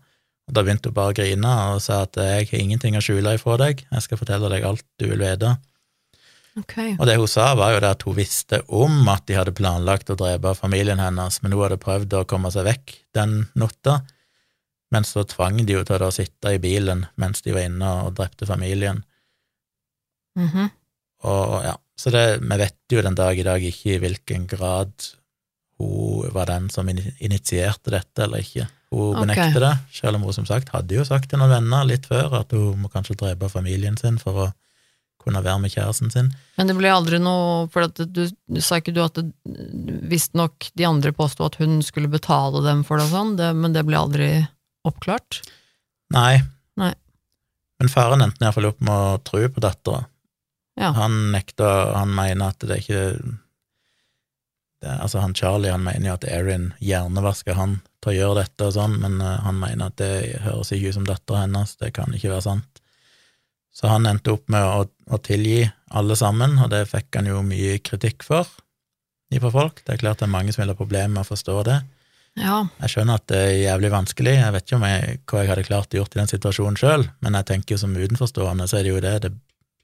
Og 0.49 0.53
Da 0.55 0.63
begynte 0.65 0.89
hun 0.89 0.97
bare 0.97 1.13
å 1.13 1.17
grine 1.17 1.55
og 1.73 1.81
sa 1.85 2.03
at 2.07 2.17
jeg 2.17 2.49
har 2.49 2.62
ingenting 2.62 2.97
å 2.97 3.03
skjule 3.05 3.35
ifra 3.38 3.57
deg, 3.62 3.83
jeg 3.85 4.05
skal 4.05 4.21
fortelle 4.21 4.49
deg 4.49 4.65
alt 4.65 4.85
du 5.01 5.09
vil 5.09 5.21
vite. 5.21 5.55
Okay. 6.57 6.95
Og 6.97 7.05
det 7.07 7.19
hun 7.19 7.29
sa, 7.29 7.51
var 7.55 7.75
jo 7.75 7.81
det 7.83 7.91
at 7.93 8.05
hun 8.07 8.17
visste 8.17 8.62
om 8.73 9.03
at 9.12 9.27
de 9.29 9.38
hadde 9.38 9.53
planlagt 9.55 10.09
å 10.09 10.17
drepe 10.19 10.55
familien 10.57 11.01
hennes, 11.01 11.38
men 11.43 11.53
hun 11.53 11.63
hadde 11.67 11.81
prøvd 11.81 12.17
å 12.17 12.25
komme 12.29 12.51
seg 12.53 12.65
vekk 12.67 12.95
den 13.15 13.43
natta, 13.59 13.99
men 14.89 15.05
så 15.05 15.23
tvang 15.29 15.62
de 15.67 15.77
jo 15.77 15.83
til 15.85 16.01
å 16.01 16.09
sitte 16.13 16.55
i 16.55 16.62
bilen 16.62 17.05
mens 17.21 17.45
de 17.45 17.53
var 17.53 17.67
inne 17.69 17.93
og 18.07 18.15
drepte 18.17 18.49
familien. 18.49 19.03
Mhm. 20.38 20.71
Og 21.29 21.63
ja, 21.65 21.75
Så 21.99 22.13
det, 22.15 22.39
vi 22.39 22.57
vet 22.57 22.77
jo 22.93 23.01
den 23.03 23.15
dag 23.15 23.35
i 23.35 23.43
dag 23.43 23.59
ikke 23.59 23.89
i 23.91 23.99
hvilken 23.99 24.45
grad 24.47 24.93
hun 25.79 26.33
var 26.35 26.49
den 26.49 26.69
som 26.69 26.89
initierte 26.89 27.93
dette, 27.93 28.23
eller 28.25 28.43
ikke. 28.43 28.67
Hun 28.91 29.15
Ok. 29.15 29.21
benekter 29.21 29.59
det, 29.63 29.73
selv 29.93 30.17
om 30.17 30.23
hun 30.27 30.33
som 30.33 30.45
sagt 30.49 30.69
hadde 30.73 30.95
jo 30.97 31.05
sagt 31.05 31.29
til 31.29 31.39
noen 31.39 31.51
venner 31.53 31.85
litt 31.85 32.05
før 32.09 32.39
at 32.41 32.51
hun 32.51 32.81
må 32.81 32.89
kanskje 32.91 33.15
drepe 33.17 33.49
familien 33.49 33.97
sin 33.97 34.17
for 34.17 34.33
å 34.33 34.47
kunne 35.19 35.41
være 35.43 35.59
med 35.61 35.71
kjæresten 35.71 36.11
sin. 36.11 36.29
Men 36.57 36.67
det 36.67 36.75
ble 36.77 36.89
aldri 36.89 37.19
noe 37.19 37.67
For 37.71 37.87
du, 37.91 38.29
du 38.31 38.61
sa 38.63 38.79
ikke 38.79 38.93
du 38.95 39.01
at 39.03 39.19
visstnok 40.09 40.69
de 40.79 40.85
andre 40.87 41.11
påsto 41.15 41.45
at 41.45 41.59
hun 41.59 41.81
skulle 41.85 42.09
betale 42.11 42.63
dem 42.65 42.85
for 42.87 42.97
det 42.97 43.09
og 43.09 43.13
sånn, 43.13 43.35
det, 43.39 43.51
men 43.55 43.75
det 43.75 43.83
ble 43.87 43.99
aldri 43.99 44.29
oppklart? 44.87 45.41
Nei. 46.15 46.39
Nei. 46.79 46.93
Men 47.79 47.91
faren 47.91 48.23
endte 48.25 48.43
iallfall 48.43 48.71
opp 48.71 48.79
med 48.81 48.95
å 48.95 49.19
tro 49.27 49.43
på 49.51 49.61
dattera. 49.63 50.05
Ja. 50.79 50.93
Han 50.95 51.31
nekta, 51.35 51.69
han 51.97 52.15
mener 52.15 52.53
at 52.53 52.63
det 52.63 52.81
ikke 52.81 53.03
det, 54.81 54.95
Altså, 54.99 55.19
han 55.23 55.35
Charlie 55.35 55.71
han 55.73 55.83
mener 55.83 56.11
jo 56.11 56.17
at 56.17 56.27
Erin 56.29 56.71
hjernevasker 56.83 57.57
han 57.59 57.79
til 58.03 58.13
å 58.13 58.17
gjøre 58.17 58.43
dette 58.43 58.69
og 58.69 58.75
sånn, 58.77 58.95
men 59.01 59.19
eh, 59.21 59.41
han 59.45 59.59
mener 59.59 59.91
at 59.91 59.99
det 59.99 60.39
høres 60.45 60.71
ikke 60.75 60.93
ut 60.93 60.99
som 60.99 61.09
dattera 61.09 61.43
hennes, 61.43 61.75
det 61.81 61.91
kan 61.97 62.15
ikke 62.15 62.31
være 62.31 62.47
sant. 62.47 62.83
Så 63.75 63.91
han 63.91 64.07
endte 64.09 64.33
opp 64.35 64.47
med 64.51 64.65
å, 64.65 64.87
å 64.87 65.21
tilgi 65.23 65.61
alle 65.95 66.15
sammen, 66.19 66.57
og 66.63 66.71
det 66.73 66.87
fikk 66.89 67.19
han 67.19 67.29
jo 67.29 67.43
mye 67.45 67.77
kritikk 67.83 68.25
for 68.27 68.47
fra 69.37 69.51
folk. 69.53 69.83
Det 69.85 69.93
er 69.93 70.01
klart 70.01 70.21
det 70.21 70.25
er 70.25 70.33
mange 70.33 70.53
som 70.55 70.63
vil 70.63 70.71
ha 70.71 70.77
problemer 70.77 71.11
med 71.13 71.21
å 71.21 71.29
forstå 71.29 71.57
det. 71.67 71.75
Ja. 72.39 72.63
Jeg 72.81 72.93
skjønner 72.93 73.19
at 73.19 73.27
det 73.29 73.39
er 73.43 73.57
jævlig 73.59 73.91
vanskelig, 73.93 74.33
jeg 74.39 74.55
vet 74.55 74.65
ikke 74.65 74.79
om 74.79 74.85
jeg, 74.87 75.19
hva 75.29 75.43
jeg 75.43 75.51
hadde 75.51 75.67
klart 75.67 75.93
å 75.93 75.99
gjort 75.99 76.15
i 76.15 76.19
den 76.21 76.31
situasjonen 76.31 76.79
sjøl, 76.79 77.05
men 77.25 77.37
jeg 77.37 77.47
tenker 77.49 77.75
jo 77.75 77.81
som 77.83 77.93
utenforstående 77.97 78.67
så 78.69 78.79
er 78.79 78.85
det 78.85 78.93
jo 78.93 79.03
det 79.03 79.13
det 79.25 79.31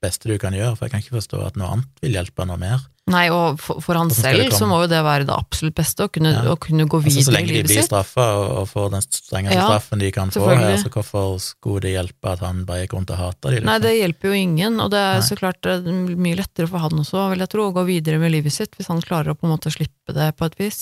beste 0.06 0.30
du 0.30 0.38
kan 0.42 0.54
gjøre, 0.56 0.76
for 0.78 0.86
jeg 0.88 0.94
kan 0.96 1.02
ikke 1.04 1.18
forstå 1.20 1.42
at 1.50 1.58
noe 1.60 1.74
annet 1.76 2.04
vil 2.06 2.16
hjelpe 2.20 2.46
noe 2.48 2.62
mer. 2.62 2.84
Nei, 3.06 3.28
og 3.30 3.60
for, 3.62 3.78
for 3.86 3.94
han 4.00 4.10
selv 4.10 4.50
så 4.58 4.66
må 4.66 4.80
jo 4.82 4.88
det 4.90 4.98
være 5.06 5.28
det 5.28 5.34
absolutt 5.36 5.76
beste, 5.78 6.08
å 6.08 6.10
kunne, 6.10 6.32
Ja. 6.34 6.42
å 6.50 6.56
kunne 6.58 6.88
gå 6.90 6.98
Altså, 6.98 7.12
sitt. 7.14 7.28
så 7.28 7.36
lenge 7.36 7.54
de 7.54 7.62
blir 7.68 7.84
straffa 7.86 8.24
og, 8.40 8.46
og 8.64 8.66
får 8.72 8.88
den 8.96 9.04
strengeste 9.06 9.58
Ja, 9.60 9.68
straffen 9.70 10.02
de 10.02 10.10
kan 10.16 10.34
få 10.34 10.48
her, 10.56 10.74
så 10.82 10.90
hvorfor 10.90 11.36
skulle 11.44 11.84
det 11.86 11.92
hjelpe 11.94 12.32
at 12.34 12.42
han 12.42 12.64
bare 12.66 12.88
gikk 12.88 12.96
rundt 12.98 13.14
og 13.14 13.20
hata 13.22 13.52
de, 13.52 13.60
liksom? 13.60 13.70
Nei, 13.70 13.78
det 13.86 13.94
hjelper 14.00 14.32
jo 14.32 14.40
ingen, 14.40 14.80
og 14.82 14.90
det 14.96 15.04
er 15.04 15.20
Nei. 15.20 15.28
så 15.30 15.38
klart 15.38 15.70
eh, 15.70 15.86
mye 16.26 16.40
lettere 16.42 16.72
for 16.72 16.82
han 16.82 17.04
også, 17.06 17.28
vil 17.36 17.46
jeg 17.46 17.54
tro, 17.54 17.68
å 17.70 17.76
gå 17.78 17.86
videre 17.92 18.18
med 18.24 18.34
livet 18.34 18.58
sitt, 18.58 18.74
hvis 18.80 18.90
han 18.90 19.06
klarer 19.06 19.36
å 19.36 19.38
på 19.38 19.46
en 19.46 19.54
måte 19.54 19.70
slippe 19.76 20.18
det 20.18 20.32
på 20.42 20.50
et 20.50 20.58
vis. 20.66 20.82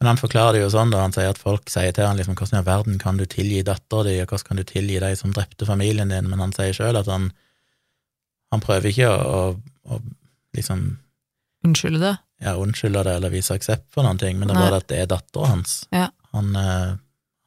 Men 0.00 0.14
han 0.14 0.22
forklarer 0.22 0.56
det 0.56 0.62
jo 0.62 0.70
sånn 0.72 0.94
da 0.94 1.02
han 1.02 1.12
sier 1.12 1.28
at 1.34 1.42
folk 1.42 1.66
sier 1.68 1.90
til 1.92 2.06
han 2.06 2.16
liksom, 2.16 2.38
hvordan 2.38 2.54
i 2.56 2.60
all 2.62 2.70
verden 2.70 3.02
kan 3.02 3.18
du 3.20 3.26
tilgi 3.28 3.60
dattera 3.66 4.06
di, 4.06 4.14
og 4.22 4.30
hvordan 4.30 4.46
kan 4.46 4.62
du 4.62 4.64
tilgi 4.64 5.02
de 5.02 5.10
som 5.18 5.34
drepte 5.34 5.66
familien 5.68 6.08
din, 6.14 6.30
men 6.30 6.38
han 6.40 6.54
sier 6.56 6.72
sjøl 6.72 6.96
at 7.02 7.10
han, 7.10 7.32
han 8.50 8.62
prøver 8.64 8.90
ikke 8.90 9.08
å, 9.10 9.20
å, 9.30 9.94
å 9.94 10.00
liksom 10.56 10.88
Unnskylde 11.66 12.00
det. 12.00 12.14
ja, 12.40 12.54
unnskylde 12.56 13.02
det 13.04 13.14
eller 13.18 13.32
vise 13.34 13.52
aksept 13.54 13.90
for 13.92 14.06
noen 14.06 14.18
ting, 14.18 14.38
men 14.40 14.48
det 14.48 14.54
er 14.56 14.62
bare 14.64 14.78
at 14.80 14.88
det 14.88 15.00
er 15.02 15.08
dattera 15.10 15.50
hans. 15.52 15.74
Ja. 15.92 16.06
Han, 16.32 16.54
eh, 16.56 16.94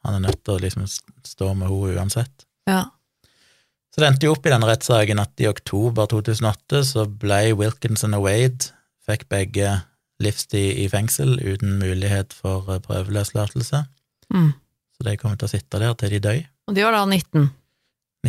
han 0.06 0.18
er 0.20 0.22
nødt 0.28 0.44
til 0.46 0.54
å 0.54 0.62
liksom 0.62 0.86
stå 1.26 1.54
med 1.58 1.72
henne 1.72 1.96
uansett. 1.98 2.46
Ja. 2.70 2.84
Så 3.94 4.02
det 4.02 4.10
endte 4.12 4.28
jo 4.28 4.36
opp 4.36 4.46
i 4.46 4.52
denne 4.54 4.70
rettssaken 4.70 5.22
at 5.22 5.42
i 5.42 5.48
oktober 5.50 6.08
2008 6.10 6.84
så 6.92 7.08
ble 7.10 7.42
Wilkinson 7.58 8.14
og 8.18 8.28
Wade 8.28 8.70
fikk 9.06 9.26
begge 9.34 9.80
livstid 10.24 10.80
i 10.82 10.86
fengsel 10.90 11.36
uten 11.42 11.80
mulighet 11.82 12.34
for 12.38 12.70
eh, 12.74 12.82
prøveløslatelse. 12.86 13.84
Mm. 14.34 14.52
Så 14.94 15.08
de 15.10 15.18
kommer 15.18 15.42
til 15.42 15.50
å 15.50 15.54
sitte 15.56 15.82
der 15.82 15.98
til 15.98 16.14
de 16.14 16.22
døy. 16.22 16.44
Og 16.70 16.78
de 16.78 16.86
var 16.86 16.94
da 16.96 17.02
19. 17.10 17.50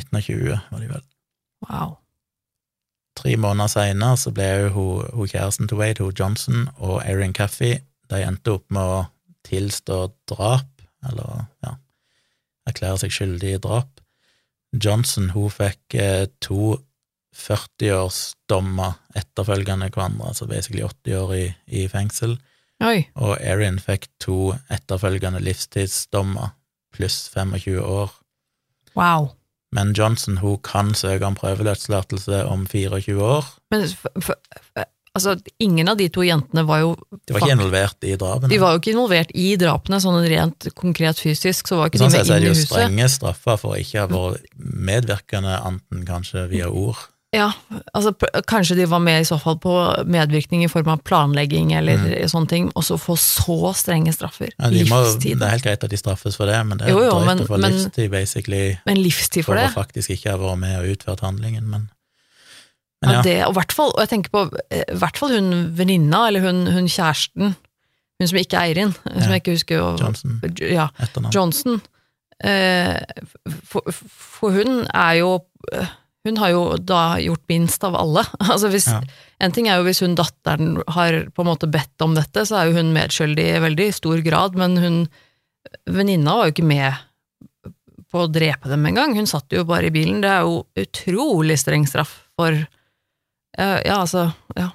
1920 0.00 0.56
var 0.72 0.80
de 0.80 0.88
vel. 0.90 1.04
Wow. 1.68 1.94
Tre 3.14 3.36
måneder 3.38 3.70
seinere 3.70 4.18
så 4.18 4.32
ble 4.34 4.46
jo 4.48 4.70
hun, 4.74 5.10
hun 5.14 5.30
kjæresten 5.30 5.70
til 5.70 5.78
Wade, 5.78 6.02
hun 6.02 6.16
Johnson, 6.18 6.68
og 6.76 7.02
Erin 7.06 7.34
Caffey, 7.34 7.78
de 8.10 8.22
endte 8.26 8.56
opp 8.56 8.66
med 8.74 8.82
å 8.82 9.02
tilstå 9.46 10.00
drap, 10.30 10.70
eller 11.06 11.44
ja, 11.64 11.76
erklære 12.68 13.04
seg 13.04 13.14
skyldig 13.14 13.54
i 13.54 13.60
drap. 13.62 14.00
Johnson, 14.74 15.30
hun 15.36 15.52
fikk 15.52 15.94
eh, 16.00 16.26
to 16.42 16.74
40-årsdommer 17.34 18.98
etterfølgende 19.18 19.90
hverandre, 19.94 20.32
altså 20.32 20.48
basically 20.50 20.82
80 20.82 21.16
år 21.20 21.34
i, 21.36 21.46
i 21.66 21.86
fengsel, 21.90 22.36
Oi. 22.84 23.06
og 23.14 23.36
Erin 23.40 23.78
fikk 23.82 24.08
to 24.22 24.54
etterfølgende 24.72 25.42
livstidsdommer 25.42 26.54
pluss 26.94 27.24
25 27.34 27.78
år. 27.80 28.12
Wow. 28.94 29.32
Men 29.74 29.94
Johnson 29.96 30.38
hun 30.38 30.58
kan 30.64 30.92
søke 30.94 31.26
om 31.26 31.36
prøveløslatelse 31.38 32.44
om 32.46 32.66
24 32.70 33.22
år. 33.22 33.48
Men 33.74 33.86
for, 33.90 34.22
for, 34.22 34.84
altså, 35.14 35.34
ingen 35.62 35.90
av 35.90 35.98
de 35.98 36.08
to 36.14 36.22
jentene 36.26 36.64
var 36.68 36.84
jo 36.84 36.92
De 37.26 37.34
var 37.34 37.42
ikke 37.42 37.56
involvert 37.56 38.06
i 38.06 38.14
drapene. 38.20 38.50
De 38.52 38.60
var 38.62 38.74
jo 38.74 38.82
ikke 38.82 38.92
involvert 38.94 39.34
i 39.34 39.48
drapene, 39.60 40.00
sånn 40.02 40.20
rent 40.30 40.68
konkret 40.78 41.22
fysisk, 41.22 41.70
så 41.70 41.80
var 41.80 41.90
ikke 41.90 42.04
Sånn 42.04 42.12
de 42.12 42.18
sett 42.18 42.28
Sånn 42.28 42.30
sett 42.30 42.36
er 42.36 42.46
det 42.46 42.52
jo 42.52 42.68
strenge 42.68 43.10
straffer 43.12 43.58
for 43.60 43.74
å 43.74 43.80
ikke 43.82 44.04
ha 44.04 44.10
vært 44.10 44.46
medvirkende, 44.58 45.58
anten 45.72 46.06
kanskje 46.08 46.46
via 46.52 46.70
ord. 46.70 47.02
Ja, 47.34 47.48
altså 47.96 48.12
kanskje 48.46 48.76
de 48.78 48.84
var 48.86 49.00
med 49.02 49.24
i 49.24 49.26
så 49.26 49.34
fall 49.42 49.56
på 49.58 49.72
medvirkning 50.06 50.62
i 50.62 50.68
form 50.70 50.86
av 50.92 51.00
planlegging 51.02 51.72
eller 51.74 52.04
sånne 52.30 52.46
ting, 52.52 52.68
og 52.78 52.84
så 52.86 52.94
få 53.00 53.16
så 53.18 53.72
strenge 53.74 54.12
straffer. 54.14 54.52
Mm. 54.54 54.60
Ja, 54.62 54.70
de 54.70 54.84
må, 54.90 55.00
livstid. 55.02 55.38
det 55.40 55.48
er 55.48 55.54
helt 55.56 55.64
greit 55.66 55.82
at 55.88 55.90
de 55.90 55.98
straffes 55.98 56.38
for 56.38 56.46
det, 56.46 56.60
men 56.68 56.78
det 56.78 56.86
er 56.86 56.92
Jo, 56.94 57.00
jo, 57.02 57.10
drøyt 57.16 57.26
men- 57.26 57.42
å 57.42 57.48
få 57.48 57.58
men- 57.58 57.72
livstid, 57.74 58.10
basically, 58.12 58.78
Men 58.86 59.02
livstid 59.02 59.44
for 59.44 59.52
for 59.54 59.60
det? 59.60 59.70
å 59.72 59.74
faktisk 59.74 60.10
ikke 60.14 60.30
ha 60.30 60.36
vært 60.38 60.58
med 60.62 60.78
og 60.78 60.92
utført 60.96 61.20
handlingen, 61.26 61.66
men 61.68 61.90
Ja, 63.02 63.08
Men 63.08 63.16
ja, 63.16 63.22
det, 63.22 63.36
og 63.48 63.54
hvert 63.58 63.72
fall, 63.72 63.90
og 63.92 63.98
jeg 64.00 64.08
tenker 64.08 64.30
på 64.32 64.44
eh, 64.70 64.84
i 64.88 64.96
hvert 64.96 65.18
fall 65.18 65.28
hun 65.34 65.50
venninna, 65.76 66.28
eller 66.28 66.40
hun, 66.40 66.66
hun 66.72 66.86
kjæresten, 66.88 67.56
hun 68.20 68.28
som 68.30 68.38
ikke 68.38 68.56
er 68.56 68.70
Eirin, 68.70 68.94
som 68.94 69.18
Ja. 69.20 69.28
jeg 69.34 69.42
ikke 69.42 69.52
husker 69.58 69.82
og, 69.82 69.98
Johnson, 70.00 70.40
Ja, 70.60 70.86
etternavn. 71.02 71.32
Johnson. 71.34 71.82
Eh, 72.42 72.96
for, 73.66 73.82
for 74.08 74.50
hun 74.56 74.86
er 74.94 75.12
jo 75.18 75.34
eh, 75.72 75.86
Hun 76.24 76.38
har 76.40 76.54
jo 76.54 76.62
da 76.80 77.18
gjort 77.20 77.44
minst 77.52 77.84
av 77.84 77.96
alle. 77.96 78.24
Altså 78.52 78.70
hvis, 78.72 78.88
Ja. 78.88 79.02
En 79.44 79.52
ting 79.52 79.66
er 79.68 79.76
jo 79.80 79.84
hvis 79.88 80.00
hun 80.00 80.14
datteren 80.16 80.78
har 80.94 81.16
på 81.34 81.42
en 81.42 81.50
måte 81.50 81.68
bedt 81.68 82.00
om 82.04 82.14
dette, 82.16 82.46
så 82.48 82.60
er 82.60 82.70
jo 82.70 82.78
hun 82.78 82.94
medskyldig 82.94 83.44
i 83.56 83.62
veldig 83.64 83.88
stor 83.92 84.22
grad, 84.24 84.54
men 84.56 84.78
hun 84.80 85.00
venninna 85.90 86.36
var 86.38 86.48
jo 86.48 86.54
ikke 86.54 86.68
med 86.68 87.02
på 88.14 88.22
å 88.24 88.30
drepe 88.30 88.70
dem 88.70 88.86
engang. 88.86 89.16
Hun 89.18 89.26
satt 89.28 89.52
jo 89.52 89.66
bare 89.68 89.90
i 89.90 89.92
bilen. 89.94 90.22
Det 90.22 90.30
er 90.30 90.46
jo 90.46 90.62
utrolig 90.80 91.58
streng 91.60 91.84
straff 91.90 92.14
for 92.38 92.54
eh, 92.54 93.80
Ja, 93.84 93.98
altså 94.00 94.30
Ja. 94.56 94.70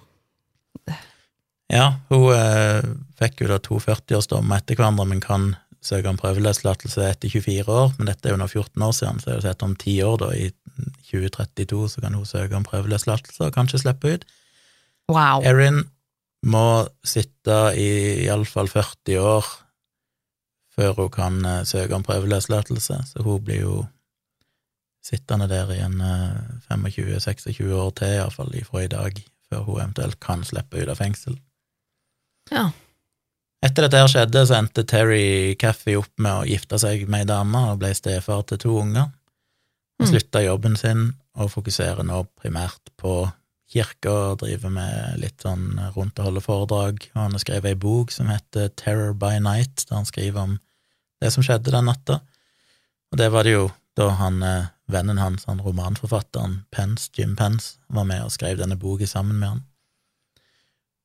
Ja, 1.69 1.85
hun 2.09 2.31
eh, 2.33 2.81
fikk 3.21 3.43
jo 3.43 3.49
da 3.51 3.59
to 3.61 3.77
40-årsdommer 3.77 4.57
etter 4.57 4.77
hverandre, 4.77 5.05
men 5.05 5.19
kan 5.21 5.51
søke 5.81 6.11
om 6.11 6.17
prøveløslatelse 6.19 7.05
etter 7.07 7.31
24 7.31 7.71
år, 7.71 7.93
men 7.97 8.09
dette 8.09 8.27
er 8.27 8.35
jo 8.35 8.41
nå 8.41 8.47
14 8.49 8.83
år 8.83 8.95
siden, 8.95 9.21
så 9.21 9.31
er 9.31 9.39
det 9.39 9.45
sett 9.47 9.63
om 9.63 9.75
10 9.75 10.01
år, 10.07 10.17
da, 10.23 10.31
i 10.35 10.49
2032, 11.11 11.85
så 11.93 12.03
kan 12.03 12.17
hun 12.17 12.27
søke 12.27 12.57
om 12.57 12.67
prøveløslatelse 12.67 13.47
og 13.47 13.55
kanskje 13.55 13.81
slippe 13.83 14.13
ut. 14.15 14.27
Wow. 15.09 15.43
Erin 15.47 15.85
må 16.47 16.87
sitte 17.03 17.57
i 17.79 17.89
iallfall 18.25 18.69
40 18.71 19.19
år 19.19 19.47
før 20.79 20.93
hun 21.01 21.09
kan 21.11 21.39
eh, 21.45 21.63
søke 21.67 21.95
om 21.95 22.05
prøveløslatelse, 22.07 22.99
så 23.11 23.23
hun 23.25 23.43
blir 23.43 23.63
jo 23.65 23.79
sittende 25.03 25.49
der 25.51 25.71
i 25.75 25.81
en 25.83 25.99
eh, 26.03 26.37
25-26 26.69 27.73
år 27.75 27.89
til, 27.99 28.19
iallfall 28.19 28.53
ifra 28.55 28.85
i 28.85 28.91
dag, 28.91 29.19
før 29.49 29.65
hun 29.67 29.81
eventuelt 29.81 30.19
kan 30.23 30.45
slippe 30.47 30.79
ut 30.79 30.91
av 30.91 30.99
fengsel. 31.01 31.39
Ja. 32.51 32.69
Etter 33.61 33.85
dette 33.85 33.99
her 33.99 34.07
skjedde, 34.07 34.45
så 34.47 34.55
endte 34.55 34.85
Terry 34.87 35.55
Caffey 35.59 35.97
opp 35.99 36.11
med 36.21 36.31
å 36.31 36.45
gifte 36.47 36.79
seg 36.79 37.07
med 37.11 37.25
ei 37.25 37.29
dame 37.33 37.59
og 37.73 37.81
ble 37.81 37.91
stefar 37.97 38.45
til 38.47 38.57
to 38.61 38.77
unger. 38.79 39.09
Og 39.99 40.05
Mm. 40.05 40.11
slutta 40.13 40.43
jobben 40.45 40.77
sin 40.77 41.13
og 41.35 41.51
fokuserer 41.51 42.03
nå 42.07 42.25
primært 42.39 42.79
på 42.97 43.33
kirka 43.69 44.31
og 44.31 44.39
driver 44.39 44.69
med 44.69 45.19
litt 45.19 45.43
sånn 45.43 45.75
rundt 45.95 46.17
og 46.19 46.25
holder 46.25 46.41
foredrag. 46.41 47.09
Og 47.15 47.21
han 47.21 47.31
har 47.31 47.39
skrevet 47.39 47.65
ei 47.65 47.75
bok 47.75 48.11
som 48.11 48.27
heter 48.27 48.69
Terror 48.75 49.13
by 49.13 49.39
Night, 49.39 49.85
der 49.89 49.95
han 49.95 50.05
skriver 50.05 50.37
om 50.39 50.59
det 51.21 51.33
som 51.33 51.43
skjedde 51.43 51.71
den 51.71 51.85
natta. 51.85 52.21
Og 53.11 53.17
det 53.17 53.31
var 53.31 53.43
det 53.43 53.53
jo 53.53 53.71
da 53.97 54.09
han, 54.11 54.41
eh, 54.41 54.67
vennen 54.89 55.17
hans, 55.19 55.43
han 55.45 55.59
romanforfatteren 55.59 56.63
Pence, 56.71 57.09
Jim 57.13 57.35
Pence, 57.35 57.77
var 57.89 58.05
med 58.05 58.23
og 58.23 58.31
skrev 58.31 58.57
denne 58.57 58.79
boka 58.79 59.05
sammen 59.05 59.37
med 59.37 59.49
han. 59.49 59.63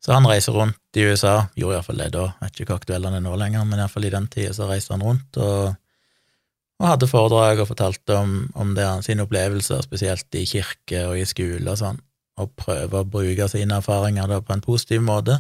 Så 0.04 0.12
han 0.12 0.26
reiser 0.28 0.52
rundt 0.52 0.98
i 1.00 1.06
USA, 1.08 1.46
gjorde 1.56 1.78
iallfall 1.78 2.02
det 2.02 2.10
da, 2.12 2.26
jeg 2.36 2.44
vet 2.44 2.58
ikke 2.60 2.74
hvor 2.74 2.80
aktuell 2.82 3.06
han 3.08 3.16
er 3.16 3.22
nå 3.24 3.36
lenger, 3.40 3.64
men 3.64 3.80
iallfall 3.80 4.04
i 4.04 4.12
den 4.12 4.26
tida 4.28 4.52
så 4.52 4.66
reiste 4.68 4.92
han 4.92 5.04
rundt 5.06 5.38
og, 5.40 5.78
og 6.82 6.88
hadde 6.90 7.08
foredrag 7.08 7.62
og 7.62 7.70
fortalte 7.70 8.18
om, 8.18 8.34
om 8.60 8.74
det, 8.76 8.84
sine 9.06 9.24
opplevelser, 9.24 9.80
spesielt 9.86 10.36
i 10.36 10.44
kirke 10.50 11.06
og 11.08 11.16
i 11.16 11.24
skole 11.28 11.64
og 11.72 11.80
sånn, 11.80 12.02
og 12.36 12.52
prøve 12.60 13.00
å 13.00 13.08
bruke 13.08 13.48
sine 13.48 13.78
erfaringer 13.80 14.28
da 14.28 14.42
på 14.44 14.52
en 14.52 14.64
positiv 14.64 15.00
måte 15.06 15.38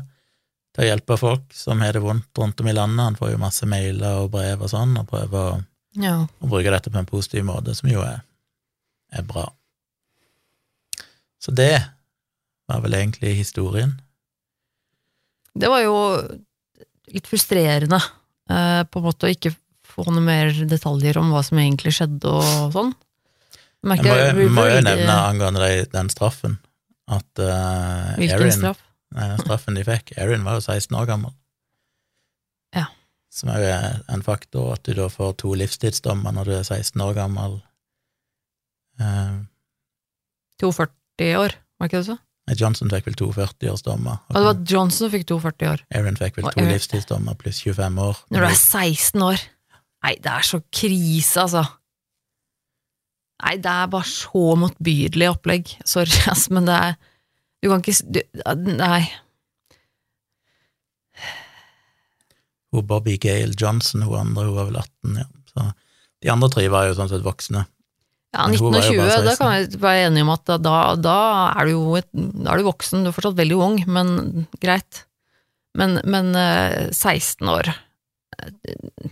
til 0.74 0.86
å 0.86 0.88
hjelpe 0.88 1.18
folk 1.20 1.52
som 1.54 1.82
har 1.84 1.92
det 1.94 2.02
vondt 2.02 2.40
rundt 2.40 2.62
om 2.64 2.70
i 2.70 2.74
landet. 2.74 3.04
Han 3.04 3.18
får 3.18 3.34
jo 3.34 3.42
masse 3.42 3.68
mailer 3.68 4.22
og 4.24 4.32
brev 4.32 4.64
og 4.64 4.70
sånn, 4.72 4.96
og 4.98 5.06
prøver 5.10 5.50
å, 5.52 5.58
Ja. 6.00 6.14
å 6.24 6.48
bruke 6.50 6.72
dette 6.72 6.90
på 6.90 6.98
en 6.98 7.06
positiv 7.06 7.44
måte, 7.46 7.74
som 7.76 7.90
jo 7.92 8.00
er, 8.02 8.24
er 9.12 9.22
bra. 9.28 9.44
Så 11.38 11.52
det 11.54 11.84
var 12.66 12.80
vel 12.80 12.96
egentlig 12.96 13.36
historien. 13.36 14.00
Det 15.54 15.70
var 15.70 15.84
jo 15.84 15.96
litt 17.14 17.28
frustrerende, 17.30 18.00
eh, 18.50 18.82
på 18.88 19.00
en 19.00 19.06
måte 19.06 19.28
å 19.28 19.32
ikke 19.32 19.54
få 19.94 20.06
noe 20.10 20.24
mer 20.24 20.50
detaljer 20.66 21.18
om 21.20 21.30
hva 21.34 21.44
som 21.46 21.60
egentlig 21.62 21.94
skjedde 21.94 22.30
og 22.30 22.74
sånn. 22.74 22.92
Jeg 23.84 23.90
merker 23.92 24.08
må, 24.08 24.16
jeg 24.16 24.50
må 24.56 24.64
jo 24.66 24.80
nevne 24.82 25.14
angående 25.28 25.62
de, 25.62 25.84
den 25.92 26.10
straffen, 26.10 26.56
at 27.04 27.42
uh, 27.42 28.14
Hvilken 28.16 28.40
Erin, 28.40 28.54
straff? 28.56 28.80
den 29.12 29.42
straffen 29.42 29.76
de 29.76 29.82
fikk 29.84 30.14
Erin 30.16 30.46
var 30.46 30.56
jo 30.56 30.64
16 30.64 30.96
år 30.96 31.10
gammel. 31.10 31.34
Ja. 32.74 32.88
Som 33.30 33.52
er 33.52 33.60
jo 33.60 33.74
en 34.16 34.24
faktor, 34.24 34.72
at 34.78 34.88
du 34.88 34.96
da 34.96 35.10
får 35.12 35.36
to 35.44 35.52
livstidsdommer 35.60 36.34
når 36.34 36.48
du 36.48 36.54
er 36.56 36.64
16 36.64 37.04
år 37.04 37.14
gammel. 37.18 37.58
Eh, 38.98 39.36
42 40.64 41.30
år, 41.38 41.58
var 41.78 41.90
ikke 41.90 42.00
det 42.00 42.08
så? 42.08 42.18
Johnson 42.52 42.90
fikk 42.92 43.06
vel 43.08 43.16
to 43.16 43.30
40-årsdommer. 43.32 44.18
Og 44.28 44.36
det 44.36 44.44
var 44.44 44.58
Johnson 44.68 45.06
som 45.06 45.12
fikk 45.14 45.24
42 45.30 45.68
år. 45.70 45.84
Erin 45.96 46.18
fikk 46.20 46.36
vel 46.36 46.50
to 46.52 46.66
livstidsdommer 46.68 47.38
pluss 47.40 47.62
25 47.64 48.00
år. 48.04 48.20
Når 48.34 48.44
du 48.44 48.48
er 48.50 48.58
16 48.58 49.24
år. 49.24 49.44
Nei, 50.04 50.12
det 50.20 50.32
er 50.34 50.44
så 50.44 50.60
krise, 50.68 51.46
altså. 51.46 51.64
Nei, 53.44 53.56
det 53.64 53.72
er 53.72 53.90
bare 53.92 54.08
så 54.08 54.44
motbydelig 54.60 55.30
opplegg. 55.32 55.72
Sorry, 55.88 56.20
ass, 56.32 56.50
men 56.52 56.68
det 56.68 56.76
er 56.76 56.96
Du 57.64 57.70
kan 57.72 57.80
ikke 57.80 57.96
du, 58.12 58.20
Nei. 58.76 59.06
Hun 62.74 62.84
Bobby 62.90 63.16
Gale 63.22 63.56
Johnson, 63.56 64.04
hun 64.04 64.18
andre, 64.20 64.44
hun 64.50 64.58
var 64.58 64.68
vel 64.68 64.82
18, 64.82 65.16
ja. 65.22 65.28
Så 65.48 65.70
de 66.24 66.32
andre 66.32 66.50
tre 66.52 66.66
var 66.72 66.88
jo 66.90 66.96
sånn 66.98 67.08
sett 67.08 67.24
voksne. 67.24 67.64
Ja, 68.34 68.48
Men 68.50 68.58
hun 68.58 68.74
19 68.74 68.80
og 68.80 68.86
20, 68.90 69.24
da 69.28 69.34
kan 69.38 69.52
vi 69.54 69.80
være 69.84 70.06
enige 70.08 70.26
om 70.26 70.32
at 70.34 70.52
da, 70.58 70.76
da 70.98 71.18
er 71.54 71.68
du 71.68 71.74
jo 71.76 71.98
et, 72.00 72.08
da 72.12 72.50
er 72.50 72.60
du 72.60 72.66
voksen. 72.66 73.04
Du 73.04 73.10
er 73.12 73.14
fortsatt 73.14 73.38
veldig 73.38 73.58
ung, 73.62 73.76
men 73.86 74.46
greit. 74.62 75.04
Men, 75.78 76.00
men 76.06 76.34
eh, 76.38 76.90
16 76.94 77.48
år 77.50 77.70
eh, 77.72 78.52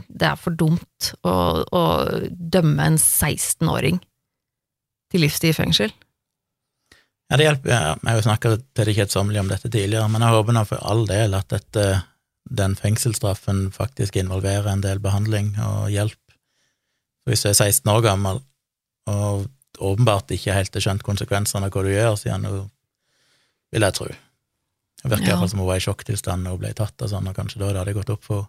Det 0.06 0.28
er 0.28 0.38
for 0.38 0.54
dumt 0.54 1.12
å, 1.26 1.34
å 1.66 1.82
dømme 2.30 2.92
en 2.92 2.98
16-åring 2.98 3.98
til 5.12 5.24
livstid 5.26 5.52
i 5.52 5.56
fengsel. 5.56 5.94
Ja, 7.30 7.38
det 7.38 7.46
hjelper. 7.46 7.70
Ja, 7.72 7.80
jeg 7.94 8.08
har 8.10 8.18
jo 8.18 8.24
snakka 8.26 8.54
til 8.60 8.88
det 8.88 8.94
kjedsommelige 8.96 9.42
om 9.44 9.50
dette 9.50 9.70
tidligere, 9.70 10.08
men 10.10 10.24
jeg 10.24 10.34
håper 10.34 10.56
nå 10.56 10.62
for 10.68 10.82
all 10.88 11.06
del 11.08 11.36
at 11.36 11.48
dette, 11.52 11.86
den 12.48 12.74
fengselsstraffen 12.78 13.66
faktisk 13.74 14.18
involverer 14.20 14.70
en 14.72 14.82
del 14.84 15.02
behandling 15.04 15.54
og 15.62 15.92
hjelp. 15.92 16.18
Hvis 17.28 17.44
du 17.44 17.52
er 17.52 17.58
16 17.58 17.92
år 17.92 18.02
gammel 18.04 18.42
og 19.10 19.46
åpenbart 19.82 20.30
ikke 20.34 20.54
helt 20.54 20.74
har 20.74 20.84
skjønt 20.84 21.02
konsekvensene 21.06 21.66
av 21.66 21.72
hva 21.74 21.82
du 21.82 21.90
gjør, 21.90 22.16
siden 22.20 22.44
hun 22.46 22.70
vil 23.72 23.86
jeg 23.88 23.94
tro. 23.98 24.06
Det 25.02 25.10
virker 25.10 25.26
Ja. 25.26 25.30
iallfall 25.34 25.48
som 25.50 25.58
hun 25.58 25.68
var 25.68 25.76
i 25.80 25.86
sjokktilstand 25.86 26.46
og 26.48 26.60
ble 26.60 26.72
tatt 26.74 27.00
og 27.02 27.08
sånn, 27.10 27.26
og 27.28 27.34
kanskje 27.36 27.58
da 27.58 27.72
det 27.72 27.80
hadde 27.82 27.94
gått 27.98 28.10
opp 28.10 28.22
for 28.24 28.42
henne. 28.44 28.48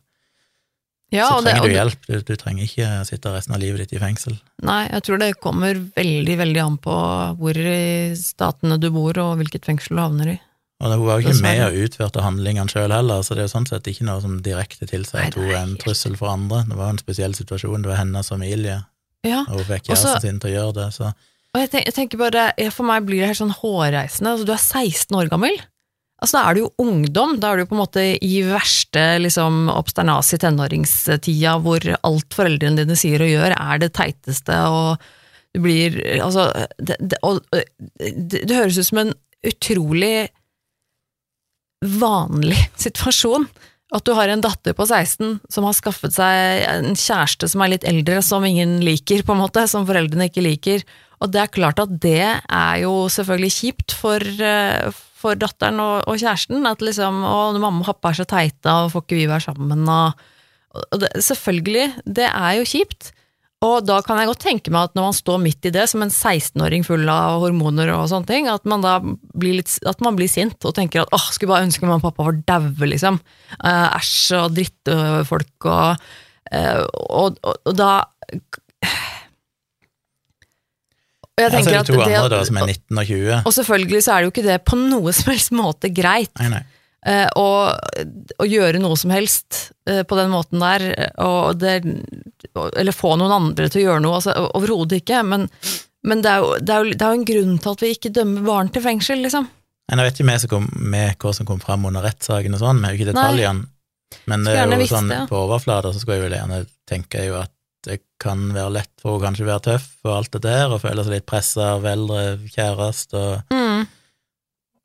Ja, 1.14 1.28
Så 1.30 1.44
trenger 1.44 1.62
det, 1.62 1.70
du 1.70 1.76
hjelp, 1.78 2.06
du, 2.08 2.22
du 2.26 2.36
trenger 2.42 2.64
ikke 2.66 3.06
sitte 3.06 3.30
resten 3.36 3.54
av 3.54 3.60
livet 3.62 3.84
ditt 3.84 3.94
i 3.94 4.00
fengsel. 4.02 4.40
nei, 4.66 4.88
jeg 4.90 5.04
tror 5.06 5.20
det 5.22 5.28
kommer 5.40 5.78
veldig, 5.94 6.38
veldig 6.40 6.62
an 6.64 6.78
på 6.82 6.96
hvor 7.38 7.54
i 7.60 8.16
statene 8.18 8.80
du 8.82 8.90
bor, 8.90 9.14
og 9.22 9.38
hvilket 9.38 9.64
fengsel 9.68 9.96
du 9.96 10.02
havner 10.02 10.32
i. 10.34 10.40
Og 10.82 10.90
hun 10.90 11.06
var 11.06 11.22
jo 11.22 11.30
ikke 11.30 11.42
med 11.46 11.62
og 11.68 11.78
utførte 11.86 12.24
handlingene 12.26 12.68
sjøl 12.68 12.92
heller, 12.92 13.22
så 13.22 13.36
det 13.38 13.44
er 13.44 13.48
jo 13.48 13.54
sånn 13.54 13.68
sett 13.70 13.86
ikke 13.88 14.08
noe 14.10 14.22
som 14.26 14.40
direkte 14.42 14.88
tilsier 14.90 15.28
at 15.30 15.38
hun 15.38 15.52
er 15.52 15.62
en 15.62 15.78
trussel 15.78 16.18
for 16.18 16.34
andre. 16.34 16.64
Det 16.68 16.76
var 16.82 16.90
en 16.90 16.98
spesiell 16.98 17.34
situasjon, 17.38 17.84
det 17.86 17.92
var 17.94 18.02
hennes 18.02 18.30
familie, 18.34 18.80
Ja, 19.24 19.44
hun 19.48 19.64
fikk 19.68 19.88
kjæresten 19.88 20.24
sin 20.24 20.42
til 20.44 20.52
å 20.52 20.56
gjøre 20.58 20.76
det, 20.82 20.88
så 20.98 21.12
Og 21.54 21.62
jeg 21.62 21.70
tenker, 21.72 21.88
jeg 21.88 21.96
tenker 21.96 22.20
bare, 22.20 22.48
For 22.76 22.88
meg 22.88 23.06
blir 23.08 23.22
det 23.22 23.30
helt 23.32 23.40
sånn 23.40 23.56
hårreisende. 23.56 24.34
Altså, 24.34 24.48
du 24.48 24.54
er 24.56 24.64
16 24.64 25.20
år 25.20 25.32
gammel. 25.32 25.56
Altså, 26.24 26.38
Da 26.38 26.44
er 26.50 26.54
du 26.56 26.62
jo 26.64 26.72
ungdom. 26.84 27.38
Da 27.40 27.52
er 27.52 27.62
du 27.62 27.70
på 27.70 27.78
en 27.78 27.84
måte 27.84 28.06
i 28.20 28.34
verste 28.48 29.04
liksom, 29.24 29.68
obsternas 29.72 30.34
i 30.36 30.40
tenåringstida, 30.44 31.58
hvor 31.64 31.88
alt 32.00 32.36
foreldrene 32.36 32.84
dine 32.84 32.98
sier 33.00 33.24
og 33.24 33.32
gjør, 33.32 33.56
er 33.60 33.84
det 33.84 33.94
teiteste, 33.96 34.60
og 34.72 35.04
du 35.54 35.60
blir 35.62 36.00
Altså 36.24 36.48
Det, 36.80 36.98
det, 37.00 37.20
og, 37.22 37.44
det, 37.54 38.42
det 38.48 38.56
høres 38.56 38.80
ut 38.80 38.90
som 38.90 39.04
en 39.04 39.14
utrolig 39.46 40.30
vanlig 41.84 42.58
situasjon. 42.86 43.48
At 43.94 44.06
du 44.08 44.16
har 44.18 44.32
en 44.32 44.42
datter 44.42 44.74
på 44.74 44.88
16 44.88 45.38
som 45.54 45.68
har 45.68 45.76
skaffet 45.78 46.16
seg 46.16 46.64
en 46.66 46.96
kjæreste 46.98 47.50
som 47.52 47.62
er 47.62 47.76
litt 47.76 47.88
eldre, 47.88 48.24
som 48.26 48.46
ingen 48.46 48.80
liker, 48.82 49.22
på 49.26 49.36
en 49.36 49.44
måte, 49.44 49.68
som 49.70 49.86
foreldrene 49.86 50.32
ikke 50.32 50.46
liker. 50.46 50.86
Og 51.22 51.32
det 51.32 51.44
er 51.44 51.54
klart 51.54 51.80
at 51.80 51.94
det 52.04 52.24
er 52.26 52.76
jo 52.82 53.06
selvfølgelig 53.14 53.54
kjipt 53.54 53.96
for, 53.96 54.20
eh, 54.20 54.90
for 55.22 55.38
datteren 55.40 55.80
og, 55.84 56.08
og 56.10 56.18
kjæresten. 56.18 56.66
At 56.68 56.82
liksom 56.84 57.22
å, 57.22 57.38
mamma 57.54 57.86
og 57.86 57.92
pappa 57.92 58.12
er 58.12 58.22
så 58.24 58.28
teite, 58.28 58.74
og 58.74 58.92
får 58.96 59.06
ikke 59.06 59.20
vi 59.22 59.30
være 59.30 59.48
sammen, 59.48 59.86
og, 59.88 60.26
og 60.84 61.04
det, 61.04 61.14
Selvfølgelig, 61.24 61.88
det 62.20 62.28
er 62.32 62.58
jo 62.60 62.70
kjipt. 62.74 63.14
Og 63.64 63.86
da 63.88 64.02
kan 64.04 64.20
jeg 64.20 64.28
godt 64.28 64.42
tenke 64.44 64.72
meg 64.74 64.90
at 64.90 64.98
når 64.98 65.06
man 65.08 65.16
står 65.16 65.38
midt 65.40 65.68
i 65.70 65.72
det, 65.72 65.86
som 65.88 66.04
en 66.04 66.12
16-åring 66.12 66.84
full 66.84 67.08
av 67.12 67.40
hormoner 67.46 67.94
og 67.96 68.10
sånne 68.12 68.28
ting, 68.28 68.50
at 68.52 68.66
man 68.68 68.84
da 68.84 68.98
blir 69.00 69.56
litt, 69.62 69.72
at 69.88 70.04
man 70.04 70.18
blir 70.20 70.28
sint 70.32 70.68
og 70.68 70.76
tenker 70.76 71.06
at 71.06 71.14
åh, 71.16 71.30
skulle 71.32 71.54
bare 71.54 71.68
ønske 71.70 71.86
mamma 71.88 72.02
og 72.02 72.10
pappa 72.10 72.26
var 72.28 72.42
daue, 72.50 72.90
liksom. 72.92 73.22
Eh, 73.62 73.88
Æsj 74.02 74.36
og 74.42 74.58
drittfolk 74.58 75.70
og, 75.72 76.04
eh, 76.52 76.82
og, 77.08 77.40
og, 77.40 77.56
og 77.72 77.78
da 77.80 77.94
og 81.34 81.42
jeg 81.42 81.48
er 81.48 81.56
tenker 81.56 81.80
at 81.80 81.88
det- 81.90 82.30
da, 82.36 82.44
som 82.46 82.58
er 82.62 82.68
19 82.68 83.00
og 83.00 83.06
20. 83.10 83.42
Og 83.48 83.54
selvfølgelig 83.56 84.04
så 84.06 84.12
er 84.14 84.18
det 84.20 84.28
jo 84.28 84.34
ikke 84.36 84.48
det 84.52 84.60
på 84.70 84.78
noe 84.78 85.14
som 85.16 85.32
helst 85.32 85.56
måte 85.56 85.90
greit 85.90 86.36
Nei, 86.44 86.50
nei. 86.54 86.64
eh, 87.10 87.30
å, 87.40 87.48
gjøre 88.46 88.84
noe 88.84 89.00
som 89.00 89.10
helst 89.16 89.72
på 89.84 90.16
den 90.20 90.30
måten 90.32 90.62
der, 90.62 91.12
og 91.20 91.58
det, 91.60 91.74
eller 92.54 92.96
få 92.96 93.16
noen 93.20 93.34
andre 93.36 93.70
til 93.72 93.84
å 93.84 93.86
gjøre 93.88 94.04
noe, 94.04 94.20
altså, 94.20 94.36
overhodet 94.58 95.02
ikke, 95.02 95.24
men, 95.28 95.48
men 96.04 96.24
det, 96.24 96.32
er 96.32 96.44
jo, 96.44 96.56
det, 96.60 96.70
er 96.70 96.84
jo, 96.84 96.94
det 96.94 97.02
er 97.02 97.12
jo 97.14 97.20
en 97.22 97.28
grunn 97.32 97.60
til 97.64 97.76
at 97.76 97.84
vi 97.86 97.92
ikke 97.96 98.14
dømmer 98.20 98.48
barn 98.48 98.72
til 98.74 98.86
fengsel, 98.86 99.24
liksom. 99.26 99.50
Jeg 99.92 100.00
vet 100.00 100.20
ikke 100.20 100.36
vi 100.46 100.50
kom, 100.52 100.70
med 100.94 101.18
hva 101.20 101.34
som 101.36 101.48
kom 101.48 101.60
fram 101.62 101.86
under 101.90 102.06
rettssaken 102.06 102.56
og 102.56 102.62
sånn, 102.62 102.80
vi 102.80 102.88
har 102.88 102.96
jo 102.96 103.02
ikke 103.02 103.12
detaljene. 103.12 103.68
Men 104.30 104.46
det 104.46 104.54
er 104.56 104.70
jo 104.70 104.80
visst 104.80 104.94
sånn, 104.94 105.12
ja. 105.12 105.26
på 105.30 105.40
overflata 105.42 105.92
så 105.92 106.02
skulle 106.02 106.20
jeg 106.20 106.28
vel 106.28 106.38
gjerne 106.38 106.60
tenke 106.90 107.24
jo 107.26 107.40
at 107.42 107.52
det 107.84 107.98
kan 108.22 108.46
være 108.56 108.76
lett 108.78 108.92
for 109.02 109.18
henne 109.18 109.26
kanskje 109.26 109.44
å 109.44 109.50
være 109.50 109.66
tøff 109.66 109.88
og 110.06 110.14
alt 110.16 110.36
det 110.38 110.44
der, 110.46 110.72
og 110.72 110.84
føle 110.84 111.04
seg 111.04 111.18
litt 111.18 111.26
pressa 111.28 111.74
av 111.74 111.88
eldre 111.90 112.22
kjæreste, 112.54 113.20
og, 113.20 113.52
Mm. 113.52 113.88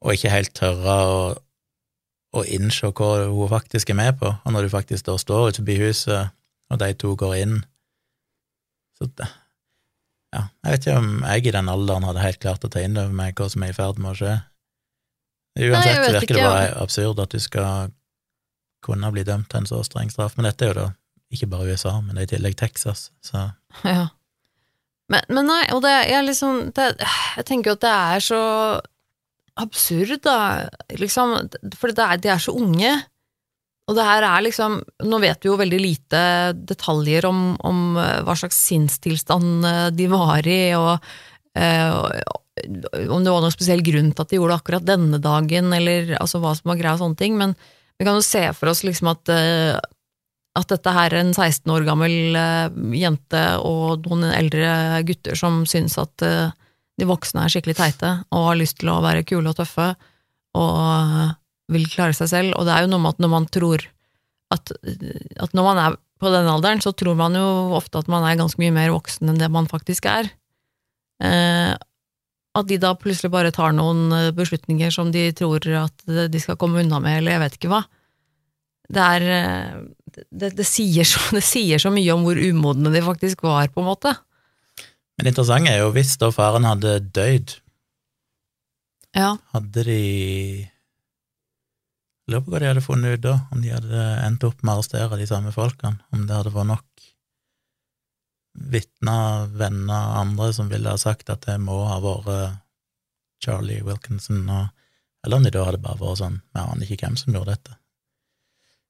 og 0.03 0.15
ikke 0.17 0.33
helt 0.33 0.55
tørre 0.57 0.97
å, 1.13 1.21
å 2.35 2.45
innse 2.45 2.91
hva 2.91 3.13
hun 3.29 3.53
faktisk 3.53 3.91
er 3.93 4.01
med 4.01 4.19
på. 4.19 4.33
Og 4.33 4.53
når 4.55 4.67
du 4.67 4.75
faktisk 4.75 5.07
da 5.07 5.15
står 5.21 5.53
ute 5.53 5.63
forbi 5.63 5.79
huset, 5.85 6.35
og 6.69 6.81
de 6.83 6.93
to 7.01 7.15
går 7.19 7.35
inn 7.43 7.59
Så 8.99 9.09
det, 9.19 9.29
ja, 10.35 10.43
jeg 10.65 10.75
vet 10.75 10.87
ikke 10.87 11.01
om 11.01 11.13
jeg 11.25 11.47
i 11.49 11.55
den 11.55 11.71
alderen 11.73 12.05
hadde 12.05 12.25
helt 12.25 12.41
klart 12.43 12.67
å 12.67 12.71
ta 12.73 12.83
inn 12.85 12.99
over 13.01 13.15
meg 13.17 13.39
hva 13.39 13.49
som 13.49 13.65
er 13.65 13.73
i 13.73 13.77
ferd 13.77 14.01
med 14.03 14.13
å 14.13 14.19
skje. 14.19 14.35
Uansett 15.59 16.01
Nei, 16.03 16.11
virker 16.19 16.37
det 16.37 16.45
bare 16.45 16.75
absurd 16.83 17.23
at 17.23 17.33
du 17.33 17.41
skal 17.43 17.95
kunne 18.85 19.11
bli 19.15 19.25
dømt 19.27 19.49
til 19.51 19.63
en 19.63 19.71
så 19.71 19.81
streng 19.87 20.13
straff, 20.13 20.37
men 20.37 20.47
dette 20.47 20.67
er 20.67 20.73
jo 20.73 20.79
da 20.83 20.89
ikke 21.35 21.49
bare 21.51 21.73
USA, 21.73 21.97
men 22.01 22.17
det 22.17 22.23
er 22.23 22.29
i 22.29 22.33
tillegg 22.37 22.59
Texas, 22.61 23.09
så 23.25 23.51
Ja. 23.89 24.09
Men, 25.09 25.25
men 25.33 25.49
nei, 25.49 25.63
og 25.73 25.81
det 25.87 25.95
er 26.13 26.21
liksom 26.21 26.67
det, 26.77 26.91
Jeg 27.01 27.47
tenker 27.49 27.71
jo 27.71 27.79
at 27.79 27.85
det 27.85 27.93
er 27.97 28.25
så 28.27 28.43
absurd, 29.59 30.19
da, 30.23 30.69
liksom, 31.01 31.33
for 31.81 31.97
det 31.97 32.05
er, 32.05 32.21
de 32.23 32.31
er 32.31 32.43
så 32.43 32.53
unge. 32.55 32.93
Og 33.89 33.97
det 33.97 34.05
her 34.05 34.27
er 34.27 34.45
liksom 34.45 34.81
Nå 35.09 35.21
vet 35.23 35.43
vi 35.43 35.51
jo 35.51 35.57
veldig 35.61 35.79
lite 35.81 36.21
detaljer 36.69 37.29
om, 37.29 37.55
om 37.65 37.97
eh, 37.97 38.21
hva 38.27 38.37
slags 38.37 38.59
sinnstilstand 38.69 39.65
eh, 39.65 39.87
de 39.97 40.09
var 40.13 40.49
i, 40.49 40.61
og 40.77 40.99
eh, 41.57 42.23
om 43.09 43.23
det 43.25 43.33
var 43.33 43.45
noen 43.45 43.55
spesiell 43.55 43.85
grunn 43.87 44.11
til 44.13 44.25
at 44.25 44.33
de 44.33 44.41
gjorde 44.41 44.53
det 44.53 44.61
akkurat 44.61 44.89
denne 44.89 45.21
dagen, 45.23 45.71
eller 45.73 46.17
altså 46.19 46.41
hva 46.43 46.53
som 46.59 46.73
var 46.73 46.81
greia 46.81 46.97
og 46.97 47.05
sånne 47.05 47.21
ting, 47.21 47.39
men 47.39 47.55
vi 47.99 48.07
kan 48.07 48.19
jo 48.19 48.25
se 48.27 48.43
for 48.55 48.73
oss 48.73 48.83
liksom 48.87 49.09
at, 49.11 49.31
at 50.59 50.73
dette 50.75 50.95
her 50.95 51.15
er 51.15 51.23
en 51.23 51.31
16 51.33 51.71
år 51.75 51.87
gammel 51.87 52.37
jente 52.99 53.43
og 53.67 54.07
noen 54.07 54.29
eldre 54.35 55.01
gutter 55.07 55.39
som 55.39 55.65
syns 55.71 55.97
at 56.03 56.23
de 56.23 57.09
voksne 57.09 57.43
er 57.43 57.55
skikkelig 57.55 57.79
teite 57.79 58.13
og 58.35 58.51
har 58.51 58.59
lyst 58.59 58.79
til 58.83 58.91
å 58.93 59.01
være 59.03 59.27
kule 59.27 59.51
og 59.51 59.59
tøffe 59.59 59.89
og 60.59 61.35
vil 61.73 61.89
klare 61.93 62.17
seg 62.17 62.31
selv, 62.31 62.57
og 62.57 62.67
det 62.69 62.75
er 62.75 62.85
jo 62.87 62.93
noe 62.93 63.03
med 63.05 63.17
at 63.17 63.23
når 63.25 63.33
man 63.33 63.49
tror 63.53 63.85
at, 64.55 64.73
at 64.73 65.57
når 65.57 65.67
man 65.67 65.81
er 65.83 65.97
på 66.19 66.31
den 66.33 66.49
alderen, 66.51 66.81
så 66.83 66.95
tror 66.97 67.15
man 67.19 67.37
jo 67.37 67.45
ofte 67.77 68.01
at 68.01 68.09
man 68.11 68.25
er 68.27 68.39
ganske 68.41 68.59
mye 68.63 68.75
mer 68.75 68.91
voksen 68.95 69.29
enn 69.31 69.39
det 69.39 69.51
man 69.55 69.69
faktisk 69.71 70.09
er. 70.11 70.31
Eh, 71.23 71.75
at 72.59 72.67
de 72.71 72.79
da 72.81 72.95
plutselig 72.99 73.31
bare 73.31 73.53
tar 73.55 73.75
noen 73.77 74.09
eh, 74.17 74.31
beslutninger 74.35 74.91
som 74.95 75.13
de 75.15 75.29
tror 75.37 75.63
at 75.85 76.09
de 76.33 76.41
skal 76.43 76.59
komme 76.59 76.81
unna 76.83 76.99
med, 77.05 77.21
eller 77.21 77.37
jeg 77.37 77.43
vet 77.45 77.59
ikke 77.61 77.71
hva. 77.75 77.83
Det 78.89 79.05
er 79.05 79.27
eh, 79.37 79.77
det, 80.33 80.55
det, 80.59 80.67
sier 80.67 81.07
så, 81.07 81.21
det 81.37 81.45
sier 81.47 81.79
så 81.83 81.93
mye 81.95 82.17
om 82.17 82.25
hvor 82.27 82.41
umodne 82.41 82.91
de 82.95 83.05
faktisk 83.05 83.45
var, 83.47 83.69
på 83.75 83.85
en 83.85 83.91
måte. 83.93 84.17
Men 85.19 85.27
det 85.29 85.35
interessante 85.35 85.75
er 85.75 85.83
jo 85.85 85.93
hvis 85.95 86.17
da 86.19 86.33
faren 86.35 86.67
hadde 86.67 86.99
dødd, 87.15 87.57
Ja. 89.19 89.33
hadde 89.55 89.83
de 89.87 90.01
Lurer 92.29 92.43
på 92.45 92.53
hva 92.53 92.59
de 92.61 92.67
hadde 92.69 92.85
funnet 92.85 93.17
ut 93.19 93.23
da, 93.25 93.35
om 93.55 93.63
de 93.65 93.71
hadde 93.73 94.03
endt 94.27 94.45
opp 94.45 94.61
med 94.63 94.75
å 94.75 94.79
arrestere 94.79 95.17
de 95.17 95.27
samme 95.31 95.53
folkene, 95.55 95.97
om 96.13 96.27
det 96.29 96.37
hadde 96.37 96.53
vært 96.53 96.69
nok 96.75 96.85
vitner, 98.59 99.47
venner, 99.55 100.15
andre 100.21 100.51
som 100.53 100.69
ville 100.69 100.91
ha 100.91 100.99
sagt 101.01 101.31
at 101.31 101.45
det 101.47 101.59
må 101.63 101.77
ha 101.89 101.99
vært 102.03 102.59
Charlie 103.45 103.83
Wilkinson, 103.87 104.43
og, 104.51 104.69
eller 105.25 105.39
om 105.39 105.45
de 105.47 105.53
da 105.55 105.65
hadde 105.69 105.81
bare 105.83 106.01
vært 106.01 106.19
sånn 106.21 106.41
Vi 106.43 106.63
aner 106.65 106.89
ikke 106.91 107.07
hvem 107.07 107.17
som 107.21 107.37
gjorde 107.37 107.55
dette. 107.55 107.77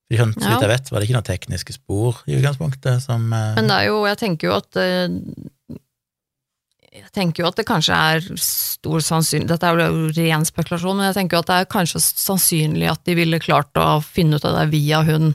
De 0.09 0.17
kan- 0.17 0.33
Så 0.33 0.41
vidt 0.49 0.63
jeg 0.65 0.71
vet, 0.73 0.91
var 0.91 0.99
det 1.01 1.09
ikke 1.09 1.19
noen 1.19 1.29
tekniske 1.29 1.73
spor 1.77 2.23
i 2.27 2.39
utgangspunktet 2.39 3.03
som 3.05 3.31
eh, 3.33 3.55
Men 3.59 3.69
det 3.69 3.77
er 3.77 3.87
jo, 3.91 3.99
jeg 4.09 4.17
tenker 4.23 4.49
jo 4.49 4.55
at 4.57 4.77
eh, 4.81 5.09
Jeg 6.99 7.13
tenker 7.15 7.43
jo 7.43 7.51
at 7.51 7.59
det 7.59 7.67
kanskje 7.69 7.97
er 7.97 8.25
stor 8.43 9.03
sannsynlig 9.05 9.49
Dette 9.51 9.69
er 9.69 9.81
jo 9.81 10.09
ren 10.17 10.47
spekulasjon, 10.47 10.99
men 10.99 11.09
jeg 11.09 11.19
tenker 11.21 11.39
jo 11.39 11.43
at 11.45 11.51
det 11.51 11.59
er 11.61 11.71
kanskje 11.73 12.03
sannsynlig 12.03 12.89
at 12.91 13.05
de 13.09 13.15
ville 13.19 13.43
klart 13.43 13.79
å 13.81 14.01
finne 14.05 14.39
ut 14.39 14.47
av 14.49 14.57
det 14.59 14.67
via 14.75 15.05
hun 15.07 15.33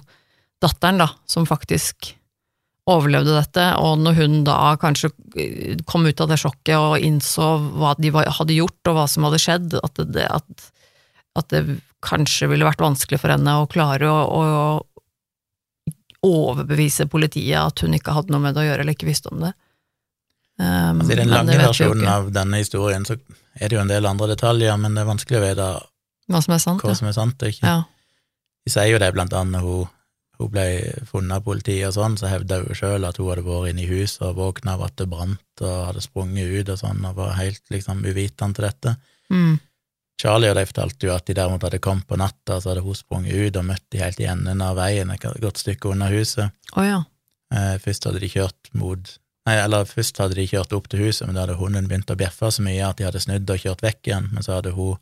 datteren, 0.63 1.01
da, 1.03 1.09
som 1.27 1.47
faktisk 1.47 2.13
overlevde 2.89 3.35
dette, 3.37 3.65
og 3.79 4.01
når 4.03 4.17
hun 4.19 4.37
da 4.47 4.75
kanskje 4.79 5.11
eh, 5.39 5.75
kom 5.87 6.07
ut 6.07 6.19
av 6.23 6.31
det 6.31 6.39
sjokket 6.41 6.75
og 6.75 7.03
innså 7.03 7.49
hva 7.79 7.93
de 7.99 8.11
hadde 8.11 8.57
gjort, 8.57 8.81
og 8.91 8.97
hva 8.97 9.05
som 9.07 9.27
hadde 9.27 9.39
skjedd, 9.43 9.77
at 9.79 10.01
det, 10.11 10.27
at, 10.27 10.65
at 11.39 11.51
det 11.53 11.63
kanskje 12.03 12.49
ville 12.51 12.67
vært 12.67 12.83
vanskelig 12.83 13.21
for 13.21 13.31
henne 13.31 13.55
å 13.59 13.69
klare 13.71 14.09
å, 14.11 14.19
å 14.27 14.43
overbevise 16.23 17.07
politiet 17.11 17.59
at 17.59 17.83
hun 17.83 17.95
ikke 17.95 18.15
hadde 18.15 18.35
noe 18.35 18.43
med 18.43 18.55
det 18.55 18.63
å 18.63 18.67
gjøre, 18.67 18.83
eller 18.83 18.95
ikke 18.97 19.09
visste 19.09 19.31
om 19.31 19.43
det. 19.43 19.53
Um, 20.63 21.01
altså 21.01 21.15
I 21.15 21.17
den 21.19 21.33
lange 21.33 21.57
versjonen 21.59 22.07
av 22.07 22.29
denne 22.31 22.61
historien 22.61 23.03
så 23.07 23.17
er 23.53 23.69
det 23.69 23.75
jo 23.75 23.81
en 23.81 23.91
del 23.91 24.07
andre 24.07 24.29
detaljer, 24.31 24.77
men 24.79 24.95
det 24.95 25.03
er 25.03 25.09
vanskelig 25.09 25.39
å 25.39 25.43
vite 25.43 25.71
hva 26.31 26.39
som 26.43 26.55
er 26.55 26.61
sant. 26.63 26.85
hva 26.85 26.95
som 26.95 27.09
er 27.09 27.17
sant 27.17 27.43
og 27.43 27.51
ikke. 27.51 27.67
Ja. 27.67 27.81
De 28.63 28.71
sier 28.71 28.93
jo 28.93 29.01
det 29.01 29.11
blant 29.15 29.35
annet 29.35 29.65
hun, 29.65 29.89
hun 30.39 30.51
ble 30.53 30.65
funnet 31.09 31.37
av 31.37 31.43
politiet 31.45 31.89
og 31.89 31.97
sånn, 31.97 32.15
så 32.19 32.31
hevda 32.31 32.61
hun 32.63 32.79
sjøl 32.79 33.09
at 33.09 33.19
hun 33.19 33.29
hadde 33.29 33.43
vært 33.47 33.73
inne 33.73 33.83
i 33.83 33.89
huset 33.91 34.23
og 34.29 34.39
våkna 34.39 34.77
av 34.77 34.85
at 34.87 34.95
det 35.01 35.09
brant 35.11 35.63
og 35.65 35.75
hadde 35.89 36.05
sprunget 36.05 36.55
ut 36.55 36.73
og 36.73 36.79
sånn, 36.79 37.03
og 37.09 37.19
var 37.19 37.37
helt 37.41 37.63
liksom 37.73 38.05
uvitende 38.07 38.57
til 38.57 38.69
dette. 38.69 38.95
Mm. 39.33 39.53
Charlie 40.21 40.51
og 40.53 40.55
de 40.55 40.67
fortalte 40.69 41.09
jo 41.09 41.15
at 41.15 41.25
de 41.27 41.35
derimot 41.35 41.65
hadde 41.67 41.81
kommet 41.83 42.07
på 42.07 42.17
natta, 42.19 42.59
så 42.61 42.71
hadde 42.71 42.85
hun 42.85 42.95
sprunget 42.95 43.49
ut 43.49 43.59
og 43.59 43.67
møtt 43.67 43.85
de 43.91 43.99
helt 43.99 44.21
i 44.23 44.29
enden 44.31 44.63
av 44.63 44.77
veien, 44.79 45.11
et 45.11 45.27
godt 45.43 45.59
stykke 45.59 45.91
unna 45.91 46.07
huset. 46.13 46.53
Oh, 46.77 46.85
ja. 46.85 47.01
Eh, 47.53 47.75
først 47.83 48.07
hadde 48.07 48.21
de 48.23 48.31
kjørt 48.31 48.71
mot 48.77 49.11
Nei, 49.43 49.57
eller 49.59 49.83
først 49.89 50.19
hadde 50.21 50.37
de 50.37 50.45
kjørt 50.47 50.71
opp 50.75 50.85
til 50.87 51.01
huset, 51.03 51.25
men 51.27 51.35
da 51.35 51.43
hadde 51.43 51.57
hunden 51.59 51.89
begynt 51.89 52.11
å 52.13 52.15
bjeffe 52.19 52.47
så 52.51 52.63
mye 52.63 52.85
at 52.87 52.99
de 52.99 53.07
hadde 53.09 53.19
snudd 53.19 53.49
og 53.51 53.59
kjørt 53.59 53.83
vekk 53.83 54.07
igjen, 54.07 54.29
men 54.31 54.45
så 54.45 54.55
hadde 54.57 54.71
hun 54.77 54.93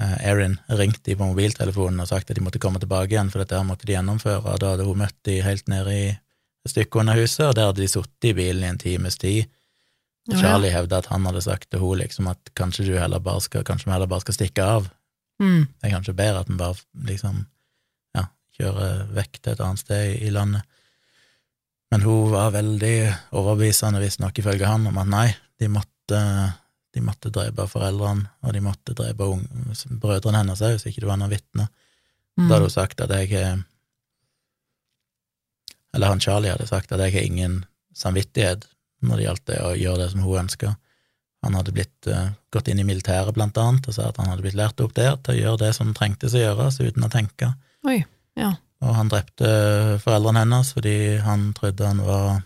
eh, 0.00 0.14
Erin 0.30 0.54
ringt 0.70 1.02
de 1.06 1.16
på 1.18 1.26
mobiltelefonen 1.26 2.04
og 2.04 2.10
sagt 2.12 2.30
at 2.30 2.38
de 2.38 2.44
måtte 2.44 2.62
komme 2.62 2.78
tilbake 2.82 3.10
igjen, 3.16 3.32
for 3.34 3.42
dette 3.42 3.58
her 3.58 3.66
måtte 3.66 3.88
de 3.88 3.96
gjennomføre, 3.96 4.44
og 4.44 4.62
da 4.62 4.74
hadde 4.74 4.86
hun 4.86 5.02
møtt 5.02 5.18
de 5.26 5.40
helt 5.42 5.66
nede 5.72 5.96
i 5.98 6.06
et 6.14 6.70
stykke 6.72 7.02
under 7.02 7.18
huset, 7.18 7.48
og 7.48 7.56
der 7.58 7.72
hadde 7.72 7.82
de 7.82 7.90
sittet 7.90 8.30
i 8.30 8.36
bilen 8.38 8.62
i 8.62 8.70
en 8.70 8.78
times 8.80 9.18
tid. 9.18 9.50
Ja. 10.30 10.38
Charlie 10.40 10.70
hevda 10.72 11.02
at 11.02 11.10
han 11.10 11.26
hadde 11.28 11.42
sagt 11.44 11.68
til 11.74 11.82
hun 11.82 11.98
liksom 12.00 12.30
at 12.30 12.54
kanskje 12.56 12.86
du 12.86 12.94
heller 12.96 13.20
bare 13.20 13.42
skal, 13.44 13.66
kanskje 13.66 13.90
vi 13.90 13.96
heller 13.96 14.08
bare 14.08 14.24
skal 14.24 14.38
stikke 14.38 14.68
av, 14.78 14.92
Mm. 15.42 15.64
det 15.66 15.88
er 15.88 15.90
kanskje 15.96 16.12
bedre 16.14 16.40
at 16.44 16.48
vi 16.48 16.54
bare 16.54 16.76
liksom, 17.08 17.40
ja, 18.14 18.28
kjører 18.54 19.00
vekk 19.16 19.40
til 19.42 19.52
et 19.56 19.62
annet 19.66 19.80
sted 19.82 20.22
i 20.22 20.28
landet. 20.30 20.62
Men 21.94 22.02
hun 22.02 22.32
var 22.32 22.50
veldig 22.50 22.96
overbevisende, 23.38 24.00
visstnok 24.02 24.38
ifølge 24.40 24.66
han, 24.66 24.82
om 24.90 24.96
at 24.98 25.06
nei, 25.06 25.28
de 25.62 25.68
måtte, 25.70 26.22
de 26.90 27.02
måtte 27.06 27.30
drepe 27.30 27.68
foreldrene, 27.70 28.26
og 28.42 28.56
de 28.56 28.62
måtte 28.64 28.96
drepe 28.98 29.28
ung, 29.30 29.44
brødrene 30.02 30.40
hennes 30.40 30.62
òg, 30.66 30.74
hvis 30.74 30.88
ikke 30.90 31.04
det 31.04 31.10
var 31.12 31.20
noen 31.20 31.30
vitner. 31.30 31.68
Mm. 32.34 32.48
Da 32.48 32.56
hadde 32.56 32.66
hun 32.66 32.74
sagt 32.74 33.04
at 33.04 33.14
jeg 33.14 33.38
Eller 35.94 36.10
han 36.10 36.18
Charlie 36.18 36.50
hadde 36.50 36.66
sagt 36.66 36.90
at 36.90 36.98
jeg 37.04 37.14
har 37.14 37.28
ingen 37.28 37.60
samvittighet 37.94 38.66
når 39.06 39.14
det 39.14 39.28
gjaldt 39.28 39.46
det 39.52 39.60
å 39.62 39.70
gjøre 39.78 40.00
det 40.02 40.10
som 40.16 40.26
hun 40.26 40.40
ønska. 40.42 40.74
Han 41.46 41.54
hadde 41.60 41.76
blitt, 41.78 42.10
uh, 42.10 42.34
gått 42.50 42.72
inn 42.72 42.82
i 42.82 42.88
militæret, 42.90 43.30
blant 43.38 43.54
annet, 43.62 43.86
og 43.86 43.94
sa 43.94 44.08
at 44.10 44.18
han 44.18 44.32
hadde 44.32 44.42
blitt 44.42 44.58
lært 44.58 44.82
opp 44.82 44.98
der 44.98 45.14
til 45.22 45.36
å 45.36 45.40
gjøre 45.44 45.62
det 45.62 45.72
som 45.78 45.94
trengtes 45.94 46.34
å 46.34 46.42
gjøres, 46.42 46.82
uten 46.82 47.06
å 47.06 47.12
tenke. 47.12 47.54
Oi. 47.86 48.00
Ja. 48.34 48.56
Og 48.84 48.92
han 48.98 49.08
drepte 49.08 49.48
foreldrene 50.02 50.42
hennes 50.44 50.72
fordi 50.76 50.96
han 51.24 51.48
trodde 51.56 51.88
han 51.88 52.02
var 52.04 52.42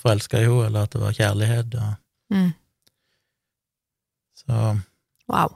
forelska 0.00 0.40
i 0.40 0.46
henne, 0.46 0.66
eller 0.66 0.86
at 0.86 0.94
det 0.94 1.02
var 1.02 1.16
kjærlighet. 1.16 1.74
Og, 1.78 1.94
Mm. 2.30 2.52
så 4.36 4.80
Wow. 5.28 5.54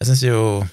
jeg 0.00 0.06
syns 0.06 0.22
jo 0.22 0.64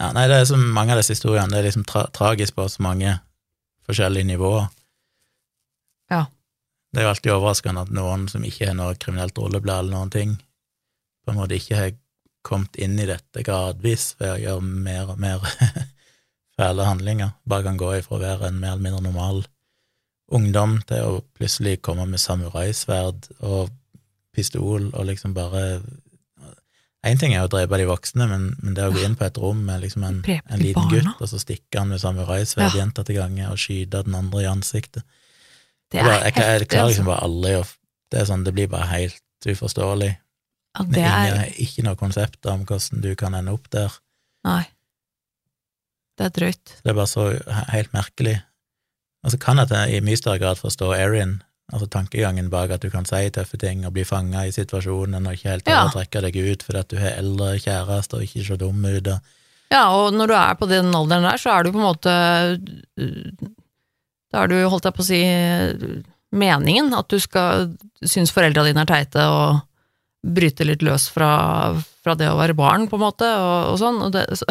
ja, 0.00 0.12
Nei, 0.12 0.26
det 0.28 0.36
er 0.36 0.44
så 0.44 0.56
mange 0.56 0.92
av 0.92 0.98
disse 0.98 1.14
historiene. 1.14 1.50
Det 1.52 1.58
er 1.60 1.66
liksom 1.68 1.84
tra 1.84 2.06
tragisk 2.10 2.56
på 2.56 2.68
så 2.68 2.82
mange 2.82 3.18
forskjellige 3.86 4.24
nivåer. 4.24 4.66
Ja. 6.10 6.24
Det 6.92 7.00
er 7.00 7.06
jo 7.06 7.12
alltid 7.12 7.32
overraskende 7.32 7.84
at 7.86 7.92
noen 7.94 8.26
som 8.28 8.44
ikke 8.44 8.66
har 8.66 8.74
noe 8.74 8.96
kriminelt 9.00 9.38
rolleblad 9.38 9.78
eller 9.84 9.96
noen 9.96 10.10
ting, 10.10 10.34
på 11.24 11.30
en 11.32 11.38
måte 11.38 11.56
ikke 11.56 11.76
har 11.78 11.92
kommet 12.46 12.76
inn 12.76 12.98
i 13.00 13.08
dette 13.08 13.44
gradvis 13.46 14.12
ved 14.20 14.34
å 14.34 14.40
gjøre 14.42 14.62
mer 14.86 15.12
og 15.14 15.20
mer 15.22 15.44
fæle 16.58 16.86
handlinger. 16.86 17.34
Bare 17.48 17.66
kan 17.66 17.80
gå 17.80 17.90
ifra 17.98 18.18
å 18.18 18.22
være 18.22 18.50
en 18.50 18.60
mer 18.60 18.74
eller 18.74 18.86
mindre 18.86 19.04
normal 19.08 19.44
ungdom 20.32 20.78
til 20.88 21.04
å 21.04 21.20
plutselig 21.36 21.78
komme 21.84 22.06
med 22.08 22.20
samuraisverd 22.22 23.28
og 23.44 23.72
pistol 24.32 24.88
og 24.92 25.04
liksom 25.10 25.34
bare 25.36 25.82
Én 27.02 27.18
ting 27.18 27.32
er 27.34 27.42
å 27.42 27.48
drepe 27.50 27.80
de 27.80 27.86
voksne, 27.88 28.28
men, 28.30 28.44
men 28.62 28.76
det 28.76 28.84
å 28.86 28.92
gå 28.94 29.00
inn 29.02 29.16
på 29.18 29.24
et 29.26 29.38
rom 29.42 29.58
med 29.66 29.80
liksom 29.82 30.04
en, 30.06 30.20
en 30.22 30.60
liten 30.60 30.84
barna. 30.84 31.16
gutt, 31.16 31.24
og 31.24 31.30
så 31.32 31.40
stikke 31.42 31.80
han 31.80 31.90
med 31.90 31.98
samuraisverd 31.98 32.68
Ja. 32.68 32.76
gjentatte 32.78 33.16
ganger 33.16 33.48
og 33.50 33.58
skyte 33.58 34.04
den 34.06 34.14
andre 34.14 34.44
i 34.44 34.46
ansiktet 34.46 35.02
Det 35.90 35.98
er 35.98 36.06
bare, 36.06 36.20
jeg, 36.28 36.36
jeg, 36.36 36.60
jeg, 36.60 36.68
klarer 36.70 36.92
liksom 36.92 37.08
altså. 37.08 37.10
bare 37.10 37.24
aldri 37.26 37.56
å 37.58 37.64
Det 38.12 38.22
sånn, 38.28 38.44
det 38.46 38.52
blir 38.54 38.68
bare 38.70 38.86
helt 38.92 39.48
uforståelig. 39.48 40.12
Ja, 40.72 40.84
Det 40.88 41.02
er 41.04 41.26
ingen, 41.34 41.54
ikke 41.66 41.82
noe 41.84 41.96
konsept 42.00 42.46
om 42.48 42.62
hvordan 42.64 43.02
du 43.04 43.10
kan 43.18 43.34
ende 43.36 43.52
opp 43.52 43.68
der. 43.70 43.92
Nei. 44.46 44.64
Det 46.16 46.26
er 46.26 46.32
drøyt. 46.36 46.76
Det 46.82 46.90
er 46.92 46.96
bare 46.96 47.10
så 47.10 47.26
helt 47.72 47.92
merkelig. 47.92 48.38
Og 49.24 49.30
så 49.34 49.38
kan 49.38 49.60
jeg 49.60 49.96
i 49.96 50.00
mye 50.04 50.16
større 50.18 50.40
grad 50.40 50.58
forstå 50.58 50.94
Erin, 50.96 51.42
altså 51.72 51.86
tankegangen 51.92 52.48
bak 52.50 52.72
at 52.74 52.82
du 52.82 52.88
kan 52.90 53.04
si 53.08 53.20
tøffe 53.30 53.58
ting 53.60 53.84
og 53.86 53.92
bli 53.94 54.04
fanga 54.04 54.46
i 54.48 54.52
situasjonen 54.52 55.26
og 55.28 55.36
ikke 55.36 55.50
helt 55.52 55.68
Ja. 55.68 55.84
trekke 55.92 56.20
deg 56.24 56.36
ut 56.36 56.62
fordi 56.66 56.78
at 56.80 56.88
du 56.88 56.96
har 56.98 57.18
eldre 57.20 57.52
kjæreste 57.58 58.16
og 58.18 58.22
ikke 58.26 58.44
så 58.48 58.58
dum 58.58 58.84
ut. 58.84 59.08
Ja, 59.72 59.84
og 59.96 60.12
når 60.12 60.26
du 60.28 60.34
er 60.36 60.54
på 60.58 60.68
den 60.68 60.92
alderen 60.94 61.22
der, 61.24 61.36
så 61.40 61.50
er 61.58 61.62
du 61.64 61.72
på 61.72 61.78
en 61.80 61.86
måte 61.86 62.12
Da 64.32 64.42
er 64.42 64.48
du, 64.48 64.56
holdt 64.68 64.84
jeg 64.88 64.94
på 64.96 65.02
å 65.04 65.06
si, 65.06 65.20
meningen 66.32 66.92
at 66.96 67.08
du 67.12 67.18
skal 67.20 67.74
synes 68.04 68.32
foreldra 68.32 68.64
dine 68.64 68.80
er 68.80 68.88
teite 68.88 69.24
og 69.28 69.60
bryte 70.22 70.66
litt 70.66 70.84
løs 70.86 71.08
fra, 71.10 71.30
fra 72.04 72.14
det 72.18 72.28
å 72.30 72.38
være 72.38 72.54
barn, 72.58 72.86
på 72.90 72.98
en 72.98 73.04
måte, 73.04 73.26
og, 73.26 73.72
og 73.72 73.80
sånn. 73.80 73.98
Og 74.06 74.12
det, 74.14 74.24
så, 74.38 74.46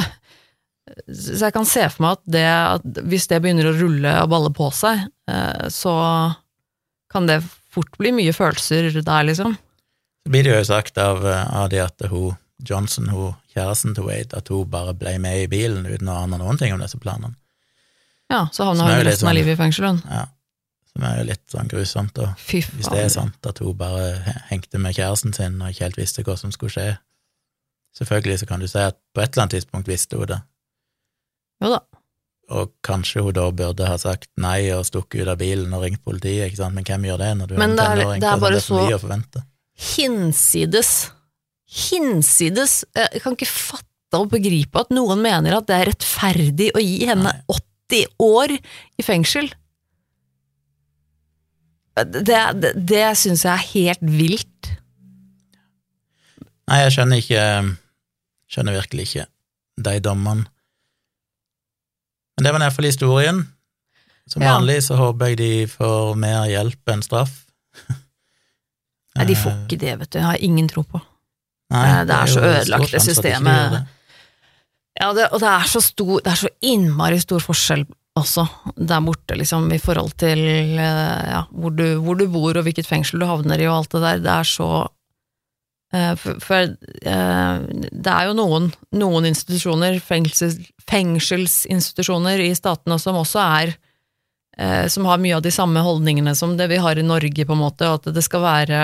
så 1.08 1.48
jeg 1.48 1.56
kan 1.56 1.68
se 1.68 1.88
for 1.94 2.06
meg 2.06 2.18
at, 2.20 2.24
det, 2.36 2.46
at 2.52 3.02
hvis 3.08 3.30
det 3.32 3.42
begynner 3.44 3.72
å 3.72 3.76
rulle 3.80 4.16
og 4.26 4.32
balle 4.34 4.52
på 4.56 4.70
seg, 4.76 5.06
eh, 5.32 5.68
så 5.72 5.96
kan 7.12 7.28
det 7.30 7.42
fort 7.72 7.96
bli 8.00 8.12
mye 8.16 8.34
følelser 8.36 8.92
der, 9.00 9.28
liksom. 9.28 9.56
så 10.26 10.32
blir 10.32 10.44
det 10.48 10.58
jo 10.58 10.64
sagt 10.68 11.00
av, 11.00 11.24
av 11.26 11.70
de 11.72 11.80
at 11.84 12.08
hun 12.12 12.36
Johnson, 12.68 13.08
hun 13.10 13.34
kjæresten 13.56 13.96
til 13.98 14.06
Wade, 14.06 14.38
at 14.38 14.52
hun 14.54 14.68
bare 14.70 14.94
ble 14.94 15.16
med 15.24 15.44
i 15.44 15.48
bilen 15.50 15.88
uten 15.88 16.12
å 16.12 16.20
ane 16.24 16.38
noen 16.38 16.60
ting 16.62 16.76
om 16.76 16.84
disse 16.84 17.00
planene. 17.02 17.34
Ja, 18.32 18.46
så 18.54 18.70
havna 18.70 18.86
hun 18.86 19.02
resten 19.04 19.26
av 19.28 19.32
sånn- 19.32 19.40
livet 19.40 19.58
i 19.58 19.60
fengsel, 19.60 19.88
hun. 19.90 20.04
Ja. 20.08 20.28
Som 20.92 21.06
er 21.08 21.18
jo 21.22 21.24
litt 21.30 21.46
sånn 21.48 21.70
grusomt, 21.72 22.14
da. 22.18 22.34
Hvis 22.48 22.90
det 22.92 23.00
er 23.00 23.10
sant 23.14 23.48
at 23.48 23.60
hun 23.64 23.78
bare 23.80 24.10
hengte 24.50 24.78
med 24.82 24.94
kjæresten 24.98 25.34
sin 25.34 25.62
og 25.62 25.70
ikke 25.72 25.86
helt 25.88 25.98
visste 26.02 26.24
hva 26.28 26.36
som 26.38 26.52
skulle 26.52 26.74
skje. 26.74 26.98
Selvfølgelig 27.96 28.40
så 28.42 28.48
kan 28.50 28.60
du 28.60 28.68
si 28.68 28.80
at 28.80 28.98
på 29.16 29.22
et 29.24 29.32
eller 29.32 29.46
annet 29.46 29.56
tidspunkt 29.58 29.88
visste 29.88 30.18
hun 30.20 30.28
det, 30.28 30.42
Jo 31.62 31.70
da. 31.74 31.80
og 32.50 32.72
kanskje 32.84 33.22
hun 33.24 33.34
da 33.36 33.50
burde 33.52 33.88
ha 33.88 33.98
sagt 34.00 34.30
nei 34.38 34.70
og 34.76 34.86
stukket 34.88 35.24
ut 35.24 35.32
av 35.32 35.38
bilen 35.40 35.74
og 35.76 35.84
ringt 35.84 36.04
politiet, 36.04 36.48
ikke 36.50 36.58
sant, 36.62 36.76
men 36.76 36.84
hvem 36.88 37.04
gjør 37.08 37.18
det 37.24 37.32
når 37.38 37.48
du 37.48 37.54
er 37.56 37.60
Men 37.60 37.72
en 37.72 37.80
er- 37.80 37.96
tenåring? 37.96 38.20
det 38.22 38.28
er 38.28 38.36
Hva 38.36 38.40
bare 38.42 38.54
det 38.56 38.64
for 38.64 38.76
så- 38.76 38.88
mye 38.88 39.00
å. 39.00 39.44
Hinsides 39.96 40.92
Hinsides 41.72 42.86
Jeg 42.96 43.22
kan 43.24 43.34
ikke 43.38 43.48
fatte 43.48 44.20
og 44.20 44.30
begripe 44.30 44.76
at 44.80 44.90
noen 44.92 45.22
mener 45.24 45.56
at 45.56 45.68
det 45.68 45.76
er 45.80 45.92
rettferdig 45.92 46.72
å 46.76 46.82
gi 46.84 47.06
henne 47.08 47.24
Nei. 47.32 47.44
80 47.48 48.06
år 48.20 48.52
i 49.00 49.04
fengsel. 49.04 49.48
Det, 51.98 52.24
det, 52.62 52.72
det 52.88 53.06
syns 53.20 53.44
jeg 53.44 53.52
er 53.52 53.66
helt 53.74 54.04
vilt. 54.08 54.70
Nei, 56.72 56.78
jeg 56.86 56.94
skjønner 56.96 57.20
ikke 57.20 57.46
Skjønner 58.52 58.76
virkelig 58.80 59.06
ikke 59.08 59.26
de 59.82 59.94
dommene. 60.04 60.44
Men 62.36 62.44
det 62.48 62.52
var 62.52 62.64
iallfall 62.66 62.88
historien. 62.90 63.40
Som 64.28 64.44
Ja. 64.44 64.54
vanlig 64.58 64.82
så 64.84 64.96
håper 65.00 65.32
jeg 65.32 65.38
de 65.40 65.52
får 65.72 66.16
mer 66.20 66.46
hjelp 66.52 66.92
enn 66.94 67.04
straff. 67.04 67.32
Nei, 69.16 69.26
de 69.28 69.36
får 69.40 69.52
Eh, 69.52 69.62
ikke 69.68 69.80
det, 69.80 69.94
vet 70.00 70.12
du. 70.12 70.18
Jeg 70.20 70.28
har 70.28 70.44
ingen 70.44 70.68
tro 70.72 70.84
på. 70.84 71.00
Nei, 71.72 72.04
det 72.08 72.16
er 72.16 72.28
så 72.28 72.40
jo 72.40 72.44
stor 72.44 72.60
ødelagt, 72.60 72.92
det 72.92 73.02
systemet. 73.06 73.72
det. 73.72 73.82
Ja, 75.00 75.14
det, 75.16 75.30
og 75.32 75.40
det 75.40 75.48
er 75.48 75.68
så 75.72 75.80
stor 75.82 76.20
Det 76.20 76.32
er 76.34 76.40
så 76.42 76.50
innmari 76.68 77.20
stor 77.24 77.40
forskjell 77.40 77.86
også, 78.20 78.44
der 78.76 79.04
borte, 79.06 79.38
liksom, 79.40 79.70
i 79.72 79.80
forhold 79.80 80.18
til 80.20 80.42
eh, 80.44 80.80
ja, 81.32 81.46
hvor, 81.52 81.72
du, 81.72 81.86
hvor 82.04 82.18
du 82.20 82.26
bor 82.32 82.58
og 82.58 82.66
hvilket 82.66 82.90
fengsel 82.90 83.22
du 83.22 83.28
havner 83.30 83.62
i 83.62 83.70
og 83.70 83.78
alt 83.82 83.94
det 83.96 84.02
der. 84.04 84.26
Det 84.26 84.34
er 84.34 84.50
så 84.50 84.72
uh, 85.96 86.26
For, 86.44 86.74
eh, 87.14 87.62
det 87.92 88.12
er 88.12 88.28
jo 88.28 88.36
noen, 88.36 88.68
noen 89.00 89.30
institusjoner, 89.32 90.02
fengsels, 90.04 90.60
fengselsinstitusjoner 90.92 92.44
i 92.44 92.52
statene 92.58 93.00
som 93.00 93.22
også 93.22 93.46
er 93.46 93.76
uh, 94.60 94.88
Som 94.92 95.08
har 95.08 95.22
mye 95.24 95.38
av 95.40 95.46
de 95.46 95.56
samme 95.56 95.80
holdningene 95.80 96.36
som 96.36 96.58
det 96.60 96.68
vi 96.72 96.84
har 96.84 97.00
i 97.00 97.08
Norge, 97.08 97.48
på 97.48 97.56
en 97.56 97.64
måte, 97.64 97.88
og 97.88 98.02
at 98.02 98.14
det 98.16 98.26
skal 98.28 98.46
være 98.48 98.84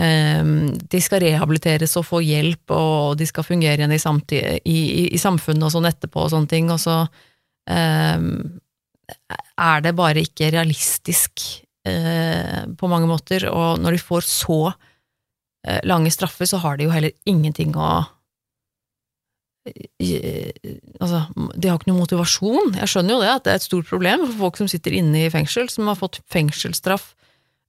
de 0.00 1.00
skal 1.02 1.18
rehabiliteres 1.20 1.96
og 1.98 2.04
få 2.06 2.20
hjelp, 2.22 2.70
og 2.72 3.18
de 3.18 3.26
skal 3.26 3.44
fungere 3.44 3.82
igjen 3.82 3.92
i, 3.92 3.98
samtid, 4.00 4.62
i, 4.62 4.76
i, 4.86 5.02
i 5.12 5.18
samfunnet 5.18 5.66
og 5.66 5.72
sånn 5.74 5.88
etterpå 5.90 6.22
og 6.22 6.30
sånne 6.30 6.48
ting, 6.48 6.70
og 6.72 6.78
så 6.80 6.94
er 7.70 9.82
det 9.84 9.98
bare 9.98 10.24
ikke 10.24 10.52
realistisk 10.54 11.42
eh, 11.86 12.62
på 12.76 12.88
mange 12.90 13.08
måter, 13.10 13.48
og 13.50 13.78
når 13.82 13.96
de 13.96 14.02
får 14.02 14.22
så 14.26 14.60
eh, 14.70 15.80
lange 15.88 16.10
straffer, 16.10 16.46
så 16.48 16.56
har 16.62 16.78
de 16.78 16.88
jo 16.88 16.94
heller 16.94 17.12
ingenting 17.30 17.76
å 17.76 17.90
eh, 19.68 20.50
Altså, 21.00 21.18
de 21.56 21.68
har 21.68 21.78
ikke 21.78 21.90
noe 21.90 22.02
motivasjon. 22.02 22.74
Jeg 22.80 22.90
skjønner 22.90 23.14
jo 23.14 23.22
det, 23.22 23.32
at 23.32 23.46
det 23.46 23.52
er 23.52 23.60
et 23.60 23.68
stort 23.68 23.88
problem 23.88 24.26
for 24.26 24.36
folk 24.46 24.60
som 24.60 24.68
sitter 24.72 24.96
inne 24.96 25.26
i 25.26 25.32
fengsel, 25.32 25.66
som 25.72 25.88
har 25.88 26.00
fått 26.00 26.16
fengselsstraff 26.32 27.06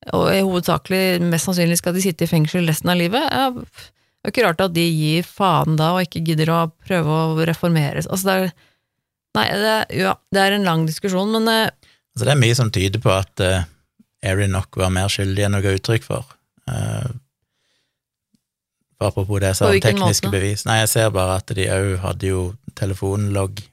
og 0.10 0.32
er 0.32 0.42
hovedsakelig, 0.42 1.22
mest 1.30 1.46
sannsynlig 1.46 1.78
skal 1.78 1.94
de 1.94 2.02
sitte 2.02 2.26
i 2.26 2.30
fengsel 2.30 2.66
resten 2.66 2.90
av 2.90 2.98
livet. 2.98 3.22
Ja, 3.22 3.52
det 3.54 4.26
er 4.26 4.30
jo 4.30 4.34
ikke 4.34 4.46
rart 4.48 4.64
at 4.66 4.74
de 4.74 4.86
gir 4.86 5.28
faen 5.28 5.78
da, 5.78 5.92
og 5.94 6.06
ikke 6.06 6.24
gidder 6.26 6.50
å 6.54 6.62
prøve 6.88 7.18
å 7.18 7.46
reformeres. 7.46 8.10
Altså, 8.10 8.28
det 8.28 8.34
er 8.34 8.56
Nei, 9.38 9.48
det, 9.56 9.76
ja, 9.96 10.16
det 10.34 10.44
er 10.44 10.58
en 10.58 10.68
lang 10.68 10.86
diskusjon, 10.90 11.32
men 11.38 11.48
uh, 11.48 11.92
Altså, 12.12 12.26
det 12.28 12.32
er 12.34 12.42
mye 12.42 12.56
som 12.58 12.72
tyder 12.76 13.00
på 13.00 13.12
at 13.16 13.44
uh, 13.46 13.62
Erin 14.28 14.52
nok 14.52 14.76
var 14.78 14.92
mer 14.94 15.12
skyldig 15.12 15.46
enn 15.48 15.56
å 15.56 15.62
ga 15.64 15.72
uttrykk 15.78 16.04
for. 16.04 16.34
Uh, 16.68 17.08
apropos 19.02 19.40
det 19.42 19.54
jeg 19.54 19.60
sa 19.62 19.70
om 19.72 19.80
tekniske 19.82 20.28
måte? 20.28 20.36
bevis. 20.36 20.66
Nei, 20.68 20.82
jeg 20.84 20.92
ser 20.92 21.14
bare 21.16 21.40
at 21.40 21.54
de 21.58 21.70
òg 21.72 21.94
hadde 22.04 22.34
jo 22.34 22.42
telefonlogg 22.78 23.64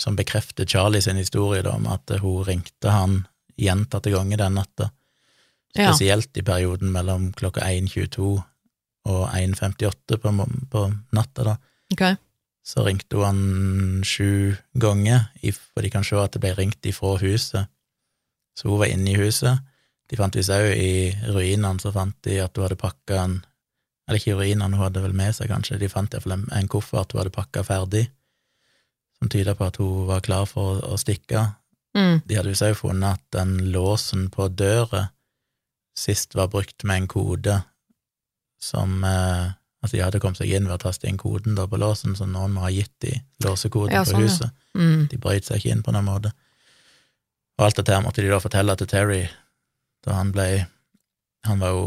som 0.00 0.16
bekrefter 0.18 0.68
Charlie 0.68 1.00
sin 1.02 1.16
historie 1.16 1.64
da, 1.64 1.78
om 1.80 1.88
at 1.88 2.12
hun 2.20 2.44
ringte 2.44 2.92
han 2.92 3.22
gjentatte 3.56 4.12
ganger 4.12 4.44
den 4.44 4.60
natta. 4.60 4.90
ja. 5.72 5.88
Spesielt 5.88 6.36
i 6.36 6.44
perioden 6.44 6.92
mellom 6.92 7.30
klokka 7.32 7.64
1.22 7.64 8.36
og 9.06 9.22
1.58 9.32 10.20
på, 10.20 10.32
på 10.70 10.84
natta, 11.16 11.44
da. 11.48 11.56
Ok. 11.94 12.04
Så 12.66 12.82
ringte 12.82 13.18
hun 13.20 13.24
han 13.26 14.04
sju 14.06 14.56
ganger, 14.74 15.28
for 15.72 15.86
de 15.86 15.90
kan 15.92 16.04
se 16.04 16.18
at 16.18 16.34
det 16.34 16.42
ble 16.42 16.52
ringt 16.56 16.86
ifra 16.88 17.14
huset. 17.22 17.70
Så 18.58 18.68
hun 18.70 18.80
var 18.80 18.90
inne 18.90 19.12
i 19.12 19.18
huset. 19.20 19.62
De 20.10 20.18
fant 20.18 20.34
visst 20.34 20.50
òg 20.54 20.72
i 20.74 21.12
ruinene, 21.30 21.78
så 21.82 21.92
fant 21.94 22.16
de 22.26 22.40
at 22.42 22.56
hun 22.56 22.66
hadde 22.66 22.80
pakka 22.80 23.20
en 23.24 23.44
Eller 24.06 24.20
ikke 24.20 24.30
i 24.30 24.34
ruinene, 24.38 24.76
hun 24.76 24.84
hadde 24.84 25.00
vel 25.02 25.14
med 25.18 25.34
seg, 25.34 25.48
kanskje. 25.50 25.80
De 25.82 25.88
fant 25.90 26.12
iallfall 26.14 26.36
en, 26.38 26.68
koffert 26.70 27.10
hun 27.10 27.18
hadde 27.18 27.32
pakka 27.34 27.64
ferdig, 27.66 28.04
som 29.18 29.26
tyda 29.26 29.56
på 29.58 29.66
at 29.66 29.80
hun 29.82 30.04
var 30.06 30.22
klar 30.22 30.46
for 30.46 30.78
å 30.86 30.94
stikke. 30.94 31.42
Mm. 31.98 32.20
De 32.22 32.36
hadde 32.38 32.52
visst 32.52 32.62
òg 32.62 32.76
funnet 32.78 33.18
at 33.18 33.24
den 33.34 33.72
låsen 33.74 34.28
på 34.30 34.46
døra 34.54 35.08
sist 35.98 36.36
var 36.38 36.52
brukt 36.52 36.84
med 36.84 37.02
en 37.02 37.08
kode 37.10 37.56
som 38.62 39.02
eh, 39.04 39.55
Altså, 39.86 39.96
de 39.96 40.02
hadde 40.02 40.18
kommet 40.22 40.40
seg 40.40 40.50
inn 40.50 40.66
ved 40.66 40.74
å 40.74 40.82
taste 40.82 41.06
inn 41.06 41.18
koden 41.20 41.54
da 41.54 41.64
på 41.70 41.78
låsen, 41.78 42.16
så 42.18 42.26
noen 42.26 42.52
må 42.56 42.64
ha 42.66 42.70
gitt 42.74 42.92
de 43.04 43.12
låsekoden 43.46 43.94
Ja, 43.94 44.02
på 44.04 44.18
huset. 44.18 44.50
ja. 44.50 44.80
Mm. 44.82 45.06
De 45.12 45.18
brøyt 45.22 45.46
seg 45.46 45.60
ikke 45.62 45.72
inn 45.76 45.84
på 45.86 45.94
noen 45.94 46.08
måte. 46.08 46.32
Og 47.56 47.64
alt 47.68 47.78
dette 47.78 47.94
her 47.94 48.02
måtte 48.04 48.20
de 48.24 48.28
da 48.32 48.40
fortelle 48.42 48.74
til 48.76 48.90
Terry, 48.90 49.22
da 50.04 50.18
han 50.18 50.32
ble 50.34 50.66
Han 51.46 51.60
var 51.62 51.70
jo 51.70 51.84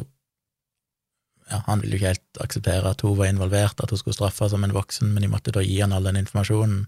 ja, 1.52 1.60
Han 1.68 1.82
ville 1.82 1.98
jo 1.98 2.00
ikke 2.00 2.14
helt 2.14 2.40
akseptere 2.40 2.90
at 2.94 3.02
hun 3.04 3.18
var 3.20 3.28
involvert, 3.28 3.82
at 3.84 3.90
hun 3.92 4.00
skulle 4.00 4.16
straffes 4.16 4.52
som 4.54 4.64
en 4.64 4.74
voksen, 4.74 5.12
men 5.14 5.22
de 5.26 5.30
måtte 5.32 5.52
da 5.52 5.62
gi 5.66 5.80
han 5.82 5.92
all 5.94 6.08
den 6.08 6.16
informasjonen. 6.22 6.86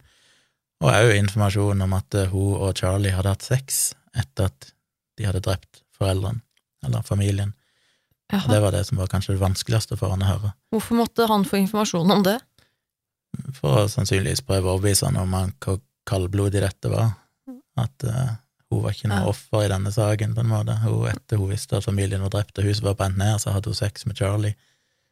Og 0.81 0.89
òg 0.89 1.11
informasjon 1.17 1.81
om 1.85 1.93
at 1.97 2.15
eh, 2.15 2.29
hun 2.31 2.55
og 2.57 2.77
Charlie 2.79 3.11
hadde 3.13 3.33
hatt 3.35 3.43
sex 3.45 3.93
etter 4.17 4.47
at 4.49 4.71
de 5.17 5.27
hadde 5.27 5.41
drept 5.45 5.83
foreldrene, 5.97 6.41
eller 6.85 7.01
familien. 7.05 7.53
Det 8.31 8.59
var 8.63 8.71
det 8.71 8.85
som 8.87 8.97
var 9.01 9.07
kanskje 9.11 9.33
det 9.35 9.41
vanskeligste 9.41 9.97
for 9.99 10.13
han 10.13 10.23
å 10.23 10.29
høre. 10.29 10.53
Hvorfor 10.71 10.95
måtte 11.01 11.27
han 11.27 11.43
få 11.47 11.57
informasjon 11.61 12.11
om 12.15 12.23
det? 12.23 12.37
For 13.57 13.83
å 13.83 13.87
sannsynligvis 13.91 14.43
prøve 14.47 14.67
å 14.69 14.75
overbevise 14.77 15.07
han 15.09 15.19
om 15.19 15.35
hvor 15.59 15.81
kaldblodig 16.07 16.61
dette 16.63 16.91
var. 16.91 17.13
At 17.79 18.03
uh, 18.07 18.33
hun 18.71 18.83
var 18.85 18.95
ikke 18.95 19.09
noe 19.11 19.21
Ja. 19.23 19.27
offer 19.31 19.65
i 19.65 19.71
denne 19.71 19.91
saken, 19.91 20.33
på 20.35 20.43
en 20.43 20.51
måte. 20.51 20.77
Hun, 20.83 21.07
etter 21.11 21.37
hun 21.39 21.51
visste 21.51 21.77
at 21.77 21.87
familien 21.87 22.23
var 22.23 22.31
drept 22.35 22.59
og 22.59 22.67
huset 22.67 22.83
var 22.87 22.95
brent 22.99 23.17
ned, 23.19 23.39
så 23.43 23.51
hadde 23.55 23.71
hun 23.71 23.75
sex 23.79 24.05
med 24.05 24.15
Charlie, 24.19 24.55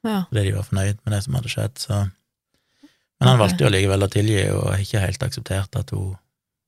Ja. 0.03 0.23
fordi 0.29 0.43
de 0.47 0.55
var 0.55 0.63
fornøyd 0.63 0.99
med 1.03 1.13
det 1.13 1.23
som 1.23 1.33
hadde 1.35 1.51
skjedd, 1.51 1.75
så 1.79 2.09
Men 3.19 3.27
han 3.33 3.39
valgte 3.39 3.65
jo 3.65 3.69
likevel 3.69 4.03
å 4.05 4.07
tilgi, 4.07 4.43
og 4.55 4.79
ikke 4.79 4.99
helt 5.03 5.23
akseptert 5.23 5.75
at 5.75 5.89
hun 5.91 6.15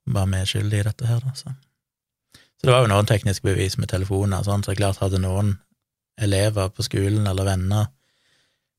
var 0.05 0.25
medskyldig 0.27 0.79
i 0.81 0.83
dette 0.83 1.05
her, 1.07 1.19
da, 1.23 1.31
så. 1.33 1.53
Så 2.59 2.67
det 2.67 2.73
var 2.73 2.81
jo 2.83 2.89
noen 2.91 3.07
tekniske 3.07 3.41
bevis 3.47 3.77
med 3.79 3.87
telefoner 3.87 4.39
og 4.43 4.45
sånn, 4.49 4.63
så 4.65 4.75
klart 4.75 4.99
hadde 4.99 5.21
noen 5.23 5.53
elever 6.19 6.69
på 6.69 6.83
skolen 6.83 7.27
eller 7.27 7.45
venner 7.47 7.87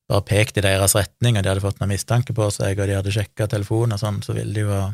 bare 0.09 0.21
pekt 0.27 0.57
i 0.59 0.61
deres 0.65 0.93
retning, 0.97 1.37
og 1.37 1.43
de 1.45 1.49
hadde 1.49 1.63
fått 1.63 1.79
noen 1.79 1.93
mistanke 1.93 2.33
på 2.35 2.49
seg, 2.51 2.77
og 2.79 2.87
de 2.89 2.95
hadde 2.97 3.11
sjekka 3.15 3.47
telefonen 3.49 3.95
og 3.95 4.01
sånn, 4.01 4.19
så 4.25 4.35
ville 4.35 4.53
de 4.53 4.65
jo 4.65 4.69
ha, 4.73 4.91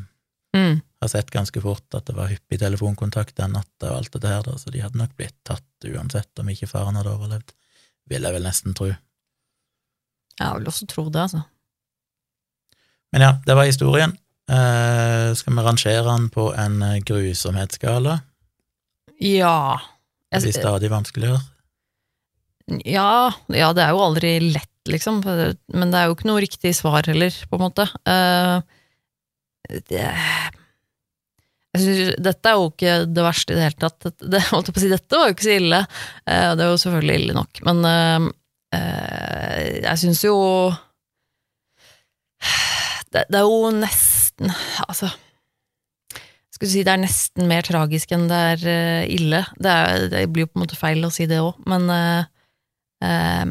Mm. 0.56 0.82
ha 1.02 1.08
sett 1.08 1.30
ganske 1.32 1.62
fort 1.62 1.94
at 1.94 2.06
det 2.06 2.16
var 2.16 2.28
hyppig 2.30 2.58
telefonkontakt 2.60 3.36
den 3.38 3.52
natta 3.54 3.92
og 3.92 3.98
alt 3.98 4.12
det 4.12 4.22
da, 4.46 4.54
så 4.58 4.72
de 4.72 4.80
hadde 4.82 4.98
nok 4.98 5.12
blitt 5.18 5.36
tatt 5.46 5.86
uansett 5.86 6.40
om 6.40 6.48
ikke 6.50 6.68
faren 6.70 6.96
hadde 6.98 7.12
overlevd. 7.12 7.52
Vil 8.10 8.22
jeg 8.26 8.34
vel 8.34 8.44
nesten 8.44 8.74
tro. 8.74 8.88
Jeg 10.40 10.56
vil 10.58 10.66
også 10.72 10.88
tro 10.90 11.10
det, 11.10 11.22
altså. 11.22 11.44
Men 13.14 13.22
ja, 13.22 13.32
det 13.46 13.56
var 13.56 13.66
historien. 13.70 14.18
Eh, 14.50 15.34
skal 15.38 15.54
vi 15.54 15.62
rangere 15.66 16.04
den 16.08 16.30
på 16.34 16.48
en 16.58 16.82
eh, 16.82 17.00
grusomhetsskala? 17.06 18.20
Ja. 19.22 19.80
Det 20.32 20.42
blir 20.42 20.54
stadig 20.54 20.90
vanskeligere. 20.90 21.42
Ja, 22.86 23.32
ja, 23.54 23.70
det 23.76 23.84
er 23.84 23.94
jo 23.96 24.04
aldri 24.04 24.34
lett, 24.52 24.68
liksom, 24.90 25.22
men 25.24 25.94
det 25.94 26.00
er 26.00 26.10
jo 26.10 26.18
ikke 26.18 26.30
noe 26.30 26.44
riktig 26.44 26.74
svar 26.78 27.08
heller, 27.10 27.36
på 27.50 27.58
en 27.58 27.64
måte. 27.64 27.86
Uh, 28.08 28.60
det, 29.90 30.04
jeg 31.76 31.84
synes, 31.84 32.12
dette 32.26 32.50
er 32.50 32.58
jo 32.58 32.70
ikke 32.72 32.98
det 33.10 33.26
verste 33.26 33.54
i 33.54 33.60
det 33.60 33.66
hele 33.68 33.82
tatt. 33.86 34.12
Det, 34.20 34.44
holdt 34.50 34.70
jeg 34.70 34.76
på 34.76 34.82
å 34.82 34.86
si, 34.86 34.92
dette 34.94 35.22
var 35.22 35.30
jo 35.30 35.38
ikke 35.38 35.48
så 35.48 35.56
ille. 35.60 35.82
Uh, 36.26 36.52
det 36.54 36.66
er 36.66 36.70
jo 36.70 36.84
selvfølgelig 36.84 37.18
ille 37.22 37.38
nok, 37.38 37.64
men 37.70 37.90
uh, 37.90 38.30
jeg 38.70 39.98
syns 40.04 40.22
jo 40.28 40.36
det, 43.10 43.24
det 43.34 43.40
er 43.40 43.48
jo 43.48 43.72
nesten 43.74 44.52
Altså 44.86 45.10
skulle 46.54 46.70
si 46.70 46.84
det 46.86 46.92
er 46.94 47.02
nesten 47.02 47.48
mer 47.50 47.64
tragisk 47.66 48.12
enn 48.14 48.28
det 48.30 48.38
er 48.52 49.08
ille. 49.08 49.40
Det, 49.58 49.72
er, 49.72 50.06
det 50.12 50.26
blir 50.28 50.44
jo 50.44 50.50
på 50.52 50.60
en 50.60 50.64
måte 50.66 50.78
feil 50.78 51.06
å 51.08 51.12
si 51.14 51.24
det 51.30 51.40
òg, 51.40 51.56
men 51.72 51.88
eh, 53.06 53.46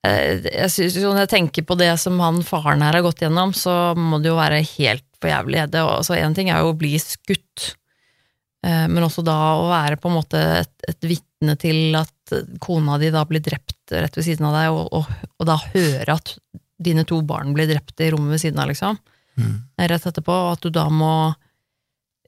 jeg 0.00 0.70
synes, 0.72 0.96
Når 0.96 1.18
jeg 1.24 1.32
tenker 1.34 1.66
på 1.68 1.76
det 1.76 1.90
som 2.00 2.16
han 2.24 2.40
faren 2.46 2.82
her 2.84 2.96
har 2.96 3.04
gått 3.04 3.20
gjennom, 3.20 3.52
så 3.56 3.92
må 3.98 4.20
det 4.22 4.30
jo 4.32 4.38
være 4.38 4.62
helt 4.78 5.04
for 5.20 5.28
jævlig. 5.28 5.66
Det, 5.72 5.82
altså, 5.84 6.16
en 6.16 6.36
ting 6.36 6.48
er 6.48 6.62
jo 6.62 6.72
å 6.72 6.78
bli 6.78 6.94
skutt, 7.02 7.74
eh, 8.64 8.86
men 8.88 9.04
også 9.04 9.24
da 9.26 9.36
å 9.58 9.68
være 9.68 10.00
på 10.00 10.08
en 10.08 10.16
måte 10.16 10.40
et, 10.62 10.72
et 10.88 11.10
vitne 11.10 11.56
til 11.60 11.98
at 12.00 12.34
kona 12.62 12.96
di 13.02 13.12
da 13.12 13.26
blir 13.28 13.44
drept 13.44 13.92
rett 13.92 14.16
ved 14.16 14.24
siden 14.24 14.48
av 14.48 14.56
deg, 14.56 14.72
og, 14.72 14.88
og, 14.96 15.28
og 15.36 15.50
da 15.50 15.58
høre 15.74 16.16
at 16.16 16.34
dine 16.80 17.04
to 17.04 17.20
barn 17.26 17.52
blir 17.52 17.68
drept 17.68 18.00
i 18.00 18.08
rommet 18.14 18.38
ved 18.38 18.44
siden 18.46 18.62
av, 18.62 18.70
liksom. 18.70 18.96
Mm. 19.36 19.56
Rett 19.90 20.06
etterpå, 20.08 20.32
og 20.32 20.54
at 20.56 20.64
du 20.64 20.72
da 20.72 20.86
må 20.88 21.12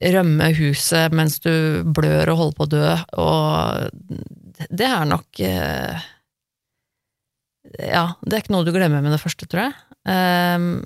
rømme 0.03 0.49
huset 0.59 1.15
mens 1.15 1.39
du 1.41 1.53
blør 1.95 2.33
og 2.33 2.41
holder 2.41 2.57
på 2.59 2.67
å 2.67 2.73
dø, 2.73 2.89
og 3.23 4.52
det 4.71 4.87
er 4.89 5.05
nok 5.09 5.41
eh, 5.43 6.09
Ja, 7.79 8.07
det 8.25 8.37
er 8.37 8.43
ikke 8.43 8.55
noe 8.55 8.67
du 8.67 8.73
glemmer 8.75 9.05
med 9.05 9.15
det 9.15 9.23
første, 9.23 9.47
tror 9.49 9.69
jeg. 9.69 9.75
Um, 10.03 10.83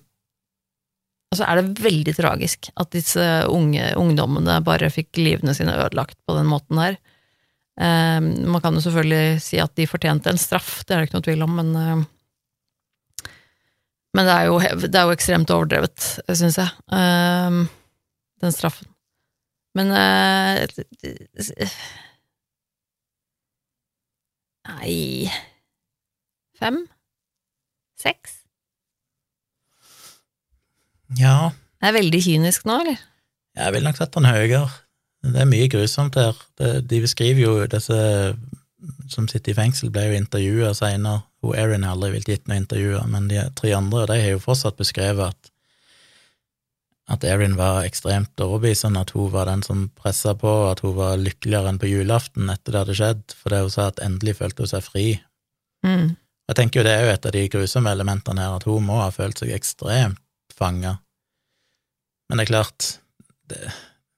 og 1.32 1.38
så 1.38 1.46
er 1.48 1.58
det 1.58 1.82
veldig 1.82 2.12
tragisk 2.14 2.68
at 2.78 2.92
disse 2.94 3.24
unge 3.50 3.88
ungdommene 3.98 4.58
bare 4.64 4.92
fikk 4.92 5.18
livene 5.18 5.54
sine 5.56 5.74
ødelagt 5.74 6.18
på 6.28 6.36
den 6.36 6.46
måten 6.50 6.78
der. 6.78 6.98
Um, 7.76 8.28
man 8.52 8.62
kan 8.64 8.76
jo 8.76 8.84
selvfølgelig 8.84 9.40
si 9.44 9.58
at 9.60 9.74
de 9.76 9.88
fortjente 9.88 10.30
en 10.32 10.40
straff, 10.40 10.84
det 10.84 10.94
er 10.94 11.02
det 11.02 11.08
ikke 11.08 11.18
noe 11.18 11.26
tvil 11.26 11.46
om, 11.48 11.56
men 11.60 11.72
uh, 11.76 12.04
Men 14.16 14.24
det 14.24 14.32
er 14.32 14.44
jo, 14.48 14.60
det 14.86 14.96
er 14.96 15.04
jo 15.04 15.12
ekstremt 15.12 15.50
overdrevet, 15.52 16.04
syns 16.32 16.56
jeg, 16.56 16.70
um, 16.88 17.66
den 18.40 18.54
straffen. 18.54 18.88
Men 19.76 19.92
uh, 19.92 20.64
Nei 24.66 25.30
Fem? 26.58 26.82
Seks? 28.00 28.40
Ja, 31.18 31.50
Det 31.80 31.88
er 31.90 31.94
veldig 32.00 32.20
kynisk 32.24 32.64
nå, 32.66 32.80
eller? 32.82 32.98
jeg 33.56 33.72
vil 33.72 33.84
nok 33.86 33.96
sette 33.96 34.20
den 34.20 34.26
høyere. 34.28 34.66
Det 35.24 35.40
er 35.40 35.48
mye 35.48 35.68
grusomt 35.72 36.16
her. 36.20 36.36
De 36.84 36.98
beskriver 37.00 37.40
jo 37.40 37.52
disse 37.72 37.96
som 39.08 39.28
sitter 39.30 39.52
i 39.52 39.56
fengsel, 39.56 39.88
ble 39.94 40.02
jo 40.10 40.18
intervjua 40.18 40.74
seinere. 40.76 41.22
Erin 41.56 41.84
har 41.86 41.94
aldri 41.94 42.10
villet 42.16 42.28
gitt 42.34 42.48
noe 42.50 42.58
intervjuer, 42.60 43.06
men 43.08 43.28
de 43.30 43.44
tre 43.56 43.70
andre 43.76 44.02
de 44.10 44.18
har 44.20 44.34
jo 44.34 44.42
fortsatt 44.42 44.76
beskrevet 44.76 45.30
at 45.32 45.50
at 47.06 47.24
Erin 47.24 47.54
var 47.58 47.84
ekstremt 47.86 48.40
overbevisende, 48.42 49.04
at 49.06 49.12
hun 49.14 49.30
var 49.30 49.46
den 49.46 49.62
som 49.62 49.86
pressa 49.94 50.34
på, 50.34 50.52
at 50.70 50.82
hun 50.82 50.96
var 50.96 51.20
lykkeligere 51.20 51.70
enn 51.70 51.78
på 51.78 51.90
julaften 51.90 52.50
etter 52.50 52.74
det 52.74 52.82
hadde 52.82 52.96
skjedd, 52.98 53.34
fordi 53.42 53.62
hun 53.62 53.74
sa 53.74 53.88
at 53.92 54.02
endelig 54.02 54.38
følte 54.40 54.64
hun 54.64 54.72
seg 54.72 54.86
fri. 54.86 55.06
Mm. 55.86 56.16
Jeg 56.50 56.58
tenker 56.58 56.80
jo 56.80 56.86
det 56.86 56.94
er 56.94 57.04
jo 57.06 57.12
et 57.14 57.28
av 57.28 57.34
de 57.34 57.44
grusomme 57.50 57.92
elementene 57.94 58.42
her, 58.42 58.56
at 58.58 58.66
hun 58.66 58.86
må 58.88 58.98
ha 59.02 59.10
følt 59.14 59.42
seg 59.42 59.54
ekstremt 59.54 60.22
fanga. 60.56 60.96
Men 62.26 62.40
det 62.40 62.46
er 62.46 62.52
klart, 62.52 62.88
det, 63.50 63.60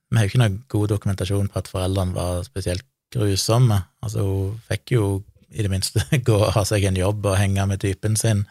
vi 0.09 0.17
har 0.17 0.25
jo 0.25 0.33
ikke 0.33 0.43
noe 0.43 0.61
god 0.73 0.93
dokumentasjon 0.95 1.51
på 1.53 1.61
at 1.61 1.69
foreldrene 1.69 2.17
var 2.17 2.45
spesielt 2.47 2.87
grusomme. 3.13 3.83
Altså, 4.05 4.25
hun 4.25 4.61
fikk 4.69 4.95
jo 4.97 5.09
i 5.49 5.65
det 5.65 5.73
minste 5.73 6.05
gå 6.29 6.37
og 6.37 6.55
ha 6.57 6.65
seg 6.69 6.89
en 6.89 6.97
jobb 7.01 7.27
og 7.29 7.37
henge 7.41 7.69
med 7.69 7.85
typen 7.85 8.17
sin. 8.17 8.47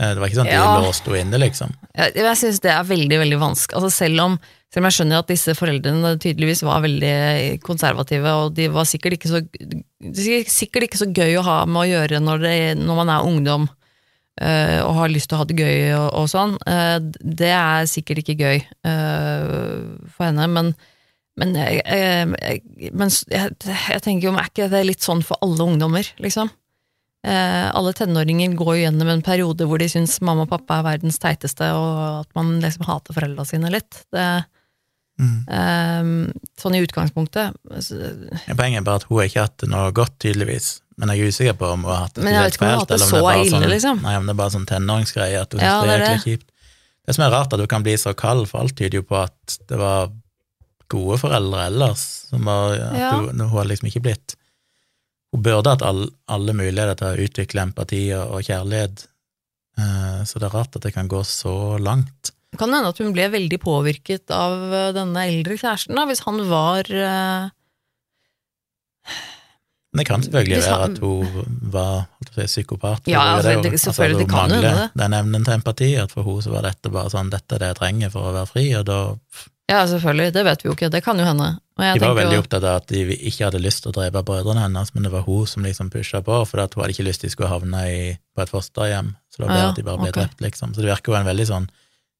Eh, 0.00 0.10
Det 0.14 0.18
var 0.18 0.26
ikke 0.28 0.40
sånn 0.40 0.48
at 0.48 0.54
de 0.54 0.58
Ja. 0.58 0.80
låste 0.82 1.10
henne 1.14 1.20
inne, 1.34 1.38
liksom. 1.44 1.74
Jeg, 1.94 2.14
jeg 2.16 2.36
syns 2.40 2.60
det 2.60 2.70
er 2.72 2.82
veldig 2.88 3.18
veldig 3.20 3.38
vanskelig. 3.38 3.76
Altså 3.78 3.90
selv, 3.94 4.20
om, 4.24 4.38
selv 4.72 4.82
om 4.82 4.88
jeg 4.90 4.96
skjønner 4.98 5.18
at 5.22 5.28
disse 5.30 5.54
foreldrene 5.54 6.16
tydeligvis 6.18 6.62
var 6.66 6.82
veldig 6.82 7.60
konservative, 7.62 8.26
og 8.34 8.54
de 8.56 8.66
var 8.74 8.84
sikkert 8.90 9.12
ikke 9.18 9.30
så, 9.30 9.42
er 10.02 10.50
sikkert 10.50 10.88
ikke 10.88 10.98
så 10.98 11.06
gøy 11.14 11.38
å 11.38 11.44
ha 11.46 11.60
med 11.66 11.84
å 11.84 11.90
gjøre 11.92 12.20
når, 12.20 12.38
det, 12.42 12.56
når 12.82 12.96
man 13.04 13.08
er 13.14 13.28
ungdom 13.28 13.68
eh, 14.42 14.80
og 14.82 14.94
har 14.98 15.08
lyst 15.14 15.28
til 15.30 15.36
å 15.38 15.44
ha 15.44 15.46
det 15.46 15.58
gøy 15.62 15.94
og, 15.94 16.08
og 16.18 16.26
sånn. 16.32 16.56
Eh, 16.66 16.98
det 17.22 17.52
er 17.54 17.86
sikkert 17.86 18.24
ikke 18.24 18.38
gøy 18.40 18.58
eh, 18.58 19.78
for 20.10 20.26
henne, 20.26 20.48
men 20.50 20.74
men, 21.36 21.50
jeg, 21.58 21.80
jeg, 21.82 22.90
men 22.94 23.08
jeg, 23.10 23.54
jeg 23.66 24.02
tenker 24.04 24.28
jo, 24.28 24.34
er 24.38 24.46
ikke 24.52 24.68
det 24.70 24.84
litt 24.86 25.02
sånn 25.02 25.18
for 25.26 25.34
alle 25.42 25.64
ungdommer, 25.66 26.06
liksom? 26.22 26.46
Eh, 27.24 27.70
alle 27.72 27.92
tenåringer 27.96 28.52
går 28.58 28.74
jo 28.76 28.82
gjennom 28.84 29.08
en 29.08 29.22
periode 29.24 29.64
hvor 29.64 29.78
de 29.80 29.86
syns 29.88 30.18
mamma 30.20 30.44
og 30.44 30.50
pappa 30.50 30.80
er 30.82 30.88
verdens 30.98 31.16
teiteste, 31.22 31.70
og 31.72 32.20
at 32.26 32.28
man 32.36 32.58
liksom 32.60 32.84
hater 32.84 33.16
foreldra 33.16 33.46
sine 33.48 33.70
litt. 33.72 34.02
Det, 34.12 34.44
Mm. 35.14 35.44
eh, 35.46 36.32
sånn 36.58 36.74
i 36.74 36.80
utgangspunktet. 36.82 37.54
Poenget 37.70 38.80
er 38.80 38.82
bare 38.82 38.96
at 38.98 39.04
hun 39.08 39.20
har 39.20 39.28
ikke 39.28 39.44
hatt 39.46 39.62
noe 39.70 39.92
godt, 39.94 40.16
tydeligvis. 40.18 40.80
Men 40.98 41.08
jeg 41.10 41.20
er 41.20 41.30
usikker 41.30 41.54
på 41.58 41.68
om 41.72 41.84
hun 41.84 41.90
har 41.94 42.02
hatt 42.08 42.14
det 42.18 42.24
helt 42.34 42.58
fælt, 42.58 42.64
eller 42.66 42.80
om 42.80 42.86
det 42.88 42.94
er 43.00 43.06
så 43.06 43.22
bare 43.22 43.44
ille, 43.44 43.50
sånn, 43.54 43.68
liksom. 43.70 44.02
Nei, 44.02 44.16
om 44.18 44.26
det 44.26 44.34
er 44.34 44.40
bare 44.42 44.50
sånn 44.56 44.66
tenåringsgreie, 44.66 45.40
at 45.40 45.52
hun 45.54 45.60
Ja, 45.62 45.80
det 45.82 45.88
det 45.88 45.94
er 45.94 46.04
egentlig 46.08 46.24
kjipt. 46.38 46.48
Det 47.06 47.14
som 47.14 47.24
er 47.24 47.30
rart, 47.30 47.52
at 47.52 47.58
hun 47.60 47.68
kan 47.68 47.82
bli 47.86 47.94
så 47.94 48.14
kald, 48.16 48.48
for 48.48 48.60
alt 48.60 48.74
tyder 48.74 48.98
jo 49.00 49.02
på 49.02 49.22
at 49.22 49.58
det 49.68 49.78
var 49.78 50.10
gode 50.88 51.18
foreldre 51.22 51.66
ellers, 51.70 52.04
som 52.30 52.44
var, 52.44 52.74
at 52.74 52.96
Ja. 52.98 53.10
hun, 53.20 53.38
hun 53.38 53.48
har 53.50 53.64
liksom 53.64 53.88
ikke 53.90 54.02
blitt 54.02 54.34
Hun 55.34 55.42
burde 55.42 55.72
hatt 55.74 55.82
all, 55.82 56.06
alle 56.30 56.54
muligheter 56.54 56.94
til 57.00 57.10
å 57.10 57.26
utvikle 57.26 57.66
empati 57.66 58.04
og, 58.14 58.36
og 58.38 58.46
kjærlighet, 58.46 59.08
Eh, 59.74 60.22
så 60.24 60.38
det 60.38 60.48
er 60.48 60.54
rart 60.54 60.76
at 60.78 60.86
det 60.86 60.94
kan 60.94 61.10
gå 61.10 61.20
så 61.26 61.78
langt. 61.82 62.32
Det 62.54 62.60
kan 62.60 62.70
hende 62.70 62.92
at 62.92 63.00
hun 63.02 63.14
ble 63.14 63.26
veldig 63.32 63.58
påvirket 63.62 64.30
av 64.34 64.70
eh, 64.70 64.90
denne 64.94 65.26
eldre 65.26 65.58
kjæresten, 65.58 65.98
da, 65.98 66.06
hvis 66.06 66.22
han 66.26 66.42
var 66.50 66.90
eh, 66.94 67.48
det 69.94 70.04
kan 70.08 70.22
selvfølgelig 70.26 70.60
han... 70.62 70.70
være 70.70 70.86
at 70.90 71.00
hun 71.02 71.58
var 71.74 71.98
si, 72.30 72.46
psykopat. 72.50 73.10
Ja, 73.10 73.24
altså, 73.36 73.56
det, 73.62 73.74
det- 73.74 73.82
selvfølgelig, 73.82 74.20
at 74.20 74.26
det 74.26 74.30
kan 74.30 74.54
hun 74.54 74.64
hende 74.68 74.86
Den 75.02 75.18
evnen 75.18 75.44
til 75.46 75.54
empati, 75.58 75.90
at 76.02 76.14
for 76.14 76.26
henne 76.26 76.46
så 76.46 76.54
var 76.54 76.66
dette 76.66 76.94
bare 76.94 77.12
sånn, 77.14 77.34
dette 77.34 77.58
er 77.58 77.62
det 77.64 77.72
jeg 77.74 77.80
trenger 77.82 78.14
for 78.14 78.30
å 78.30 78.36
være 78.38 78.50
fri, 78.50 78.64
og 78.78 78.86
da 78.90 79.00
Ja, 79.70 79.86
selvfølgelig, 79.88 80.32
det 80.34 80.42
vet 80.44 80.62
vi 80.64 80.68
jo 80.68 80.74
ikke, 80.76 80.90
det 80.92 81.00
kan 81.06 81.18
jo 81.18 81.24
hende. 81.24 81.46
De 81.78 82.00
var 82.02 82.14
veldig 82.18 82.36
jo- 82.36 82.42
opptatt 82.44 82.64
av 82.68 82.82
at 82.82 82.90
de 82.92 83.00
ikke 83.16 83.46
hadde 83.48 83.62
lyst 83.64 83.82
til 83.82 83.90
å 83.90 83.94
drepe 83.96 84.20
brødrene 84.22 84.60
hennes, 84.66 84.92
men 84.94 85.06
det 85.06 85.12
var 85.14 85.24
hun 85.26 85.46
som 85.48 85.64
liksom 85.64 85.88
pusha 85.90 86.20
på, 86.22 86.36
for 86.46 86.60
hun 86.60 86.68
hadde 86.68 86.92
ikke 86.92 87.06
lyst 87.08 87.24
til 87.24 87.30
de 87.30 87.32
skulle 87.32 87.48
havne 87.48 87.80
i, 87.88 88.02
på 88.36 88.44
et 88.44 88.52
fosterhjem. 88.52 89.14
Så 89.32 89.40
det 89.40 89.46
var 89.46 89.54
bedre 89.54 89.64
Ja, 89.64 89.70
at 89.72 89.80
de 89.80 89.86
bare 89.88 89.98
ble 90.02 90.10
okay. 90.12 90.20
drept, 90.20 90.44
liksom. 90.44 90.74
Så 90.76 90.84
det 90.84 90.92
virker 90.92 91.12
jo 91.14 91.18
en 91.18 91.26
veldig 91.32 91.46
sånn 91.48 91.70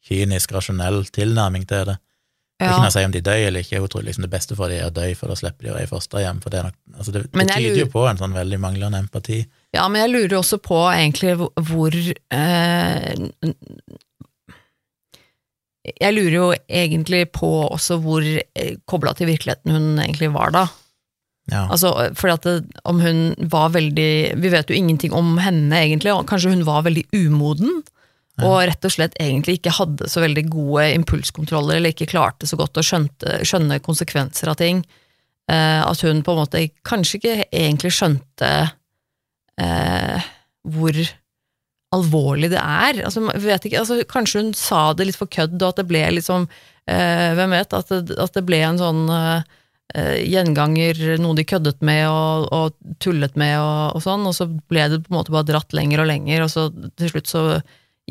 kynisk, 0.09 0.53
rasjonell 0.57 1.05
tilnærming 1.13 1.69
til 1.69 1.85
det. 1.93 1.99
Det 2.55 2.65
er 2.65 2.71
ja. 2.71 2.75
ikke 2.75 2.83
noe 2.87 2.91
å 2.93 2.95
si 2.95 3.05
om 3.05 3.15
de 3.15 3.21
dør 3.27 3.45
eller 3.49 3.65
ikke, 3.65 3.79
hun 3.83 3.89
tror 3.93 4.03
liksom 4.07 4.25
det 4.25 4.31
beste 4.31 4.57
for 4.57 4.71
de 4.71 4.77
er 4.79 4.87
å 4.87 4.95
dø, 4.95 5.07
for 5.19 5.29
da 5.29 5.37
slipper 5.37 5.67
de 5.67 5.71
å 5.73 5.75
være 5.75 5.89
i 5.89 5.91
fosterhjem. 5.91 6.41
For 6.41 6.55
det, 6.55 6.61
nok, 6.65 6.77
altså 6.97 7.13
det, 7.13 7.23
det 7.35 7.47
tyder 7.51 7.65
lurer... 7.69 7.81
jo 7.81 7.87
på 7.93 8.05
en 8.09 8.21
sånn 8.21 8.37
veldig 8.37 8.61
manglende 8.63 9.01
empati. 9.05 9.41
Ja, 9.75 9.89
men 9.91 10.05
jeg 10.05 10.13
lurer 10.15 10.37
også 10.39 10.61
på 10.63 10.79
egentlig 10.95 11.35
hvor- 11.37 12.15
eh, 12.31 13.15
Jeg 15.85 16.17
lurer 16.17 16.37
jo 16.37 16.47
egentlig 16.69 17.27
på 17.37 17.51
også 17.67 17.99
hvor 18.01 18.25
eh, 18.25 18.77
kobla 18.89 19.13
til 19.17 19.29
virkeligheten 19.29 19.75
hun 19.75 20.01
egentlig 20.01 20.31
var 20.35 20.55
da. 20.55 20.67
Ja. 21.53 21.67
Altså, 21.69 21.91
fordi 22.17 22.33
at 22.33 22.47
det, 22.49 22.81
om 22.89 23.03
hun 23.05 23.35
var 23.53 23.75
veldig 23.75 24.13
Vi 24.41 24.49
vet 24.49 24.71
jo 24.71 24.77
ingenting 24.79 25.13
om 25.13 25.35
henne, 25.37 25.77
egentlig, 25.77 26.15
og 26.15 26.25
kanskje 26.31 26.55
hun 26.55 26.65
var 26.65 26.87
veldig 26.87 27.05
umoden. 27.13 27.83
Og 28.43 28.57
rett 28.67 28.87
og 28.87 28.91
slett 28.91 29.15
egentlig 29.23 29.61
ikke 29.61 29.77
hadde 29.77 30.09
så 30.11 30.25
veldig 30.25 30.43
gode 30.51 30.89
impulskontroller, 30.97 31.79
eller 31.79 31.93
ikke 31.95 32.09
klarte 32.11 32.49
så 32.51 32.59
godt 32.59 32.81
å 32.81 32.83
skjønte, 32.83 33.39
skjønne 33.47 33.79
konsekvenser 33.85 34.51
av 34.51 34.59
ting. 34.59 34.81
Eh, 35.51 35.83
at 35.85 36.01
hun 36.03 36.25
på 36.25 36.35
en 36.35 36.41
måte 36.41 36.63
kanskje 36.89 37.21
ikke 37.21 37.37
egentlig 37.53 37.93
skjønte 37.95 38.51
eh, 39.61 40.27
hvor 40.65 40.99
alvorlig 41.95 42.51
det 42.53 42.61
er. 42.61 43.03
Altså, 43.07 43.23
vet 43.43 43.67
ikke, 43.69 43.83
altså, 43.83 44.01
kanskje 44.11 44.43
hun 44.43 44.55
sa 44.59 44.87
det 44.97 45.09
litt 45.09 45.19
for 45.21 45.31
kødd, 45.31 45.57
og 45.61 45.69
at 45.73 45.83
det 45.83 45.89
ble 45.91 46.03
liksom 46.19 46.49
eh, 46.91 47.31
Hvem 47.39 47.55
vet? 47.57 47.77
At 47.79 47.93
det, 47.93 48.19
at 48.21 48.35
det 48.37 48.45
ble 48.49 48.61
en 48.67 48.81
sånn 48.81 49.05
eh, 49.15 49.55
eh, 49.95 50.19
gjenganger, 50.29 51.01
noe 51.23 51.39
de 51.39 51.47
køddet 51.49 51.81
med 51.87 52.05
og, 52.11 52.49
og 52.55 52.99
tullet 53.05 53.39
med 53.41 53.57
og, 53.61 53.97
og 53.97 54.05
sånn, 54.05 54.27
og 54.29 54.37
så 54.37 54.49
ble 54.51 54.89
det 54.93 55.01
på 55.07 55.13
en 55.15 55.19
måte 55.21 55.35
bare 55.35 55.49
dratt 55.53 55.77
lenger 55.77 56.05
og 56.05 56.11
lenger, 56.11 56.45
og 56.45 56.53
så 56.53 56.69
til 56.99 57.15
slutt 57.15 57.31
så 57.31 57.45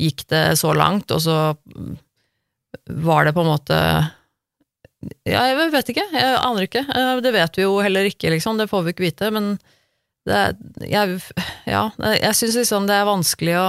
gikk 0.00 0.26
det 0.32 0.44
så 0.58 0.72
langt, 0.74 1.12
og 1.14 1.22
så 1.22 1.38
var 2.90 3.24
det 3.28 3.34
på 3.36 3.44
en 3.44 3.52
måte 3.52 3.76
Ja, 5.28 5.44
jeg 5.50 5.70
vet 5.70 5.90
ikke, 5.92 6.04
jeg 6.16 6.36
aner 6.40 6.66
ikke. 6.66 6.82
Eh, 6.88 7.20
Det 7.22 7.32
vet 7.34 7.58
vi 7.58 7.66
jo 7.66 7.78
heller 7.84 8.08
ikke, 8.08 8.32
liksom, 8.34 8.58
det 8.58 8.70
får 8.70 8.86
vi 8.86 8.94
ikke 8.94 9.06
vite, 9.06 9.30
men 9.34 9.54
det 10.28 10.88
jeg, 10.88 11.18
ja, 11.68 11.82
jeg 12.16 12.36
syns 12.38 12.56
liksom 12.62 12.86
det 12.88 12.96
er 12.96 13.08
vanskelig 13.08 13.58
å 13.60 13.68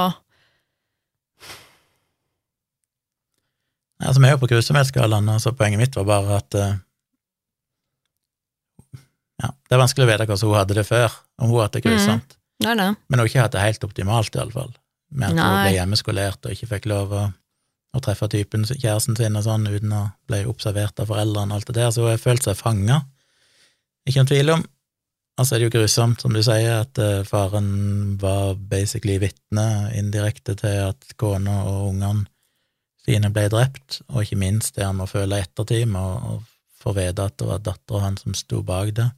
Altså, 4.05 4.19
vi 4.19 4.27
er 4.27 4.33
jo 4.35 4.41
på 4.41 4.49
grusomhetsskalaen, 4.51 5.29
så 5.39 5.53
poenget 5.55 5.79
mitt 5.79 5.95
var 5.95 6.03
bare 6.09 6.39
at 6.41 6.57
eh, 6.59 6.73
Ja, 9.41 9.49
det 9.51 9.75
er 9.75 9.81
vanskelig 9.81 10.05
å 10.05 10.09
vite 10.09 10.27
hvordan 10.27 10.49
hun 10.51 10.57
hadde 10.59 10.75
det 10.77 10.83
før, 10.87 11.15
om 11.41 11.51
hun 11.51 11.61
hadde 11.63 11.79
det 11.79 11.85
grusomt. 11.87 12.35
Det 12.61 12.69
er 12.71 12.77
det. 12.79 12.89
Men 13.07 13.17
hun 13.17 13.23
har 13.23 13.31
ikke 13.31 13.45
hatt 13.45 13.55
det 13.55 13.63
helt 13.63 13.87
optimalt, 13.87 14.37
iallfall. 14.37 14.69
Med 15.15 15.31
at 15.31 15.39
hun 15.39 15.57
ble 15.63 15.73
hjemmeskolert 15.75 16.47
og 16.47 16.55
ikke 16.55 16.69
fikk 16.71 16.87
lov 16.91 17.15
å, 17.15 17.23
å 17.95 18.03
treffe 18.03 18.29
typen, 18.31 18.63
kjæresten 18.67 19.17
sin 19.19 19.35
og 19.39 19.43
sånn, 19.47 19.67
uten 19.67 19.95
å 19.95 20.03
bli 20.29 20.43
observert 20.51 20.99
av 21.03 21.11
foreldrene 21.11 21.51
og 21.55 21.59
alt 21.59 21.71
det 21.71 21.77
der. 21.79 21.91
Så 21.95 22.05
hun 22.05 22.13
har 22.13 22.21
følt 22.21 22.47
seg 22.47 22.59
fanga. 22.59 23.01
Ikke 24.05 24.21
noen 24.21 24.31
tvil 24.31 24.53
om. 24.55 24.65
Og 25.37 25.43
det 25.43 25.51
er 25.51 25.59
det 25.59 25.67
jo 25.67 25.73
grusomt, 25.81 26.21
som 26.23 26.31
du 26.31 26.39
sier, 26.45 26.79
at 26.85 26.97
eh, 27.01 27.23
faren 27.27 28.15
var 28.21 28.53
basically 28.55 29.17
vitne 29.19 29.91
indirekte 29.97 30.55
til 30.55 30.77
at 30.93 31.09
kona 31.19 31.57
og 31.67 31.89
ungene 31.91 32.23
sine 33.05 33.29
ble 33.35 33.49
drept, 33.51 33.99
og 34.09 34.23
ikke 34.23 34.39
minst 34.39 34.75
det 34.79 34.85
han 34.87 34.95
må 34.97 35.05
føle 35.11 35.37
i 35.37 35.43
ettertid 35.45 35.85
med 35.91 36.01
å 36.01 36.39
få 36.81 36.93
vite 36.95 37.27
at 37.27 37.35
det 37.37 37.49
var 37.49 37.59
dattera 37.65 37.99
hans 38.07 38.23
som 38.23 38.33
sto 38.37 38.61
bak 38.65 38.93
det. 38.97 39.09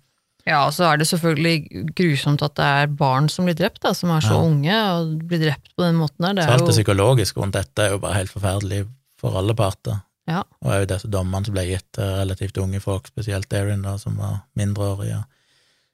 Ja, 0.47 0.61
og 0.65 0.73
så 0.73 0.87
er 0.87 0.97
det 0.99 1.07
selvfølgelig 1.09 1.87
grusomt 1.95 2.41
at 2.45 2.55
det 2.55 2.65
er 2.81 2.91
barn 2.99 3.27
som 3.31 3.45
blir 3.47 3.55
drept, 3.59 3.81
da, 3.83 3.93
som 3.93 4.09
er 4.15 4.21
så 4.23 4.37
Ja. 4.39 4.43
unge 4.47 4.75
og 4.97 5.15
blir 5.27 5.39
drept 5.43 5.73
på 5.75 5.83
den 5.83 5.95
måten 5.99 6.23
der. 6.23 6.33
Det 6.33 6.43
Så 6.45 6.51
alt 6.51 6.65
det 6.65 6.73
jo, 6.75 6.77
psykologiske 6.81 7.41
rundt 7.41 7.53
dette 7.53 7.79
er 7.83 7.89
jo 7.91 7.99
bare 7.99 8.13
helt 8.15 8.31
forferdelig 8.31 8.87
for 9.19 9.37
alle 9.37 9.53
parter. 9.53 10.01
ja. 10.27 10.43
Og 10.63 10.71
òg 10.71 10.87
disse 10.87 11.07
dommene 11.07 11.45
som 11.45 11.53
ble 11.53 11.65
gitt 11.67 11.85
til 11.93 12.03
relativt 12.03 12.57
unge 12.57 12.79
folk, 12.81 13.07
spesielt 13.07 13.53
Erin, 13.53 13.81
da, 13.83 13.97
som 13.97 14.17
var 14.17 14.41
mindreårige. 14.57 15.23
Men 15.23 15.25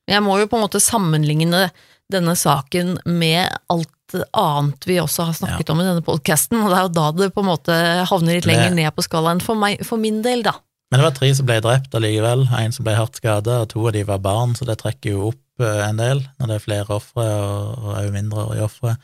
Jeg 0.10 0.24
må 0.26 0.36
jo 0.42 0.50
på 0.52 0.60
en 0.60 0.66
måte 0.66 0.82
sammenligne 0.84 1.68
denne 2.12 2.36
saken 2.38 2.98
med 3.08 3.48
alt 3.72 4.18
annet 4.36 4.86
vi 4.86 5.00
også 5.02 5.30
har 5.30 5.38
snakket 5.38 5.72
om 5.74 5.80
i 5.82 5.88
denne 5.88 6.04
podkasten, 6.06 6.60
og 6.62 6.70
det 6.70 6.78
er 6.78 6.86
jo 6.86 6.94
da 6.98 7.06
det 7.18 7.32
på 7.34 7.42
en 7.42 7.50
måte 7.50 7.78
havner 8.10 8.38
litt 8.38 8.48
lenger 8.50 8.76
ned 8.76 8.92
på 8.94 9.06
skalaen 9.06 9.42
for, 9.42 9.58
meg, 9.58 9.82
for 9.88 10.02
min 10.02 10.22
del, 10.26 10.44
da. 10.46 10.58
Men 10.92 11.00
det 11.02 11.08
var 11.08 11.16
tre 11.18 11.32
som 11.34 11.48
ble 11.48 11.58
drept 11.64 11.96
allikevel, 11.98 12.46
en 12.60 12.76
som 12.76 12.86
ble 12.86 12.94
hardt 13.00 13.18
skada, 13.18 13.64
og 13.64 13.72
to 13.72 13.88
av 13.88 13.96
de 13.96 14.04
var 14.06 14.22
barn, 14.22 14.54
så 14.60 14.68
det 14.70 14.78
trekker 14.84 15.16
jo 15.16 15.32
opp 15.32 15.64
eh, 15.64 15.82
en 15.88 15.98
del 15.98 16.22
når 16.38 16.52
det 16.52 16.58
er 16.60 16.66
flere 16.68 16.98
ofre, 17.00 17.26
og 17.26 17.88
òg 17.96 18.12
mindreårige 18.14 18.68
ofre. 18.68 18.98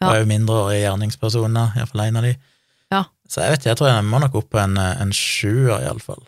Ja. 0.00 0.06
Og 0.06 0.22
òg 0.22 0.30
mindreårige 0.30 0.84
gjerningspersoner, 0.86 1.76
iallfall 1.76 2.06
en 2.06 2.22
av 2.22 2.28
de. 2.30 2.32
Ja. 2.94 3.02
Så 3.28 3.42
jeg 3.42 3.52
vet 3.52 3.60
ikke, 3.60 3.74
jeg 3.74 3.80
tror 3.82 3.90
jeg 3.90 4.06
må 4.08 4.22
nok 4.22 4.38
opp 4.40 4.48
på 4.54 4.62
en, 4.62 4.78
eh, 4.80 5.02
en 5.04 5.12
sjuer, 5.12 5.76
iallfall. 5.82 6.24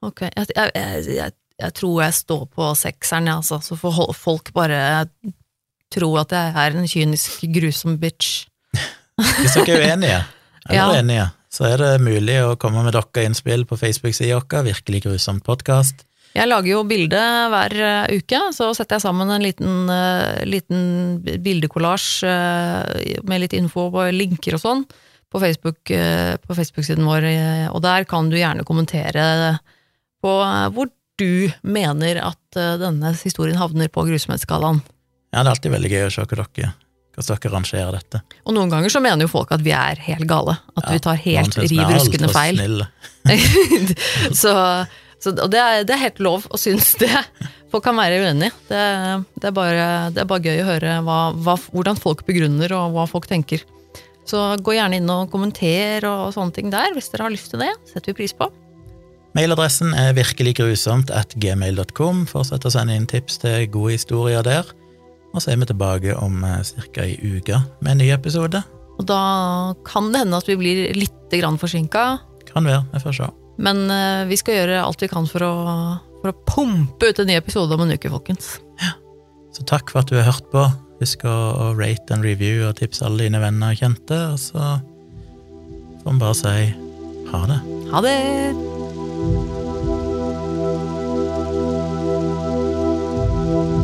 Ok, 0.00 0.22
jeg, 0.24 0.46
jeg, 0.56 0.70
jeg, 0.74 1.14
jeg, 1.18 1.32
jeg 1.60 1.76
tror 1.76 2.02
jeg 2.04 2.16
står 2.16 2.44
på 2.54 2.70
sekseren, 2.78 3.28
ja, 3.30 3.38
altså, 3.40 3.60
så 3.64 3.76
får 3.78 4.12
folk 4.16 4.52
bare 4.56 4.80
tro 5.90 6.12
at 6.20 6.32
jeg 6.34 6.54
er 6.62 6.78
en 6.78 6.88
kynisk, 6.88 7.42
grusom 7.54 7.98
bitch. 8.00 8.46
Hvis 9.40 9.56
dere 9.58 9.76
er 9.76 9.90
uenige, 9.90 10.20
eller 10.68 10.78
Ja. 10.78 11.00
enige, 11.00 11.26
så 11.50 11.66
er 11.66 11.82
det 11.82 11.90
mulig 12.04 12.38
å 12.44 12.54
komme 12.60 12.84
med 12.86 12.94
dere 12.94 13.26
innspill 13.26 13.66
på 13.66 13.78
Facebook-sida 13.80 14.38
vår, 14.38 14.64
Virkelig 14.70 15.02
grusomt 15.08 15.44
podkast. 15.44 16.06
Jeg 16.30 16.46
lager 16.46 16.70
jo 16.70 16.84
bilde 16.86 17.18
hver 17.50 17.72
eh, 17.74 18.18
uke, 18.20 18.38
så 18.54 18.68
setter 18.78 18.96
jeg 19.00 19.02
sammen 19.02 19.32
en 19.34 19.42
liten, 19.42 19.90
uh, 19.90 20.38
liten 20.46 21.18
bildekollasj 21.26 22.22
eh, 22.22 23.16
med 23.26 23.42
litt 23.42 23.56
info 23.58 23.88
og 23.90 24.12
linker 24.14 24.54
og 24.54 24.62
sånn 24.62 24.84
på 25.30 25.40
Facebook-siden 25.42 26.38
på 26.46 26.54
Facebook-siden 26.58 27.06
vår, 27.06 27.26
eh, 27.26 27.66
og 27.70 27.82
der 27.82 28.06
kan 28.08 28.30
du 28.30 28.38
gjerne 28.38 28.66
kommentere 28.66 29.58
på 30.22 30.32
eh, 30.42 30.70
hvor 30.74 30.90
du 31.20 31.50
mener 31.62 32.22
at 32.24 32.58
eh, 32.58 32.76
denne 32.80 33.12
historien 33.20 33.58
havner 33.60 33.90
på 33.92 34.04
grusomhetsskalaen. 34.08 34.80
Ja, 35.30 35.42
det 35.42 35.46
er 35.46 35.52
alltid 35.54 35.74
veldig 35.76 35.90
gøy 35.92 36.06
å 36.06 36.14
se 36.14 36.24
hva 36.24 36.30
dere, 36.40 36.72
hvordan 37.14 37.28
dere 37.30 37.52
rangerer 37.54 37.98
dette. 37.98 38.22
Og 38.42 38.56
noen 38.56 38.72
ganger 38.72 38.92
så 38.92 39.02
mener 39.04 39.26
jo 39.26 39.30
folk 39.30 39.52
at 39.54 39.62
vi 39.62 39.74
er 39.76 40.00
helt 40.08 40.26
gale, 40.30 40.56
at 40.74 40.88
Ja, 40.88 40.96
vi 40.96 41.04
tar 41.06 41.22
helt 41.22 41.60
riv 41.60 41.94
ruskende 41.94 42.32
feil. 42.34 42.84
så, 44.42 44.54
så 45.22 45.34
det, 45.38 45.60
er, 45.60 45.84
det 45.86 45.94
er 45.94 46.04
helt 46.08 46.22
lov 46.24 46.48
å 46.50 46.60
synes 46.60 46.94
det. 47.02 47.12
Folk 47.70 47.86
kan 47.86 47.98
være 48.00 48.24
uenige. 48.24 48.50
Det, 48.66 48.80
det, 49.36 49.52
er, 49.52 49.54
bare, 49.54 49.84
det 50.14 50.24
er 50.24 50.30
bare 50.32 50.48
gøy 50.48 50.64
å 50.64 50.70
høre 50.72 50.96
hva, 51.06 51.20
hva, 51.38 51.54
hvordan 51.70 52.00
folk 52.00 52.24
begrunner 52.26 52.74
og 52.74 52.96
hva 52.96 53.06
folk 53.10 53.30
tenker. 53.30 53.62
Så 54.26 54.40
gå 54.62 54.74
gjerne 54.76 54.98
inn 55.00 55.10
og 55.10 55.30
kommenter 55.30 56.04
og 56.08 56.32
sånne 56.34 56.54
ting 56.54 56.74
der, 56.74 56.92
hvis 56.94 57.10
dere 57.12 57.28
har 57.28 57.34
lyst 57.34 57.54
til 57.54 57.62
det. 57.62 57.70
setter 57.90 58.12
vi 58.12 58.22
pris 58.22 58.34
på. 58.36 58.50
Mailadressen 59.36 59.92
er 59.94 60.14
virkeliggrusomt 60.16 61.12
at 61.14 61.36
gmail.com. 61.38 62.24
Fortsett 62.30 62.66
å 62.66 62.72
sende 62.74 62.96
inn 62.98 63.06
tips 63.10 63.38
til 63.44 63.68
gode 63.70 63.94
historier 63.94 64.42
der. 64.46 64.66
Og 65.30 65.42
så 65.42 65.52
er 65.52 65.60
vi 65.60 65.68
tilbake 65.70 66.16
om 66.18 66.40
ca. 66.42 67.04
ei 67.04 67.14
uke 67.22 67.60
med 67.80 67.92
en 67.92 68.02
ny 68.02 68.10
episode. 68.14 68.62
Og 68.98 69.06
da 69.08 69.20
kan 69.86 70.10
det 70.12 70.24
hende 70.24 70.40
at 70.40 70.48
vi 70.50 70.58
blir 70.60 70.82
litt 70.98 71.16
forsinka, 71.30 72.18
Kan 72.50 72.64
være, 72.66 72.82
vi 72.92 72.98
får 72.98 73.12
se. 73.14 73.28
men 73.58 73.88
eh, 73.88 74.26
vi 74.26 74.36
skal 74.36 74.54
gjøre 74.54 74.82
alt 74.82 75.00
vi 75.00 75.06
kan 75.06 75.26
for 75.30 75.44
å, 75.46 75.52
for 76.20 76.32
å 76.32 76.38
pumpe 76.44 77.06
ut 77.06 77.20
en 77.20 77.26
ny 77.30 77.36
episode 77.38 77.70
om 77.72 77.84
en 77.84 77.92
uke, 77.94 78.10
folkens. 78.10 78.58
Ja. 78.82 78.96
Så 79.54 79.62
takk 79.62 79.90
for 79.90 80.00
at 80.02 80.10
du 80.10 80.16
har 80.18 80.26
hørt 80.26 80.50
på. 80.50 80.66
Husk 81.00 81.22
å 81.24 81.70
rate 81.78 82.12
and 82.12 82.26
review 82.26 82.66
og 82.66 82.76
tipse 82.82 83.06
alle 83.06 83.28
dine 83.28 83.38
venner 83.40 83.70
og 83.72 83.78
kjente. 83.78 84.18
Og 84.34 84.42
så 84.42 84.58
får 86.02 86.10
vi 86.10 86.18
bare 86.18 86.34
si 86.42 86.74
ha 87.30 87.46
det. 87.46 87.62
Ha 87.94 88.04
det! 88.04 88.79
Thank 89.20 89.50
you. 93.74 93.79